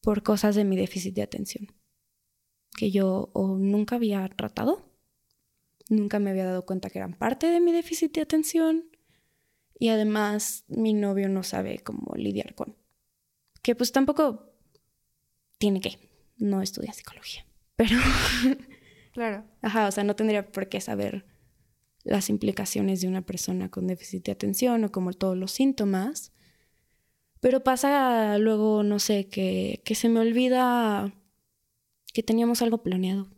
por 0.00 0.22
cosas 0.22 0.54
de 0.56 0.64
mi 0.64 0.76
déficit 0.76 1.14
de 1.14 1.22
atención. 1.22 1.72
Que 2.76 2.90
yo 2.90 3.30
o 3.34 3.58
nunca 3.58 3.96
había 3.96 4.26
tratado, 4.28 4.82
nunca 5.88 6.18
me 6.18 6.30
había 6.30 6.46
dado 6.46 6.64
cuenta 6.64 6.90
que 6.90 6.98
eran 6.98 7.14
parte 7.14 7.46
de 7.46 7.60
mi 7.60 7.72
déficit 7.72 8.14
de 8.14 8.22
atención. 8.22 8.84
Y 9.78 9.88
además 9.88 10.64
mi 10.68 10.94
novio 10.94 11.28
no 11.28 11.42
sabe 11.42 11.80
cómo 11.80 12.14
lidiar 12.14 12.54
con. 12.54 12.76
Que 13.62 13.74
pues 13.74 13.92
tampoco 13.92 14.52
tiene 15.58 15.80
que. 15.80 15.98
No 16.38 16.62
estudia 16.62 16.92
psicología. 16.92 17.46
Pero, 17.82 17.96
Claro. 19.12 19.44
ajá, 19.60 19.88
o 19.88 19.90
sea, 19.92 20.04
no 20.04 20.16
tendría 20.16 20.50
por 20.52 20.68
qué 20.68 20.80
saber 20.80 21.26
las 22.04 22.30
implicaciones 22.30 23.00
de 23.00 23.08
una 23.08 23.22
persona 23.22 23.70
con 23.70 23.86
déficit 23.86 24.24
de 24.26 24.32
atención 24.32 24.84
o 24.84 24.92
como 24.92 25.12
todos 25.12 25.36
los 25.36 25.52
síntomas. 25.52 26.32
Pero 27.40 27.62
pasa 27.64 28.38
luego, 28.38 28.82
no 28.84 28.98
sé, 28.98 29.28
que, 29.28 29.82
que 29.84 29.94
se 29.94 30.08
me 30.08 30.20
olvida 30.20 31.12
que 32.14 32.22
teníamos 32.22 32.62
algo 32.62 32.82
planeado. 32.82 33.28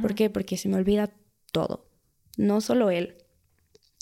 ¿Por 0.00 0.14
qué? 0.14 0.30
Porque 0.30 0.56
se 0.56 0.68
me 0.68 0.76
olvida 0.76 1.12
todo. 1.52 1.90
No 2.36 2.60
solo 2.60 2.90
él 2.90 3.18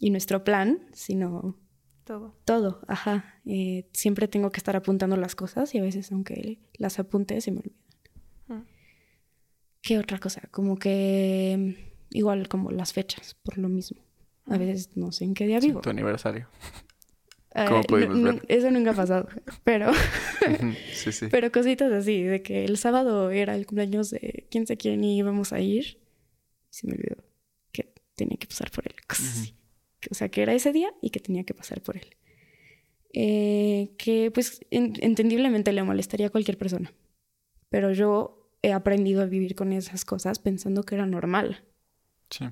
y 0.01 0.11
nuestro 0.11 0.45
plan, 0.45 0.87
sino 0.93 1.59
Todo. 2.05 2.39
todo. 2.45 2.81
Ajá. 2.87 3.41
Eh, 3.45 3.89
siempre 3.93 4.29
tengo 4.29 4.51
que 4.53 4.59
estar 4.59 4.77
apuntando 4.77 5.17
las 5.17 5.35
cosas 5.35 5.75
y 5.75 5.79
a 5.79 5.83
veces, 5.83 6.13
aunque 6.13 6.61
las 6.79 6.99
apunte, 6.99 7.41
se 7.41 7.51
me 7.51 7.59
olvidan. 7.59 7.80
¿Qué 9.83 9.99
otra 9.99 10.19
cosa? 10.19 10.43
Como 10.51 10.79
que 10.79 11.77
igual 12.11 12.49
como 12.49 12.71
las 12.71 12.93
fechas, 12.93 13.37
por 13.43 13.59
lo 13.59 13.69
mismo. 13.69 14.03
A 14.47 14.59
veces 14.59 14.97
no 14.97 15.13
sé 15.13 15.25
en 15.25 15.35
qué 15.35 15.47
día 15.47 15.61
Sí, 15.61 15.69
vivo. 15.69 15.81
tu 15.81 15.91
aniversario. 15.91 16.49
Eh, 17.55 17.65
¿Cómo 17.67 17.99
no- 18.15 18.33
ver? 18.35 18.43
eso 18.49 18.71
nunca 18.71 18.91
ha 18.91 18.95
pasado. 18.95 19.29
Pero, 19.65 19.91
sí, 20.95 21.13
sí. 21.13 21.27
pero 21.31 21.51
cositas 21.51 21.91
así, 21.93 22.23
de 22.23 22.43
que 22.43 22.65
el 22.65 22.77
sábado 22.77 23.31
era 23.31 23.55
el 23.57 23.67
cumpleaños 23.67 24.11
de 24.11 24.47
quién 24.51 24.67
sé 24.67 24.77
quién 24.77 25.03
y 25.05 25.17
íbamos 25.19 25.53
a 25.53 25.61
ir. 25.61 25.99
Se 26.71 26.87
me 26.87 26.95
olvidó 26.95 27.17
que 27.73 27.93
tenía 28.15 28.37
que 28.39 28.47
pasar 28.47 28.71
por 28.71 28.87
él. 28.87 28.95
Cosas 29.09 29.27
Ujú. 29.35 29.41
así. 29.43 29.55
Que- 30.01 30.09
O 30.13 30.15
sea, 30.15 30.29
que 30.29 30.43
era 30.43 30.55
ese 30.55 30.73
día 30.73 30.93
y 31.03 31.11
que 31.11 31.21
tenía 31.21 31.45
que 31.45 31.55
pasar 31.55 31.81
por 31.83 31.97
él. 31.97 32.07
Eh, 33.13 33.91
que 33.99 34.31
pues 34.31 34.61
en- 34.71 34.95
entendiblemente 35.01 35.73
le 35.73 35.83
molestaría 35.83 36.29
a 36.29 36.31
cualquier 36.31 36.57
persona. 36.59 36.93
Pero 37.69 37.93
yo 37.93 38.40
he 38.63 38.73
aprendido 38.73 39.23
a 39.23 39.27
vivir 39.27 39.55
con 39.55 39.73
esas 39.73 40.05
cosas 40.05 40.39
pensando 40.39 40.83
que 40.83 40.95
era 40.95 41.07
normal. 41.07 41.65
Sí. 42.29 42.47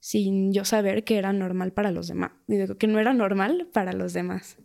Sin 0.00 0.52
yo 0.52 0.64
saber 0.64 1.04
que 1.04 1.18
era 1.18 1.32
normal 1.32 1.72
para 1.72 1.90
los 1.90 2.08
demás. 2.08 2.32
Digo, 2.46 2.76
que 2.76 2.86
no 2.86 2.98
era 2.98 3.12
normal 3.12 3.68
para 3.72 3.92
los 3.92 4.12
demás. 4.12 4.56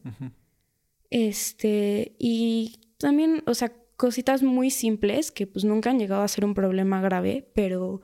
Este, 1.09 2.15
y 2.19 2.79
también, 2.97 3.43
o 3.45 3.53
sea, 3.53 3.73
cositas 3.97 4.43
muy 4.43 4.69
simples 4.69 5.31
que 5.31 5.47
pues 5.47 5.65
nunca 5.65 5.89
han 5.89 5.99
llegado 5.99 6.21
a 6.21 6.27
ser 6.27 6.45
un 6.45 6.53
problema 6.53 7.01
grave, 7.01 7.49
pero 7.53 8.01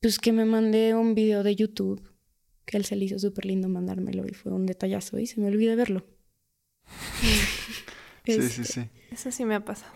pues 0.00 0.18
que 0.18 0.32
me 0.32 0.44
mandé 0.44 0.94
un 0.94 1.14
video 1.14 1.42
de 1.42 1.54
YouTube 1.54 2.10
que 2.64 2.76
él 2.76 2.84
se 2.84 2.96
le 2.96 3.04
hizo 3.06 3.18
súper 3.18 3.46
lindo 3.46 3.68
mandármelo 3.68 4.26
y 4.26 4.34
fue 4.34 4.52
un 4.52 4.66
detallazo 4.66 5.18
y 5.18 5.26
se 5.26 5.40
me 5.40 5.48
olvidó 5.48 5.76
verlo. 5.76 6.06
Sí, 8.24 8.30
Este, 8.34 8.48
sí, 8.50 8.64
sí. 8.64 8.90
Eso 9.10 9.32
sí 9.32 9.44
me 9.44 9.56
ha 9.56 9.64
pasado. 9.64 9.92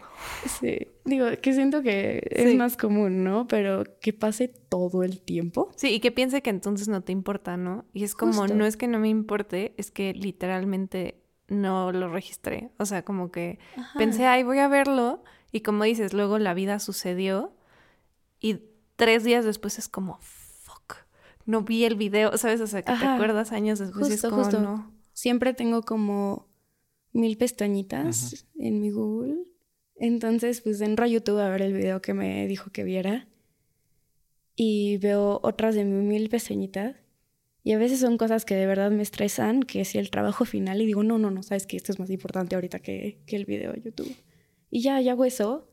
Sí. 0.61 0.89
Digo, 1.05 1.27
que 1.41 1.53
siento 1.53 1.83
que 1.83 2.27
es 2.31 2.51
Sí. 2.51 2.57
más 2.57 2.77
común, 2.77 3.25
¿no? 3.25 3.47
Pero 3.49 3.85
que 4.01 4.13
pase 4.13 4.49
todo 4.49 5.03
el 5.03 5.21
tiempo. 5.21 5.71
Sí, 5.77 5.89
y 5.95 6.01
que 6.01 6.11
piense 6.13 6.43
que 6.43 6.51
entonces 6.51 6.89
no 6.89 7.03
te 7.03 7.13
importa, 7.13 7.57
¿no? 7.57 7.85
Y 7.93 8.05
es 8.05 8.15
como, 8.15 8.41
Justo. 8.43 8.55
no 8.55 8.67
es 8.67 8.77
que 8.77 8.89
no 8.89 8.99
me 8.99 9.09
importe, 9.09 9.75
es 9.77 9.91
que 9.91 10.13
literalmente 10.15 11.23
no 11.49 11.93
lo 11.93 12.09
registré. 12.09 12.71
O 12.79 12.87
sea, 12.87 13.05
como 13.05 13.31
que 13.31 13.59
pensé, 13.97 14.27
ay, 14.27 14.43
voy 14.43 14.59
a 14.59 14.69
verlo. 14.69 15.23
Y 15.53 15.61
como 15.61 15.85
dices, 15.85 16.13
luego 16.13 16.39
la 16.39 16.55
vida 16.55 16.79
sucedió. 16.81 17.53
Y 18.41 18.61
tres 18.97 19.23
días 19.25 19.45
después 19.45 19.79
es 19.79 19.89
como, 19.89 20.19
fuck, 20.21 20.97
no 21.47 21.63
vi 21.63 21.85
el 21.85 21.95
video, 21.97 22.37
¿sabes? 22.37 22.61
O 22.61 22.67
sea, 22.67 22.83
que 22.83 22.87
te 22.93 22.93
Ajá. 22.93 23.15
acuerdas 23.15 23.53
años 23.53 23.79
después 23.79 24.11
y 24.11 24.15
es 24.15 24.23
como, 24.23 24.43
justo. 24.43 24.61
no. 24.61 24.93
siempre 25.13 25.55
tengo 25.55 25.83
como 25.83 26.49
mil 27.13 27.39
pestañitas 27.39 28.47
en 28.59 28.81
mi 28.81 28.91
Google. 28.91 29.45
Entonces, 29.99 30.61
pues 30.61 30.81
entro 30.81 31.05
a 31.05 31.09
YouTube 31.09 31.39
a 31.39 31.49
ver 31.49 31.63
el 31.63 31.73
video 31.73 32.03
que 32.03 32.15
me 32.15 32.47
dijo 32.47 32.71
que 32.71 32.85
viera. 32.85 33.29
Y 34.55 34.99
veo 34.99 35.41
otras 35.43 35.75
de 35.75 35.85
mis 35.85 36.03
mil 36.03 36.29
pestañitas. 36.29 36.97
Y 37.63 37.73
a 37.73 37.79
veces 37.79 38.01
son 38.01 38.17
cosas 38.17 38.45
que 38.45 38.55
de 38.55 38.67
verdad 38.67 38.91
me 38.91 39.03
estresan, 39.03 39.63
que 39.63 39.81
es 39.81 39.95
el 39.97 40.11
trabajo 40.11 40.45
final. 40.45 40.81
Y 40.81 40.87
digo, 40.87 41.03
no, 41.03 41.19
no, 41.19 41.31
no, 41.31 41.43
sabes 41.43 41.67
que 41.67 41.77
esto 41.77 41.93
es 41.93 41.99
más 41.99 42.11
importante 42.11 42.55
ahorita 42.55 42.79
que, 42.79 43.19
que 43.27 43.37
el 43.37 43.45
video 43.45 43.73
de 43.73 43.83
YouTube. 43.83 44.15
Y 44.71 44.83
ya, 44.83 45.01
ya 45.01 45.13
hago 45.13 45.25
eso. 45.25 45.69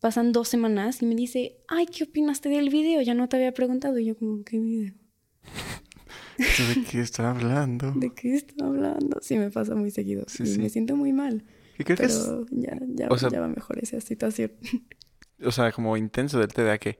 Pasan 0.00 0.32
dos 0.32 0.48
semanas 0.48 1.00
y 1.02 1.06
me 1.06 1.14
dice, 1.14 1.58
ay, 1.68 1.86
¿qué 1.86 2.04
opinaste 2.04 2.48
del 2.48 2.68
video? 2.68 3.00
Ya 3.00 3.14
no 3.14 3.28
te 3.28 3.36
había 3.36 3.52
preguntado. 3.52 3.98
Y 3.98 4.06
yo 4.06 4.16
como, 4.16 4.42
¿qué 4.44 4.58
video? 4.58 4.94
¿De 6.38 6.82
qué 6.90 7.00
está 7.00 7.30
hablando? 7.30 7.92
¿De 7.92 8.12
qué 8.12 8.34
está 8.34 8.66
hablando? 8.66 9.18
Sí, 9.22 9.38
me 9.38 9.50
pasa 9.50 9.74
muy 9.74 9.90
seguido. 9.90 10.24
Sí, 10.26 10.42
y 10.42 10.46
sí. 10.46 10.58
me 10.58 10.68
siento 10.68 10.96
muy 10.96 11.12
mal. 11.12 11.44
Y 11.78 11.84
creo 11.84 11.96
que 11.96 12.04
es, 12.06 12.18
pero 12.26 12.46
ya, 12.50 12.78
ya, 12.88 13.08
o 13.10 13.18
sea- 13.18 13.30
ya 13.30 13.40
va 13.40 13.48
mejor 13.48 13.78
esa 13.78 14.00
situación. 14.00 14.52
o 15.44 15.52
sea, 15.52 15.72
como 15.72 15.96
intenso 15.96 16.38
del 16.38 16.48
TDA 16.52 16.78
que, 16.78 16.98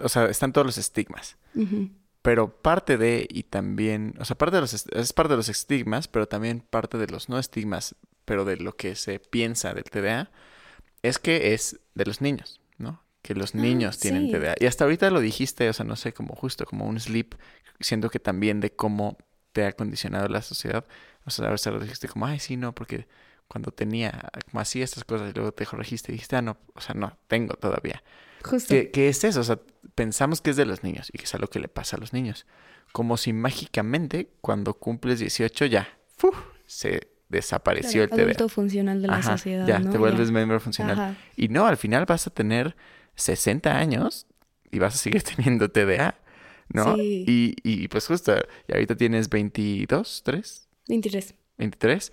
o 0.00 0.08
sea, 0.08 0.26
están 0.26 0.52
todos 0.52 0.66
los 0.66 0.78
estigmas. 0.78 1.36
Pero 2.22 2.60
parte 2.62 2.98
de, 2.98 3.26
y 3.30 3.44
también, 3.44 4.14
o 4.18 4.24
sea, 4.24 4.36
parte 4.36 4.56
de 4.56 4.60
los, 4.60 4.74
es 4.74 5.12
parte 5.12 5.32
de 5.32 5.36
los 5.36 5.48
estigmas, 5.48 6.08
pero 6.08 6.26
también 6.28 6.60
parte 6.60 6.98
de 6.98 7.06
los 7.06 7.28
no 7.28 7.38
estigmas, 7.38 7.94
pero 8.24 8.44
de 8.44 8.56
lo 8.56 8.76
que 8.76 8.96
se 8.96 9.18
piensa 9.18 9.72
del 9.72 9.84
TDA, 9.84 10.30
es 11.02 11.18
que 11.18 11.54
es 11.54 11.80
de 11.94 12.04
los 12.04 12.20
niños, 12.20 12.60
¿no? 12.76 13.02
Que 13.22 13.34
los 13.34 13.54
Ah, 13.54 13.58
niños 13.58 13.98
tienen 13.98 14.26
sí. 14.26 14.32
TDA. 14.32 14.54
Y 14.60 14.66
hasta 14.66 14.84
ahorita 14.84 15.10
lo 15.10 15.20
dijiste, 15.20 15.68
o 15.68 15.72
sea, 15.72 15.84
no 15.86 15.96
sé, 15.96 16.12
como 16.12 16.34
justo, 16.34 16.66
como 16.66 16.86
un 16.86 17.00
sleep, 17.00 17.34
siento 17.80 18.10
que 18.10 18.20
también 18.20 18.60
de 18.60 18.72
cómo 18.74 19.16
te 19.52 19.64
ha 19.64 19.72
condicionado 19.72 20.28
la 20.28 20.42
sociedad. 20.42 20.86
O 21.24 21.30
sea, 21.30 21.48
a 21.48 21.50
veces 21.52 21.72
lo 21.72 21.80
dijiste 21.80 22.08
como, 22.08 22.26
ay, 22.26 22.38
sí, 22.40 22.56
no, 22.56 22.74
porque 22.74 23.06
cuando 23.48 23.70
tenía, 23.72 24.30
como 24.50 24.60
así 24.60 24.82
estas 24.82 25.04
cosas 25.04 25.30
y 25.30 25.34
luego 25.34 25.52
te 25.52 25.64
corregiste 25.66 26.12
y 26.12 26.14
dijiste, 26.14 26.36
ah, 26.36 26.42
no, 26.42 26.56
o 26.74 26.80
sea, 26.80 26.94
no, 26.94 27.16
tengo 27.28 27.54
todavía. 27.54 28.02
Justo. 28.44 28.68
¿Qué, 28.74 28.90
qué 28.90 29.08
es 29.08 29.24
eso? 29.24 29.40
O 29.40 29.44
sea, 29.44 29.58
pensamos 29.94 30.40
que 30.40 30.50
es 30.50 30.56
de 30.56 30.66
los 30.66 30.84
niños 30.84 31.08
y 31.12 31.18
que 31.18 31.24
es 31.24 31.34
algo 31.34 31.48
que 31.48 31.58
le 31.58 31.68
pasa 31.68 31.96
a 31.96 32.00
los 32.00 32.12
niños. 32.12 32.46
Como 32.92 33.16
si 33.16 33.32
mágicamente 33.32 34.30
cuando 34.40 34.74
cumples 34.74 35.18
18 35.18 35.66
ya, 35.66 35.88
¡fu! 36.16 36.30
se 36.66 37.08
desapareció 37.30 38.06
Claro, 38.06 38.22
el 38.22 38.26
TDA. 38.28 38.36
adulto 38.36 38.48
funcional 38.48 39.02
de 39.02 39.08
la 39.08 39.16
Ajá, 39.16 39.32
sociedad, 39.36 39.66
ya, 39.66 39.78
¿no? 39.78 39.90
te 39.90 39.98
vuelves 39.98 40.30
miembro 40.30 40.60
funcional. 40.60 40.98
Ajá. 40.98 41.16
Y 41.36 41.48
no, 41.48 41.66
al 41.66 41.76
final 41.76 42.04
vas 42.06 42.26
a 42.26 42.30
tener 42.30 42.76
60 43.16 43.76
años 43.76 44.26
y 44.70 44.78
vas 44.78 44.94
a 44.94 44.98
seguir 44.98 45.22
teniendo 45.36 45.70
TDA, 45.70 46.14
¿no? 46.68 46.96
Sí. 46.96 47.24
Y, 47.26 47.56
y 47.64 47.88
pues 47.88 48.06
justo, 48.06 48.36
y 48.66 48.72
ahorita 48.72 48.96
tienes 48.96 49.28
22, 49.28 50.22
3, 50.24 50.68
23. 50.88 51.34
23 51.58 52.12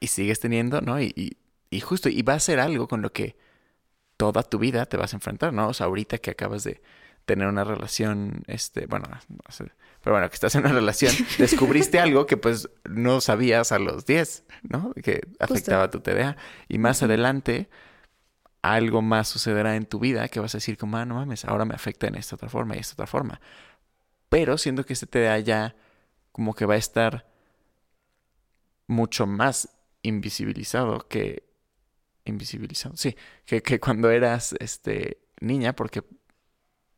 y 0.00 0.08
sigues 0.08 0.40
teniendo, 0.40 0.80
¿no? 0.80 1.00
Y, 1.00 1.12
y, 1.16 1.36
y 1.70 1.80
justo, 1.80 2.08
y 2.08 2.22
va 2.22 2.34
a 2.34 2.40
ser 2.40 2.60
algo 2.60 2.88
con 2.88 3.02
lo 3.02 3.12
que 3.12 3.36
toda 4.16 4.42
tu 4.42 4.58
vida 4.58 4.86
te 4.86 4.96
vas 4.96 5.12
a 5.12 5.16
enfrentar, 5.16 5.52
¿no? 5.52 5.68
O 5.68 5.74
sea, 5.74 5.86
ahorita 5.86 6.18
que 6.18 6.30
acabas 6.30 6.64
de 6.64 6.80
tener 7.24 7.48
una 7.48 7.64
relación, 7.64 8.42
este, 8.46 8.86
bueno, 8.86 9.06
no 9.28 9.38
sé, 9.50 9.72
pero 10.04 10.14
bueno, 10.14 10.28
que 10.28 10.34
estás 10.34 10.54
en 10.54 10.60
una 10.60 10.72
relación, 10.72 11.14
descubriste 11.38 11.98
algo 11.98 12.26
que 12.26 12.36
pues 12.36 12.68
no 12.84 13.22
sabías 13.22 13.72
a 13.72 13.78
los 13.78 14.04
10, 14.04 14.44
¿no? 14.62 14.92
Que 15.02 15.22
afectaba 15.40 15.90
tu 15.90 16.00
TDA. 16.00 16.36
Y 16.68 16.76
más 16.76 17.02
adelante, 17.02 17.70
algo 18.60 19.00
más 19.00 19.28
sucederá 19.28 19.76
en 19.76 19.86
tu 19.86 19.98
vida 19.98 20.28
que 20.28 20.40
vas 20.40 20.54
a 20.54 20.58
decir 20.58 20.76
como, 20.76 20.98
ah, 20.98 21.06
no 21.06 21.14
mames, 21.14 21.46
ahora 21.46 21.64
me 21.64 21.74
afecta 21.74 22.06
en 22.06 22.16
esta 22.16 22.36
otra 22.36 22.50
forma 22.50 22.76
y 22.76 22.80
esta 22.80 22.92
otra 22.92 23.06
forma. 23.06 23.40
Pero 24.28 24.58
siento 24.58 24.84
que 24.84 24.92
este 24.92 25.06
TDA 25.06 25.38
ya 25.38 25.74
como 26.32 26.54
que 26.54 26.66
va 26.66 26.74
a 26.74 26.78
estar 26.78 27.26
mucho 28.86 29.26
más 29.26 29.70
invisibilizado 30.04 31.08
que 31.08 31.42
invisibilizado, 32.24 32.96
sí, 32.96 33.16
que, 33.44 33.60
que 33.62 33.80
cuando 33.80 34.10
eras 34.10 34.54
este 34.60 35.18
niña, 35.40 35.74
porque 35.74 36.02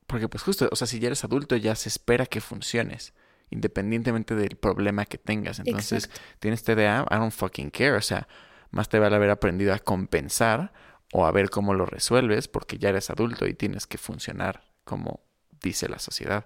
porque 0.07 0.29
pues 0.29 0.43
justo, 0.43 0.69
o 0.71 0.77
sea, 0.77 0.87
si 0.87 1.01
ya 1.01 1.09
eres 1.09 1.25
adulto 1.25 1.57
ya 1.57 1.75
se 1.75 1.89
espera 1.89 2.27
que 2.27 2.41
funciones 2.41 3.13
independientemente 3.51 4.35
del 4.35 4.57
problema 4.57 5.05
que 5.05 5.19
tengas. 5.19 5.61
Entonces, 5.61 6.11
tienes 6.41 6.65
TDA, 6.65 7.07
I 7.11 7.15
don't 7.15 7.33
fucking 7.33 7.71
care, 7.71 7.93
o 7.93 8.03
sea, 8.03 8.27
más 8.71 8.89
te 8.89 8.99
vale 8.99 9.17
haber 9.17 9.31
aprendido 9.31 9.73
a 9.73 9.79
compensar 9.79 10.73
o 11.13 11.27
a 11.27 11.31
ver 11.31 11.51
cómo 11.51 11.75
lo 11.75 11.87
resuelves 11.87 12.49
porque 12.49 12.79
ya 12.79 12.89
eres 12.89 13.11
adulto 13.11 13.47
y 13.47 13.55
tienes 13.55 13.87
que 13.87 13.99
funcionar 13.99 14.65
como 14.85 15.21
dice 15.63 15.89
la 15.89 15.99
sociedad. 15.99 16.45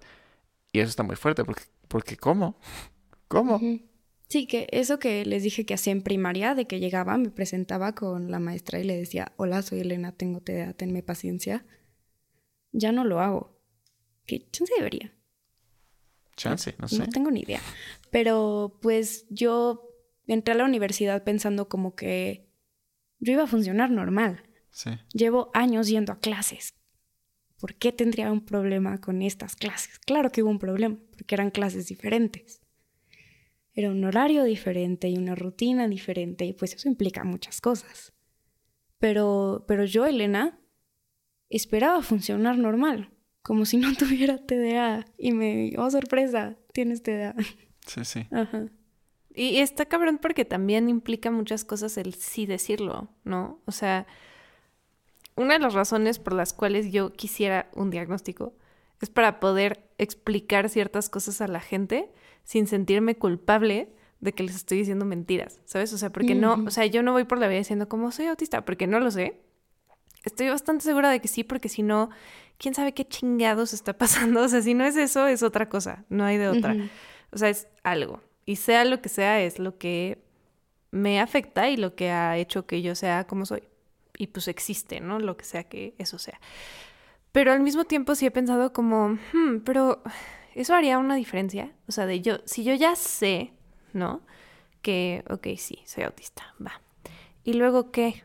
Y 0.72 0.80
eso 0.80 0.90
está 0.90 1.02
muy 1.02 1.16
fuerte 1.16 1.44
porque, 1.44 1.62
porque 1.88 2.16
¿cómo? 2.16 2.58
¿Cómo? 3.28 3.60
Sí, 4.30 4.46
que 4.46 4.68
eso 4.70 5.00
que 5.00 5.24
les 5.26 5.42
dije 5.42 5.66
que 5.66 5.74
hacía 5.74 5.92
en 5.92 6.02
primaria, 6.02 6.54
de 6.54 6.68
que 6.68 6.78
llegaba, 6.78 7.18
me 7.18 7.30
presentaba 7.30 7.96
con 7.96 8.30
la 8.30 8.38
maestra 8.38 8.78
y 8.78 8.84
le 8.84 8.96
decía, 8.96 9.32
hola, 9.36 9.60
soy 9.60 9.80
Elena, 9.80 10.12
tengo 10.12 10.40
TDA, 10.40 10.72
tenme 10.72 11.02
paciencia. 11.02 11.66
Ya 12.70 12.92
no 12.92 13.04
lo 13.04 13.18
hago. 13.20 13.60
¿Qué 14.26 14.48
chance 14.52 14.72
debería? 14.76 15.12
Chance, 16.36 16.76
no 16.78 16.86
sé. 16.86 16.98
No 16.98 17.08
tengo 17.08 17.32
ni 17.32 17.40
idea. 17.40 17.60
Pero 18.12 18.78
pues 18.80 19.26
yo 19.30 19.96
entré 20.28 20.54
a 20.54 20.58
la 20.58 20.64
universidad 20.64 21.24
pensando 21.24 21.68
como 21.68 21.96
que 21.96 22.48
yo 23.18 23.32
iba 23.32 23.42
a 23.42 23.48
funcionar 23.48 23.90
normal. 23.90 24.44
Sí. 24.70 24.90
Llevo 25.12 25.50
años 25.54 25.88
yendo 25.88 26.12
a 26.12 26.20
clases. 26.20 26.76
¿Por 27.58 27.74
qué 27.74 27.90
tendría 27.90 28.30
un 28.30 28.44
problema 28.44 29.00
con 29.00 29.22
estas 29.22 29.56
clases? 29.56 29.98
Claro 29.98 30.30
que 30.30 30.44
hubo 30.44 30.50
un 30.50 30.60
problema, 30.60 30.96
porque 31.16 31.34
eran 31.34 31.50
clases 31.50 31.88
diferentes. 31.88 32.62
Era 33.80 33.90
un 33.92 34.04
horario 34.04 34.44
diferente 34.44 35.08
y 35.08 35.16
una 35.16 35.34
rutina 35.34 35.88
diferente, 35.88 36.44
y 36.44 36.52
pues 36.52 36.74
eso 36.74 36.86
implica 36.86 37.24
muchas 37.24 37.62
cosas. 37.62 38.12
Pero, 38.98 39.64
pero 39.66 39.86
yo, 39.86 40.04
Elena, 40.04 40.60
esperaba 41.48 42.02
funcionar 42.02 42.58
normal, 42.58 43.10
como 43.40 43.64
si 43.64 43.78
no 43.78 43.94
tuviera 43.96 44.36
TDA. 44.36 45.06
Y 45.16 45.32
me, 45.32 45.72
oh 45.78 45.90
sorpresa, 45.90 46.58
tienes 46.74 47.02
TDA. 47.02 47.34
Sí, 47.86 48.04
sí. 48.04 48.26
Ajá. 48.30 48.66
Y 49.34 49.60
está 49.60 49.86
cabrón 49.86 50.18
porque 50.18 50.44
también 50.44 50.90
implica 50.90 51.30
muchas 51.30 51.64
cosas 51.64 51.96
el 51.96 52.12
sí 52.12 52.44
decirlo, 52.44 53.08
¿no? 53.24 53.62
O 53.64 53.72
sea, 53.72 54.06
una 55.36 55.54
de 55.54 55.60
las 55.60 55.72
razones 55.72 56.18
por 56.18 56.34
las 56.34 56.52
cuales 56.52 56.92
yo 56.92 57.14
quisiera 57.14 57.70
un 57.72 57.88
diagnóstico 57.88 58.52
es 59.00 59.08
para 59.08 59.40
poder 59.40 59.88
explicar 59.96 60.68
ciertas 60.68 61.08
cosas 61.08 61.40
a 61.40 61.48
la 61.48 61.60
gente 61.60 62.12
sin 62.50 62.66
sentirme 62.66 63.14
culpable 63.14 63.92
de 64.18 64.32
que 64.32 64.42
les 64.42 64.56
estoy 64.56 64.78
diciendo 64.78 65.04
mentiras, 65.04 65.60
¿sabes? 65.66 65.92
O 65.92 65.98
sea, 65.98 66.10
porque 66.10 66.34
no, 66.34 66.54
o 66.66 66.70
sea, 66.72 66.84
yo 66.84 67.00
no 67.04 67.12
voy 67.12 67.22
por 67.22 67.38
la 67.38 67.46
vida 67.46 67.58
diciendo 67.58 67.88
como 67.88 68.10
soy 68.10 68.26
autista, 68.26 68.64
porque 68.64 68.88
no 68.88 68.98
lo 68.98 69.12
sé. 69.12 69.40
Estoy 70.24 70.48
bastante 70.48 70.82
segura 70.82 71.10
de 71.10 71.20
que 71.20 71.28
sí, 71.28 71.44
porque 71.44 71.68
si 71.68 71.84
no, 71.84 72.10
quién 72.58 72.74
sabe 72.74 72.92
qué 72.92 73.06
chingados 73.06 73.72
está 73.72 73.96
pasando. 73.96 74.42
O 74.42 74.48
sea, 74.48 74.62
si 74.62 74.74
no 74.74 74.84
es 74.84 74.96
eso, 74.96 75.28
es 75.28 75.44
otra 75.44 75.68
cosa, 75.68 76.04
no 76.08 76.24
hay 76.24 76.38
de 76.38 76.48
otra. 76.48 76.74
O 77.30 77.38
sea, 77.38 77.50
es 77.50 77.68
algo. 77.84 78.20
Y 78.46 78.56
sea 78.56 78.84
lo 78.84 79.00
que 79.00 79.10
sea, 79.10 79.40
es 79.40 79.60
lo 79.60 79.78
que 79.78 80.18
me 80.90 81.20
afecta 81.20 81.70
y 81.70 81.76
lo 81.76 81.94
que 81.94 82.10
ha 82.10 82.36
hecho 82.36 82.66
que 82.66 82.82
yo 82.82 82.96
sea 82.96 83.28
como 83.28 83.46
soy. 83.46 83.62
Y 84.18 84.26
pues 84.26 84.48
existe, 84.48 84.98
¿no? 84.98 85.20
Lo 85.20 85.36
que 85.36 85.44
sea 85.44 85.62
que 85.62 85.94
eso 85.98 86.18
sea. 86.18 86.40
Pero 87.30 87.52
al 87.52 87.60
mismo 87.60 87.84
tiempo 87.84 88.16
sí 88.16 88.26
he 88.26 88.32
pensado 88.32 88.72
como, 88.72 89.10
hmm, 89.32 89.60
pero 89.64 90.02
eso 90.54 90.74
haría 90.74 90.98
una 90.98 91.14
diferencia. 91.14 91.72
O 91.88 91.92
sea, 91.92 92.06
de 92.06 92.20
yo, 92.20 92.38
si 92.44 92.64
yo 92.64 92.74
ya 92.74 92.96
sé, 92.96 93.52
¿no? 93.92 94.22
Que, 94.82 95.24
ok, 95.28 95.48
sí, 95.56 95.80
soy 95.84 96.04
autista, 96.04 96.54
va. 96.64 96.80
¿Y 97.44 97.54
luego 97.54 97.90
qué? 97.90 98.24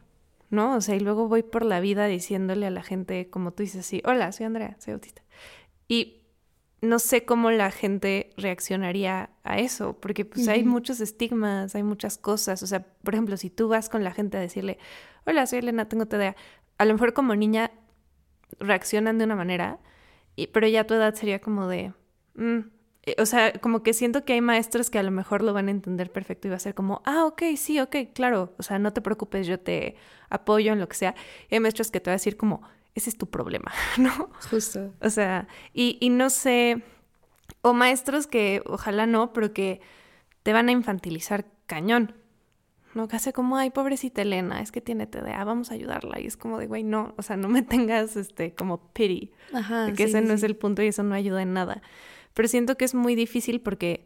¿No? 0.49 0.75
O 0.75 0.81
sea, 0.81 0.95
y 0.95 0.99
luego 0.99 1.27
voy 1.27 1.43
por 1.43 1.65
la 1.65 1.79
vida 1.79 2.05
diciéndole 2.05 2.65
a 2.65 2.71
la 2.71 2.83
gente, 2.83 3.29
como 3.29 3.51
tú 3.51 3.63
dices, 3.63 3.85
sí, 3.85 4.01
hola, 4.05 4.31
soy 4.31 4.45
Andrea, 4.45 4.77
soy 4.79 4.93
autista. 4.93 5.23
Y 5.87 6.21
no 6.81 6.99
sé 6.99 7.25
cómo 7.25 7.51
la 7.51 7.71
gente 7.71 8.29
reaccionaría 8.37 9.31
a 9.43 9.59
eso, 9.59 9.99
porque 9.99 10.25
pues 10.25 10.47
hay 10.47 10.63
muchos 10.63 10.99
estigmas, 11.01 11.75
hay 11.75 11.83
muchas 11.83 12.17
cosas. 12.17 12.63
O 12.63 12.67
sea, 12.67 12.85
por 13.03 13.15
ejemplo, 13.15 13.37
si 13.37 13.49
tú 13.49 13.67
vas 13.67 13.89
con 13.89 14.03
la 14.03 14.11
gente 14.11 14.37
a 14.37 14.41
decirle, 14.41 14.77
hola, 15.25 15.45
soy 15.47 15.59
Elena, 15.59 15.89
tengo 15.89 16.05
TDA, 16.05 16.35
a 16.77 16.85
lo 16.85 16.93
mejor 16.93 17.13
como 17.13 17.35
niña 17.35 17.71
reaccionan 18.59 19.17
de 19.17 19.25
una 19.25 19.35
manera, 19.35 19.79
y, 20.35 20.47
pero 20.47 20.67
ya 20.67 20.85
tu 20.85 20.93
edad 20.93 21.15
sería 21.15 21.39
como 21.39 21.67
de, 21.67 21.93
mm", 22.35 22.59
eh, 23.05 23.15
o 23.19 23.25
sea, 23.25 23.53
como 23.53 23.83
que 23.83 23.93
siento 23.93 24.25
que 24.25 24.33
hay 24.33 24.41
maestros 24.41 24.89
que 24.89 24.97
a 24.99 25.03
lo 25.03 25.11
mejor 25.11 25.43
lo 25.43 25.53
van 25.53 25.67
a 25.67 25.71
entender 25.71 26.11
perfecto 26.11 26.47
y 26.47 26.51
va 26.51 26.57
a 26.57 26.59
ser 26.59 26.73
como, 26.73 27.01
ah, 27.05 27.25
ok, 27.25 27.43
sí, 27.55 27.79
ok, 27.79 27.95
claro, 28.13 28.53
o 28.57 28.63
sea, 28.63 28.79
no 28.79 28.93
te 28.93 29.01
preocupes, 29.01 29.45
yo 29.47 29.59
te 29.59 29.95
apoyo 30.29 30.73
en 30.73 30.79
lo 30.79 30.87
que 30.87 30.95
sea. 30.95 31.15
Y 31.49 31.55
hay 31.55 31.59
maestros 31.59 31.91
que 31.91 31.99
te 31.99 32.09
van 32.09 32.15
a 32.15 32.19
decir 32.19 32.35
como, 32.37 32.61
ese 32.95 33.09
es 33.09 33.17
tu 33.17 33.27
problema, 33.29 33.71
¿no? 33.97 34.29
Justo. 34.49 34.93
O 35.01 35.09
sea, 35.09 35.47
y, 35.73 35.97
y 35.99 36.09
no 36.09 36.29
sé, 36.29 36.81
o 37.61 37.73
maestros 37.73 38.27
que 38.27 38.63
ojalá 38.65 39.05
no, 39.05 39.33
pero 39.33 39.53
que 39.53 39.81
te 40.43 40.53
van 40.53 40.69
a 40.69 40.71
infantilizar 40.71 41.45
cañón. 41.67 42.15
¿no? 42.95 43.09
Que 43.09 43.17
hace 43.17 43.33
como, 43.33 43.57
ay, 43.57 43.71
pobrecita 43.71 44.21
Elena, 44.21 44.61
es 44.61 44.71
que 44.71 44.79
tiene 44.79 45.05
TDA, 45.05 45.43
vamos 45.43 45.69
a 45.69 45.73
ayudarla. 45.73 46.21
Y 46.21 46.27
es 46.27 46.37
como 46.37 46.59
de, 46.59 46.67
güey, 46.67 46.83
no, 46.83 47.13
o 47.17 47.21
sea, 47.21 47.35
no 47.35 47.49
me 47.49 47.61
tengas, 47.61 48.15
este, 48.15 48.55
como 48.55 48.93
pity. 48.93 49.33
Ajá. 49.53 49.87
que 49.87 49.97
sí, 49.97 50.03
ese 50.03 50.21
no 50.21 50.33
es 50.33 50.43
el 50.43 50.55
punto 50.55 50.81
y 50.81 50.87
eso 50.87 51.03
no 51.03 51.13
ayuda 51.13 51.41
en 51.41 51.53
nada. 51.53 51.81
Pero 52.35 52.47
siento 52.47 52.77
que 52.77 52.85
es 52.85 52.93
muy 52.93 53.15
difícil 53.15 53.61
porque, 53.61 54.05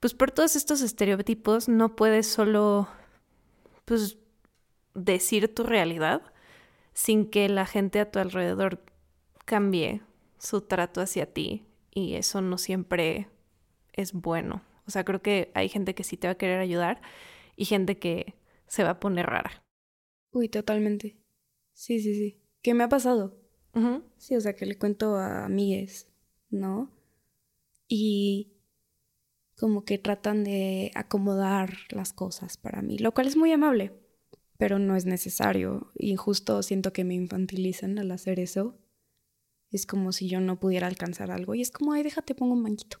pues 0.00 0.14
por 0.14 0.30
todos 0.30 0.56
estos 0.56 0.80
estereotipos, 0.80 1.68
no 1.68 1.94
puedes 1.94 2.26
solo, 2.26 2.88
pues, 3.84 4.16
decir 4.94 5.54
tu 5.54 5.64
realidad 5.64 6.22
sin 6.94 7.28
que 7.28 7.50
la 7.50 7.66
gente 7.66 8.00
a 8.00 8.10
tu 8.10 8.18
alrededor 8.18 8.82
cambie 9.44 10.00
su 10.38 10.62
trato 10.62 11.02
hacia 11.02 11.26
ti. 11.26 11.66
Y 11.90 12.14
eso 12.14 12.40
no 12.40 12.56
siempre 12.56 13.28
es 13.92 14.12
bueno. 14.12 14.62
O 14.86 14.90
sea, 14.90 15.04
creo 15.04 15.20
que 15.20 15.50
hay 15.54 15.68
gente 15.68 15.94
que 15.94 16.04
sí 16.04 16.16
te 16.16 16.28
va 16.28 16.32
a 16.32 16.38
querer 16.38 16.60
ayudar 16.60 17.02
y 17.56 17.64
gente 17.64 17.98
que 17.98 18.34
se 18.68 18.84
va 18.84 18.90
a 18.90 19.00
poner 19.00 19.26
rara. 19.26 19.64
Uy, 20.32 20.48
totalmente. 20.48 21.16
Sí, 21.72 22.00
sí, 22.00 22.14
sí. 22.14 22.40
¿Qué 22.62 22.74
me 22.74 22.84
ha 22.84 22.88
pasado? 22.88 23.36
Sí, 24.16 24.34
o 24.36 24.40
sea, 24.40 24.54
que 24.54 24.64
le 24.64 24.78
cuento 24.78 25.16
a 25.16 25.44
amigues, 25.44 26.08
¿no? 26.48 26.90
Y 27.88 28.52
como 29.56 29.84
que 29.84 29.98
tratan 29.98 30.44
de 30.44 30.90
acomodar 30.94 31.74
las 31.90 32.12
cosas 32.12 32.56
para 32.56 32.82
mí, 32.82 32.98
lo 32.98 33.12
cual 33.12 33.26
es 33.26 33.36
muy 33.36 33.52
amable, 33.52 33.92
pero 34.58 34.78
no 34.78 34.96
es 34.96 35.06
necesario. 35.06 35.90
Y 35.94 36.16
justo 36.16 36.62
siento 36.62 36.92
que 36.92 37.04
me 37.04 37.14
infantilizan 37.14 37.98
al 37.98 38.10
hacer 38.10 38.38
eso. 38.38 38.78
Es 39.70 39.86
como 39.86 40.12
si 40.12 40.28
yo 40.28 40.40
no 40.40 40.60
pudiera 40.60 40.86
alcanzar 40.86 41.30
algo 41.30 41.54
y 41.54 41.62
es 41.62 41.70
como, 41.70 41.92
ay, 41.92 42.02
déjate, 42.02 42.34
pongo 42.34 42.54
un 42.54 42.62
manguito. 42.62 42.98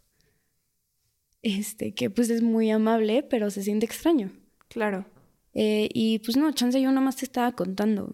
Este, 1.42 1.94
que 1.94 2.10
pues 2.10 2.30
es 2.30 2.42
muy 2.42 2.70
amable, 2.70 3.22
pero 3.22 3.50
se 3.50 3.62
siente 3.62 3.86
extraño. 3.86 4.32
Claro. 4.68 5.06
Eh, 5.54 5.88
y 5.94 6.18
pues 6.18 6.36
no, 6.36 6.50
chance 6.52 6.80
yo 6.80 6.90
nomás 6.90 7.16
te 7.16 7.24
estaba 7.24 7.52
contando. 7.52 8.12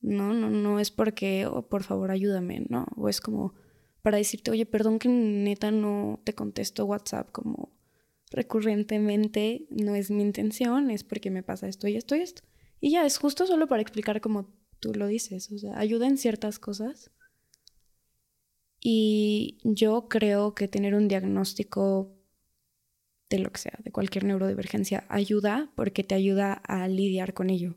No, 0.00 0.34
no, 0.34 0.50
no 0.50 0.80
es 0.80 0.90
porque, 0.90 1.46
oh, 1.46 1.68
por 1.68 1.82
favor, 1.82 2.10
ayúdame, 2.10 2.66
¿no? 2.68 2.86
O 2.96 3.08
es 3.08 3.20
como 3.20 3.54
para 4.04 4.18
decirte, 4.18 4.50
oye, 4.50 4.66
perdón 4.66 4.98
que 4.98 5.08
neta 5.08 5.70
no 5.70 6.20
te 6.24 6.34
contesto 6.34 6.84
WhatsApp 6.84 7.32
como 7.32 7.72
recurrentemente, 8.30 9.66
no 9.70 9.94
es 9.94 10.10
mi 10.10 10.22
intención, 10.22 10.90
es 10.90 11.02
porque 11.02 11.30
me 11.30 11.42
pasa 11.42 11.68
esto 11.68 11.88
y 11.88 11.96
esto 11.96 12.14
y 12.14 12.20
esto. 12.20 12.42
Y 12.82 12.90
ya, 12.90 13.06
es 13.06 13.16
justo 13.16 13.46
solo 13.46 13.66
para 13.66 13.80
explicar 13.80 14.20
como 14.20 14.52
tú 14.78 14.92
lo 14.92 15.06
dices, 15.06 15.50
o 15.52 15.56
sea, 15.56 15.78
ayuda 15.78 16.06
en 16.06 16.18
ciertas 16.18 16.58
cosas. 16.58 17.12
Y 18.78 19.56
yo 19.64 20.06
creo 20.10 20.54
que 20.54 20.68
tener 20.68 20.94
un 20.94 21.08
diagnóstico 21.08 22.14
de 23.30 23.38
lo 23.38 23.50
que 23.52 23.60
sea, 23.60 23.78
de 23.82 23.90
cualquier 23.90 24.24
neurodivergencia, 24.24 25.06
ayuda 25.08 25.72
porque 25.76 26.04
te 26.04 26.14
ayuda 26.14 26.52
a 26.52 26.86
lidiar 26.88 27.32
con 27.32 27.48
ello. 27.48 27.74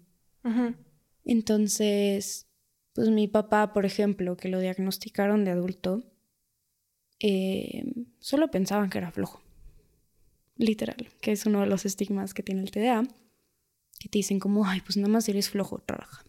Entonces, 1.23 2.49
pues 2.91 3.11
mi 3.11 3.29
papá, 3.29 3.71
por 3.71 3.85
ejemplo, 3.85 4.35
que 4.35 4.49
lo 4.49 4.59
diagnosticaron 4.59 5.45
de 5.45 5.51
adulto, 5.51 6.03
eh, 7.19 7.83
solo 8.19 8.49
pensaban 8.51 8.89
que 8.89 8.97
era 8.99 9.11
flojo. 9.11 9.41
Literal, 10.55 11.09
que 11.21 11.31
es 11.31 11.45
uno 11.45 11.61
de 11.61 11.67
los 11.67 11.85
estigmas 11.85 12.33
que 12.33 12.41
tiene 12.43 12.61
el 12.61 12.71
TDA, 12.71 13.03
que 13.99 14.09
te 14.09 14.17
dicen 14.19 14.39
como, 14.39 14.65
ay, 14.65 14.81
pues 14.81 14.97
nada 14.97 15.09
más 15.09 15.29
eres 15.29 15.49
flojo, 15.49 15.79
trabaja. 15.79 16.23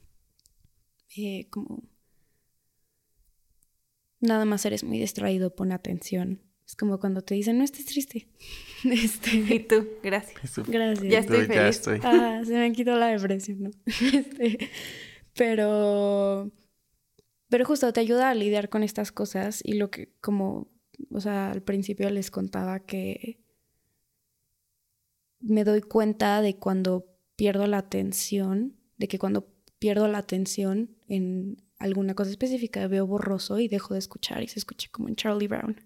Eh, 1.16 1.48
como, 1.50 1.82
nada 4.20 4.44
más 4.44 4.64
eres 4.66 4.84
muy 4.84 4.98
distraído, 4.98 5.54
pon 5.54 5.72
atención. 5.72 6.42
Es 6.66 6.76
como 6.76 7.00
cuando 7.00 7.22
te 7.22 7.34
dicen, 7.34 7.56
no 7.58 7.64
estés 7.64 7.86
triste. 7.86 8.28
Este, 8.84 9.30
Y 9.36 9.60
tú, 9.60 9.88
gracias. 10.02 10.58
Gracias. 10.68 11.10
Ya 11.10 11.18
estoy 11.20 11.46
Tú, 11.46 11.52
ya 11.54 11.60
feliz. 11.60 11.76
estoy. 11.76 12.00
Ah, 12.04 12.42
se 12.44 12.52
me 12.52 12.70
quitó 12.72 12.94
la 12.96 13.06
depresión, 13.08 13.62
¿no? 13.62 13.70
Este, 13.86 14.70
Pero, 15.34 16.50
pero 17.48 17.64
justo 17.64 17.92
te 17.92 18.00
ayuda 18.00 18.28
a 18.30 18.34
lidiar 18.34 18.68
con 18.68 18.82
estas 18.82 19.10
cosas 19.12 19.60
y 19.64 19.74
lo 19.74 19.90
que 19.90 20.12
como, 20.20 20.70
o 21.10 21.20
sea, 21.20 21.50
al 21.50 21.62
principio 21.62 22.10
les 22.10 22.30
contaba 22.30 22.80
que 22.80 23.40
me 25.40 25.64
doy 25.64 25.80
cuenta 25.82 26.42
de 26.42 26.56
cuando 26.56 27.06
pierdo 27.36 27.66
la 27.66 27.78
atención, 27.78 28.76
de 28.96 29.08
que 29.08 29.18
cuando 29.18 29.48
pierdo 29.78 30.08
la 30.08 30.18
atención 30.18 30.96
en 31.08 31.62
alguna 31.78 32.14
cosa 32.14 32.30
específica 32.30 32.86
veo 32.88 33.06
borroso 33.06 33.58
y 33.60 33.68
dejo 33.68 33.94
de 33.94 34.00
escuchar 34.00 34.42
y 34.42 34.48
se 34.48 34.58
escucha 34.58 34.88
como 34.90 35.08
en 35.08 35.16
Charlie 35.16 35.48
Brown. 35.48 35.80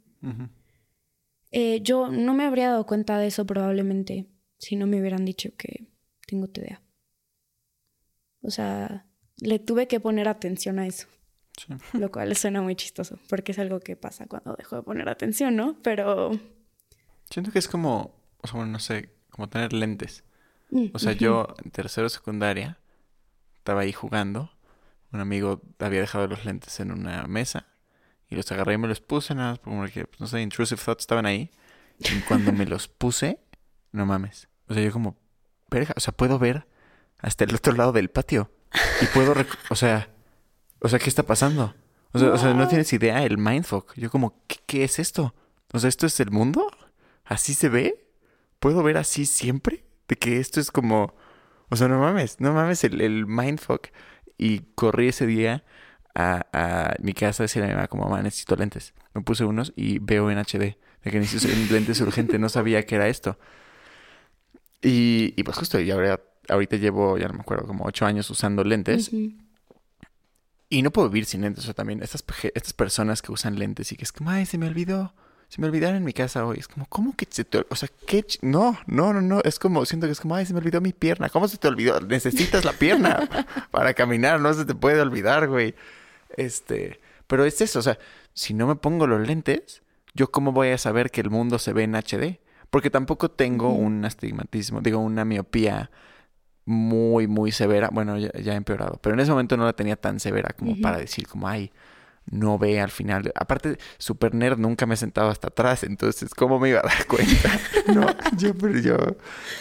Eh, 1.51 1.81
yo 1.83 2.09
no 2.09 2.33
me 2.33 2.45
habría 2.45 2.71
dado 2.71 2.87
cuenta 2.87 3.19
de 3.19 3.27
eso 3.27 3.45
probablemente 3.45 4.31
si 4.59 4.77
no 4.77 4.87
me 4.87 5.01
hubieran 5.01 5.25
dicho 5.25 5.51
que 5.57 5.89
tengo 6.27 6.49
TDA. 6.49 6.83
O 8.41 8.51
sea, 8.51 9.07
le 9.37 9.59
tuve 9.59 9.87
que 9.87 10.01
poner 10.01 10.29
atención 10.29 10.79
a 10.79 10.87
eso. 10.87 11.09
Lo 11.93 12.11
cual 12.11 12.35
suena 12.37 12.63
muy 12.63 12.77
chistoso, 12.77 13.19
porque 13.29 13.53
es 13.53 13.59
algo 13.59 13.81
que 13.81 13.97
pasa 13.97 14.27
cuando 14.27 14.55
dejo 14.55 14.77
de 14.77 14.83
poner 14.83 15.09
atención, 15.09 15.57
¿no? 15.57 15.77
Pero... 15.83 16.31
Siento 17.31 17.51
que 17.53 17.59
es 17.59 17.69
como, 17.69 18.15
o 18.41 18.47
sea, 18.47 18.57
bueno, 18.57 18.73
no 18.73 18.79
sé, 18.79 19.11
como 19.31 19.49
tener 19.49 19.73
lentes. 19.73 20.25
Mm, 20.71 20.87
O 20.93 20.99
sea, 20.99 21.13
yo 21.13 21.55
en 21.65 21.71
tercero 21.71 22.07
de 22.07 22.11
secundaria 22.11 22.79
estaba 23.59 23.83
ahí 23.83 23.93
jugando. 23.93 24.51
Un 25.13 25.21
amigo 25.21 25.61
había 25.79 26.01
dejado 26.01 26.27
los 26.27 26.45
lentes 26.45 26.81
en 26.81 26.91
una 26.91 27.27
mesa 27.27 27.67
y 28.29 28.35
los 28.35 28.51
agarré 28.51 28.75
y 28.75 28.79
me 28.79 28.89
los 28.89 29.01
puse 29.01 29.35
nada 29.35 29.51
más 29.51 29.59
porque, 29.59 30.07
pues, 30.07 30.21
no 30.21 30.27
sé, 30.27 30.41
intrusive 30.41 30.81
thoughts 30.83 31.03
estaban 31.03 31.27
ahí. 31.27 31.51
Y 31.99 32.21
cuando 32.27 32.53
me 32.53 32.65
los 32.67 32.89
puse, 32.89 33.39
no 33.93 34.07
mames. 34.07 34.49
O 34.69 34.75
sea, 34.75 34.83
yo 34.83 34.91
como, 34.91 35.17
verga, 35.71 35.93
o 35.97 36.01
sea, 36.01 36.15
puedo 36.15 36.39
ver 36.39 36.67
hasta 37.19 37.45
el 37.45 37.55
otro 37.55 37.75
lado 37.75 37.93
del 37.93 38.09
patio. 38.09 38.51
Y 39.03 39.07
puedo, 39.07 39.35
o 39.69 39.77
sea, 39.77 40.09
o 40.83 40.89
sea, 40.89 40.99
¿qué 40.99 41.09
está 41.09 41.23
pasando? 41.23 41.75
O 42.13 42.19
sea, 42.19 42.33
o 42.33 42.37
sea, 42.37 42.55
no 42.55 42.69
tienes 42.69 42.93
idea 42.93 43.23
el 43.25 43.39
mindfuck. 43.39 43.95
Yo 43.95 44.11
como, 44.11 44.35
¿qué, 44.47 44.57
¿qué 44.67 44.85
es 44.85 44.99
esto? 44.99 45.35
O 45.73 45.79
sea, 45.79 45.89
¿esto 45.89 46.07
es 46.07 46.21
el 46.21 46.31
mundo? 46.31 46.67
¿Así 47.25 47.55
se 47.55 47.69
ve? 47.69 48.09
¿Puedo 48.59 48.83
ver 48.83 48.97
así 48.99 49.25
siempre? 49.25 49.85
De 50.09 50.17
que 50.17 50.39
esto 50.39 50.61
es 50.61 50.71
como... 50.71 51.15
O 51.71 51.77
sea, 51.77 51.89
no 51.89 51.99
mames, 51.99 52.41
no 52.41 52.53
mames 52.53 52.85
el, 52.85 53.01
el 53.01 53.27
mindfuck. 53.27 53.89
Y 54.37 54.61
corrí 54.75 55.09
ese 55.09 55.27
día 55.27 55.65
a, 56.15 56.47
a 56.53 56.95
mi 57.01 57.15
casa 57.15 57.43
a 57.43 57.45
decirle 57.45 57.67
a 57.67 57.69
mi 57.71 57.75
mamá 57.77 57.89
como, 57.89 58.05
mamá, 58.05 58.23
necesito 58.23 58.57
lentes. 58.57 58.93
Me 59.15 59.23
puse 59.23 59.45
unos 59.45 59.73
y 59.77 59.99
veo 60.01 60.31
en 60.31 60.39
HD. 60.39 60.77
De 61.05 61.11
que 61.11 61.19
necesito 61.19 61.55
lentes 61.73 62.01
urgente. 62.01 62.39
No 62.39 62.49
sabía 62.49 62.85
que 62.85 62.97
era 62.97 63.09
esto. 63.09 63.39
Y, 64.83 65.33
y 65.37 65.43
pues 65.45 65.57
justo, 65.57 65.81
y 65.81 65.91
ahora, 65.91 66.21
ahorita 66.49 66.77
llevo, 66.77 67.17
ya 67.17 67.29
no 67.29 67.35
me 67.35 67.41
acuerdo, 67.41 67.67
como 67.67 67.85
ocho 67.85 68.05
años 68.05 68.29
usando 68.29 68.65
lentes. 68.65 69.11
Y 70.73 70.81
no 70.81 70.91
puedo 70.91 71.11
vivir 71.11 71.27
sin 71.27 71.43
lentes. 71.43 71.65
O 71.65 71.67
sea, 71.67 71.75
también 71.75 72.03
estas, 72.03 72.25
estas 72.55 72.73
personas 72.73 73.21
que 73.21 73.31
usan 73.31 73.59
lentes 73.59 73.93
y 73.93 73.97
que 73.97 74.05
es 74.05 74.11
como, 74.11 74.31
ay, 74.31 74.47
se 74.47 74.57
me 74.57 74.67
olvidó. 74.67 75.13
Se 75.51 75.61
me 75.61 75.67
olvidaron 75.67 75.99
en 75.99 76.05
mi 76.05 76.15
casa 76.15 76.47
hoy. 76.47 76.61
Es 76.61 76.67
como, 76.67 76.87
¿cómo 76.87 77.15
que 77.15 77.27
se 77.29 77.45
te 77.45 77.67
O 77.69 77.77
sea, 77.77 77.91
¿qué? 78.07 78.25
No, 78.41 78.79
no, 78.87 79.13
no, 79.13 79.21
no. 79.21 79.43
Es 79.45 79.59
como, 79.59 79.85
siento 79.85 80.07
que 80.07 80.13
es 80.13 80.21
como, 80.21 80.35
ay, 80.35 80.47
se 80.47 80.55
me 80.55 80.61
olvidó 80.61 80.81
mi 80.81 80.95
pierna. 80.95 81.29
¿Cómo 81.29 81.47
se 81.47 81.59
te 81.59 81.69
olvidó? 81.69 82.01
Necesitas 82.01 82.65
la 82.65 82.73
pierna 82.73 83.29
para 83.71 83.93
caminar. 83.93 84.41
No 84.41 84.55
se 84.55 84.65
te 84.65 84.75
puede 84.75 85.03
olvidar, 85.03 85.47
güey. 85.47 85.75
Este, 86.39 87.01
pero 87.27 87.45
es 87.45 87.61
eso. 87.61 87.81
O 87.81 87.83
sea, 87.83 87.99
si 88.33 88.55
no 88.55 88.67
me 88.67 88.77
pongo 88.77 89.07
los 89.07 89.27
lentes, 89.27 89.83
¿yo 90.15 90.31
cómo 90.31 90.53
voy 90.53 90.69
a 90.69 90.79
saber 90.79 91.11
que 91.11 91.21
el 91.21 91.29
mundo 91.29 91.59
se 91.59 91.75
ve 91.75 91.83
en 91.83 91.97
HD? 91.97 92.41
Porque 92.71 92.89
tampoco 92.89 93.31
tengo 93.31 93.75
un 93.75 94.07
astigmatismo, 94.07 94.81
digo, 94.81 95.01
una 95.01 95.27
miopía 95.27 95.91
muy, 96.65 97.27
muy 97.27 97.53
severa. 97.53 97.91
Bueno, 97.93 98.19
ya, 98.19 98.33
ya 98.33 98.53
ha 98.53 98.57
empeorado. 98.57 98.99
Pero 99.03 99.15
en 99.15 99.21
ese 99.21 99.31
momento 99.31 99.57
no 99.57 99.65
la 99.65 99.73
tenía 99.73 99.97
tan 99.97 100.21
severa 100.21 100.55
como 100.57 100.81
para 100.81 100.99
decir 100.99 101.27
como, 101.27 101.49
ay, 101.49 101.73
no 102.27 102.59
ve 102.59 102.81
al 102.81 102.91
final. 102.91 103.33
Aparte, 103.35 103.79
super 103.99 104.35
nerd 104.35 104.59
nunca 104.59 104.87
me 104.87 104.95
he 104.95 104.97
sentado 104.97 105.29
hasta 105.29 105.49
atrás. 105.49 105.83
Entonces, 105.83 106.35
¿cómo 106.35 106.59
me 106.59 106.71
iba 106.71 106.81
a 106.81 106.83
dar 106.83 107.07
cuenta? 107.07 107.61
no, 107.95 108.07
yo, 108.37 108.55
pero 108.55 108.79
yo. 108.81 108.97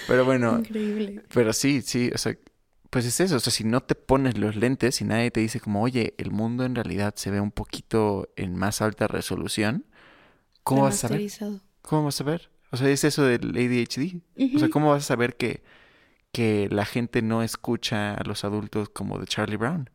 Pero 0.07 0.25
bueno, 0.25 0.59
Increíble. 0.59 1.23
pero 1.33 1.53
sí, 1.53 1.81
sí, 1.81 2.11
o 2.13 2.17
sea, 2.17 2.35
pues 2.89 3.05
es 3.05 3.19
eso. 3.19 3.37
O 3.37 3.39
sea, 3.39 3.51
si 3.51 3.63
no 3.63 3.81
te 3.81 3.95
pones 3.95 4.37
los 4.37 4.55
lentes 4.55 5.01
y 5.01 5.05
nadie 5.05 5.31
te 5.31 5.39
dice 5.39 5.59
como, 5.59 5.81
oye, 5.81 6.13
el 6.17 6.31
mundo 6.31 6.65
en 6.65 6.75
realidad 6.75 7.13
se 7.15 7.31
ve 7.31 7.39
un 7.39 7.51
poquito 7.51 8.29
en 8.35 8.55
más 8.55 8.81
alta 8.81 9.07
resolución, 9.07 9.85
¿cómo 10.63 10.83
vas 10.83 11.03
a 11.03 11.07
saber? 11.07 11.29
¿Cómo 11.81 12.05
vas 12.05 12.15
a 12.15 12.17
saber? 12.19 12.51
O 12.71 12.77
sea, 12.77 12.89
es 12.89 13.03
eso 13.03 13.23
del 13.23 13.49
ADHD. 13.49 14.21
O 14.55 14.59
sea. 14.59 14.69
¿cómo 14.69 14.91
vas 14.91 15.03
a 15.03 15.07
saber 15.07 15.35
que, 15.35 15.63
que 16.31 16.67
la 16.71 16.85
gente 16.85 17.21
no 17.21 17.43
escucha 17.43 18.13
a 18.13 18.23
los 18.23 18.43
adultos 18.43 18.89
como 18.89 19.19
de 19.19 19.27
Charlie 19.27 19.57
Brown? 19.57 19.89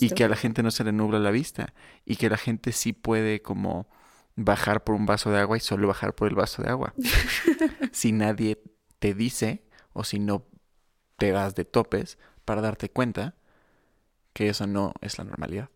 Y 0.00 0.10
que 0.10 0.24
a 0.24 0.28
la 0.28 0.36
gente 0.36 0.62
no 0.62 0.70
se 0.70 0.82
le 0.84 0.92
nubla 0.92 1.18
la 1.18 1.30
vista. 1.30 1.74
Y 2.04 2.16
que 2.16 2.28
la 2.28 2.36
gente 2.36 2.72
sí 2.72 2.92
puede 2.92 3.40
como 3.40 3.88
bajar 4.34 4.84
por 4.84 4.94
un 4.94 5.06
vaso 5.06 5.30
de 5.30 5.38
agua 5.38 5.56
y 5.56 5.60
solo 5.60 5.88
bajar 5.88 6.14
por 6.14 6.28
el 6.28 6.34
vaso 6.34 6.62
de 6.62 6.70
agua. 6.70 6.94
si 7.92 8.12
nadie 8.12 8.60
te 8.98 9.14
dice 9.14 9.64
o 9.92 10.04
si 10.04 10.18
no 10.18 10.44
te 11.16 11.30
das 11.30 11.54
de 11.54 11.64
topes 11.64 12.18
para 12.44 12.60
darte 12.60 12.90
cuenta 12.90 13.34
que 14.32 14.48
eso 14.48 14.66
no 14.66 14.92
es 15.00 15.18
la 15.18 15.24
normalidad. 15.24 15.70